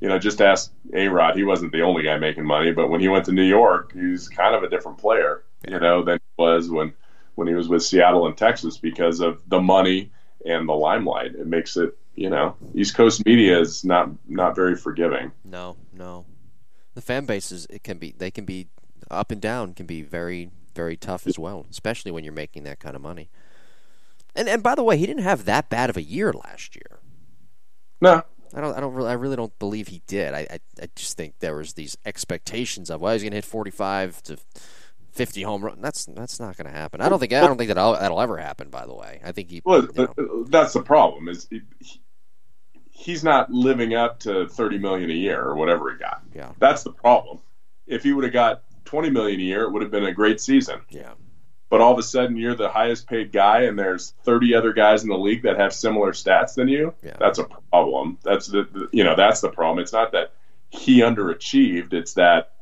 you 0.00 0.08
know, 0.08 0.16
just 0.18 0.40
ask 0.40 0.70
A 0.94 1.08
Rod. 1.08 1.34
He 1.34 1.42
wasn't 1.42 1.72
the 1.72 1.82
only 1.82 2.04
guy 2.04 2.18
making 2.18 2.44
money, 2.44 2.70
but 2.70 2.88
when 2.88 3.00
he 3.00 3.08
went 3.08 3.24
to 3.24 3.32
New 3.32 3.42
York, 3.42 3.92
he 3.94 4.06
was 4.06 4.28
kind 4.28 4.54
of 4.54 4.62
a 4.62 4.68
different 4.68 4.98
player, 4.98 5.42
you 5.66 5.78
know, 5.78 6.02
than 6.02 6.18
he 6.18 6.42
was 6.42 6.70
when 6.70 6.92
when 7.34 7.48
he 7.48 7.54
was 7.54 7.68
with 7.68 7.84
Seattle 7.84 8.26
and 8.26 8.36
Texas 8.36 8.78
because 8.78 9.20
of 9.20 9.40
the 9.48 9.60
money 9.60 10.10
and 10.44 10.68
the 10.68 10.72
limelight. 10.72 11.34
It 11.34 11.46
makes 11.46 11.76
it, 11.76 11.96
you 12.14 12.30
know, 12.30 12.56
East 12.74 12.94
Coast 12.94 13.24
media 13.24 13.60
is 13.60 13.84
not 13.84 14.10
not 14.28 14.54
very 14.54 14.76
forgiving. 14.76 15.32
No, 15.44 15.76
no. 15.92 16.26
The 16.94 17.00
fan 17.00 17.26
bases 17.26 17.66
it 17.70 17.84
can 17.84 17.98
be 17.98 18.14
they 18.16 18.30
can 18.30 18.44
be 18.44 18.68
up 19.10 19.30
and 19.30 19.40
down 19.40 19.74
can 19.74 19.86
be 19.86 20.02
very 20.02 20.50
very 20.74 20.96
tough 20.96 21.26
as 21.26 21.38
well, 21.38 21.66
especially 21.70 22.10
when 22.10 22.24
you're 22.24 22.32
making 22.32 22.64
that 22.64 22.78
kind 22.78 22.96
of 22.96 23.02
money. 23.02 23.30
And 24.34 24.48
and 24.48 24.62
by 24.62 24.74
the 24.74 24.82
way, 24.82 24.96
he 24.96 25.06
didn't 25.06 25.22
have 25.22 25.44
that 25.44 25.68
bad 25.70 25.90
of 25.90 25.96
a 25.96 26.02
year 26.02 26.32
last 26.32 26.76
year. 26.76 27.00
No, 28.00 28.22
I 28.54 28.60
don't 28.60 28.76
I 28.76 28.80
don't 28.80 28.94
really 28.94 29.10
I 29.10 29.14
really 29.14 29.36
don't 29.36 29.56
believe 29.58 29.88
he 29.88 30.02
did. 30.06 30.34
I 30.34 30.40
I, 30.50 30.58
I 30.82 30.88
just 30.94 31.16
think 31.16 31.38
there 31.40 31.56
was 31.56 31.74
these 31.74 31.96
expectations 32.04 32.90
of 32.90 33.00
well 33.00 33.12
he's 33.12 33.22
going 33.22 33.32
to 33.32 33.36
hit 33.36 33.44
45 33.44 34.22
to 34.24 34.38
50 35.18 35.42
home 35.42 35.64
run. 35.64 35.80
That's 35.80 36.06
that's 36.06 36.38
not 36.38 36.56
going 36.56 36.66
to 36.66 36.72
happen. 36.72 37.00
I 37.00 37.08
don't 37.08 37.18
think 37.18 37.32
I 37.32 37.40
don't 37.40 37.58
think 37.58 37.68
that 37.68 37.74
that'll, 37.74 37.94
that'll 37.94 38.20
ever 38.20 38.38
happen 38.38 38.70
by 38.70 38.86
the 38.86 38.94
way. 38.94 39.20
I 39.24 39.32
think 39.32 39.50
he 39.50 39.60
Well, 39.64 39.82
you 39.82 39.90
know, 39.96 40.14
uh, 40.16 40.44
that's 40.48 40.74
the 40.74 40.82
problem. 40.82 41.28
Is 41.28 41.48
he, 41.50 41.62
he's 42.92 43.24
not 43.24 43.50
living 43.50 43.94
up 43.94 44.20
to 44.20 44.46
thirty 44.46 44.78
million 44.78 45.10
a 45.10 45.14
year 45.14 45.42
or 45.42 45.56
whatever 45.56 45.90
he 45.90 45.98
got. 45.98 46.22
Yeah. 46.32 46.52
that's 46.60 46.84
the 46.84 46.92
problem. 46.92 47.40
If 47.88 48.04
he 48.04 48.12
would 48.12 48.22
have 48.22 48.32
got 48.32 48.62
twenty 48.84 49.10
million 49.10 49.40
a 49.40 49.42
year, 49.42 49.64
it 49.64 49.72
would 49.72 49.82
have 49.82 49.90
been 49.90 50.04
a 50.04 50.12
great 50.12 50.40
season. 50.40 50.80
yeah. 50.88 51.14
But 51.70 51.82
all 51.82 51.92
of 51.92 51.98
a 51.98 52.02
sudden, 52.02 52.38
you're 52.38 52.54
the 52.54 52.70
highest 52.70 53.08
paid 53.08 53.30
guy, 53.30 53.62
and 53.62 53.76
there's 53.76 54.14
thirty 54.24 54.54
other 54.54 54.72
guys 54.72 55.02
in 55.02 55.08
the 55.08 55.18
league 55.18 55.42
that 55.42 55.58
have 55.58 55.74
similar 55.74 56.12
stats 56.12 56.54
than 56.54 56.68
you. 56.68 56.94
Yeah. 57.02 57.16
That's 57.18 57.40
a 57.40 57.44
problem. 57.44 58.18
That's 58.22 58.46
the, 58.46 58.68
the 58.72 58.88
you 58.92 59.02
know 59.02 59.16
that's 59.16 59.40
the 59.40 59.50
problem. 59.50 59.82
It's 59.82 59.92
not 59.92 60.12
that 60.12 60.32
he 60.70 61.00
underachieved. 61.00 61.92
It's 61.92 62.14
that 62.14 62.52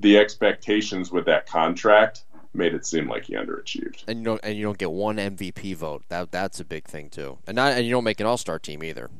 the 0.00 0.18
expectations 0.18 1.12
with 1.12 1.26
that 1.26 1.46
contract 1.46 2.24
made 2.52 2.74
it 2.74 2.84
seem 2.84 3.08
like 3.08 3.24
he 3.24 3.34
underachieved. 3.34 4.04
And 4.08 4.20
you 4.20 4.24
don't 4.24 4.40
and 4.42 4.56
you 4.56 4.64
don't 4.64 4.78
get 4.78 4.90
one 4.90 5.16
MVP 5.16 5.76
vote. 5.76 6.04
That 6.08 6.32
that's 6.32 6.60
a 6.60 6.64
big 6.64 6.84
thing 6.84 7.10
too. 7.10 7.38
And 7.46 7.56
not 7.56 7.72
and 7.74 7.84
you 7.84 7.92
don't 7.92 8.04
make 8.04 8.20
an 8.20 8.26
All 8.26 8.36
Star 8.38 8.58
team 8.58 8.82
either. 8.82 9.10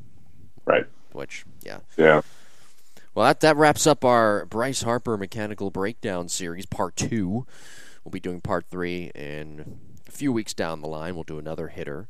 Right. 0.65 0.87
Which 1.13 1.45
yeah. 1.63 1.81
Yeah. 1.97 2.23
Well, 3.15 3.27
that 3.27 3.41
that 3.41 3.57
wraps 3.57 3.87
up 3.87 4.05
our 4.05 4.47
Bryce 4.47 4.83
Harper 4.83 5.17
mechanical 5.17 5.71
breakdown 5.71 6.29
series 6.29 6.67
part 6.67 6.97
two. 6.97 7.47
We'll 8.05 8.13
be 8.13 8.21
doing 8.21 8.41
part 8.41 8.67
three 8.71 9.11
in 9.15 9.79
a 10.09 10.11
few 10.11 10.33
weeks 10.33 10.55
down 10.55 10.81
the 10.81 10.89
line. 10.89 11.15
We'll 11.15 11.25
do 11.25 11.39
another 11.39 11.69
hitter. 11.69 12.09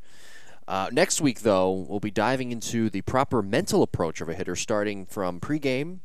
Uh, 0.69 0.89
next 0.93 1.21
week, 1.21 1.41
though, 1.41 1.73
we'll 1.73 1.99
be 1.99 2.13
diving 2.13 2.53
into 2.53 2.89
the 2.89 3.01
proper 3.01 3.43
mental 3.43 3.83
approach 3.83 4.21
of 4.21 4.29
a 4.29 4.35
hitter, 4.35 4.55
starting 4.55 5.05
from 5.05 5.41
pregame 5.41 5.99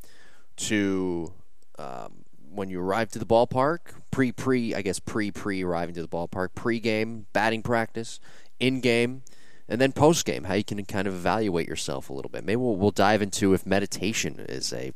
to 0.56 1.34
um, 1.78 2.25
when 2.56 2.70
you 2.70 2.80
arrive 2.80 3.10
to 3.12 3.20
the 3.20 3.26
ballpark, 3.26 3.80
pre 4.12 4.32
pre, 4.32 4.74
I 4.74 4.82
guess 4.82 5.00
pre 5.00 5.32
pre 5.32 5.64
arriving 5.64 5.96
to 5.96 6.02
the 6.02 6.08
ballpark, 6.08 6.50
pre 6.56 6.80
game, 6.80 7.28
batting 7.34 7.62
practice, 7.64 8.20
in 8.60 8.82
game, 8.82 9.24
and 9.68 9.82
then 9.82 9.92
post 9.92 10.26
game, 10.26 10.46
how 10.46 10.54
you 10.54 10.64
can 10.64 10.84
kind 10.86 11.08
of 11.08 11.14
evaluate 11.14 11.68
yourself 11.68 12.10
a 12.10 12.14
little 12.14 12.30
bit. 12.30 12.44
Maybe 12.44 12.58
we'll, 12.58 12.76
we'll 12.76 12.92
dive 12.92 13.22
into 13.22 13.54
if 13.54 13.66
meditation 13.66 14.40
is 14.40 14.72
a 14.74 14.94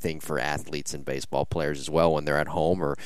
thing 0.00 0.20
for 0.20 0.38
athletes 0.38 0.94
and 0.94 1.04
baseball 1.04 1.46
players 1.46 1.78
as 1.78 1.88
well 1.88 2.14
when 2.14 2.24
they're 2.24 2.38
at 2.38 2.48
home 2.48 2.82
or 2.82 2.96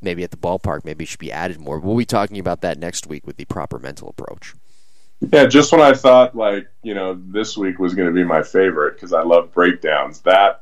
maybe 0.00 0.24
at 0.24 0.30
the 0.30 0.36
ballpark. 0.36 0.84
Maybe 0.84 1.04
it 1.04 1.08
should 1.08 1.20
be 1.20 1.32
added 1.32 1.60
more. 1.60 1.78
We'll 1.78 1.96
be 1.96 2.04
talking 2.04 2.38
about 2.38 2.60
that 2.62 2.78
next 2.78 3.06
week 3.06 3.26
with 3.26 3.36
the 3.36 3.44
proper 3.44 3.78
mental 3.78 4.08
approach. 4.08 4.54
Yeah, 5.30 5.46
just 5.46 5.70
when 5.70 5.80
I 5.80 5.92
thought 5.92 6.34
like 6.34 6.68
you 6.82 6.94
know 6.94 7.20
this 7.28 7.56
week 7.56 7.78
was 7.78 7.94
going 7.94 8.08
to 8.08 8.14
be 8.14 8.24
my 8.24 8.42
favorite 8.42 8.94
because 8.94 9.12
I 9.12 9.22
love 9.22 9.52
breakdowns. 9.52 10.20
That 10.22 10.61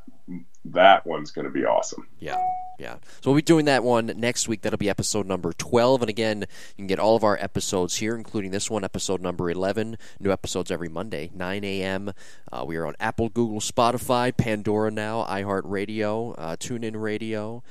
that 0.66 1.06
one's 1.06 1.30
going 1.30 1.46
to 1.46 1.50
be 1.50 1.64
awesome. 1.64 2.06
Yeah, 2.18 2.36
yeah. 2.78 2.96
So 3.20 3.30
we'll 3.30 3.36
be 3.36 3.42
doing 3.42 3.64
that 3.66 3.82
one 3.82 4.06
next 4.16 4.48
week. 4.48 4.62
That'll 4.62 4.78
be 4.78 4.90
episode 4.90 5.26
number 5.26 5.52
12. 5.52 6.02
And 6.02 6.10
again, 6.10 6.40
you 6.40 6.76
can 6.76 6.86
get 6.86 6.98
all 6.98 7.16
of 7.16 7.24
our 7.24 7.38
episodes 7.40 7.96
here, 7.96 8.14
including 8.14 8.50
this 8.50 8.70
one, 8.70 8.84
episode 8.84 9.20
number 9.20 9.50
11. 9.50 9.96
New 10.18 10.30
episodes 10.30 10.70
every 10.70 10.88
Monday, 10.88 11.30
9 11.34 11.64
a.m. 11.64 12.12
Uh, 12.52 12.64
we 12.66 12.76
are 12.76 12.86
on 12.86 12.94
Apple, 13.00 13.28
Google, 13.28 13.60
Spotify, 13.60 14.36
Pandora 14.36 14.90
now, 14.90 15.24
iHeartRadio, 15.24 16.34
uh, 16.36 16.56
TuneIn 16.56 17.00
Radio. 17.00 17.62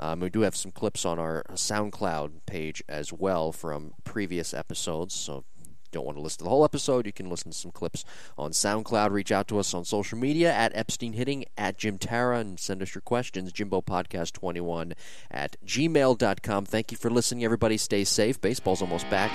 Um, 0.00 0.20
we 0.20 0.30
do 0.30 0.40
have 0.40 0.56
some 0.56 0.72
clips 0.72 1.04
on 1.04 1.20
our 1.20 1.44
SoundCloud 1.52 2.46
page 2.46 2.82
as 2.88 3.12
well 3.12 3.52
from 3.52 3.94
previous 4.02 4.52
episodes. 4.52 5.14
So 5.14 5.44
don't 5.92 6.04
want 6.04 6.16
to 6.16 6.22
listen 6.22 6.38
to 6.38 6.44
the 6.44 6.50
whole 6.50 6.64
episode, 6.64 7.06
you 7.06 7.12
can 7.12 7.30
listen 7.30 7.52
to 7.52 7.56
some 7.56 7.70
clips 7.70 8.04
on 8.36 8.50
SoundCloud. 8.50 9.10
Reach 9.10 9.30
out 9.30 9.46
to 9.48 9.58
us 9.58 9.72
on 9.74 9.84
social 9.84 10.18
media 10.18 10.52
at 10.52 10.72
Epstein 10.74 11.12
Hitting, 11.12 11.44
at 11.56 11.78
Jim 11.78 11.98
Tara, 11.98 12.38
and 12.38 12.58
send 12.58 12.82
us 12.82 12.94
your 12.94 13.02
questions, 13.02 13.52
Jimbo 13.52 13.82
Podcast 13.82 14.32
21 14.32 14.94
at 15.30 15.56
gmail.com. 15.64 16.64
Thank 16.64 16.90
you 16.90 16.96
for 16.96 17.10
listening, 17.10 17.44
everybody. 17.44 17.76
Stay 17.76 18.04
safe. 18.04 18.40
Baseball's 18.40 18.82
almost 18.82 19.08
back, 19.10 19.30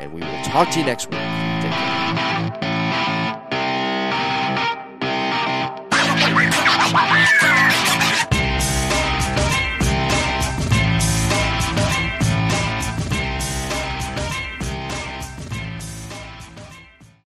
and 0.00 0.12
we 0.12 0.20
will 0.20 0.44
talk 0.44 0.70
to 0.70 0.80
you 0.80 0.86
next 0.86 1.10
week. 1.10 2.75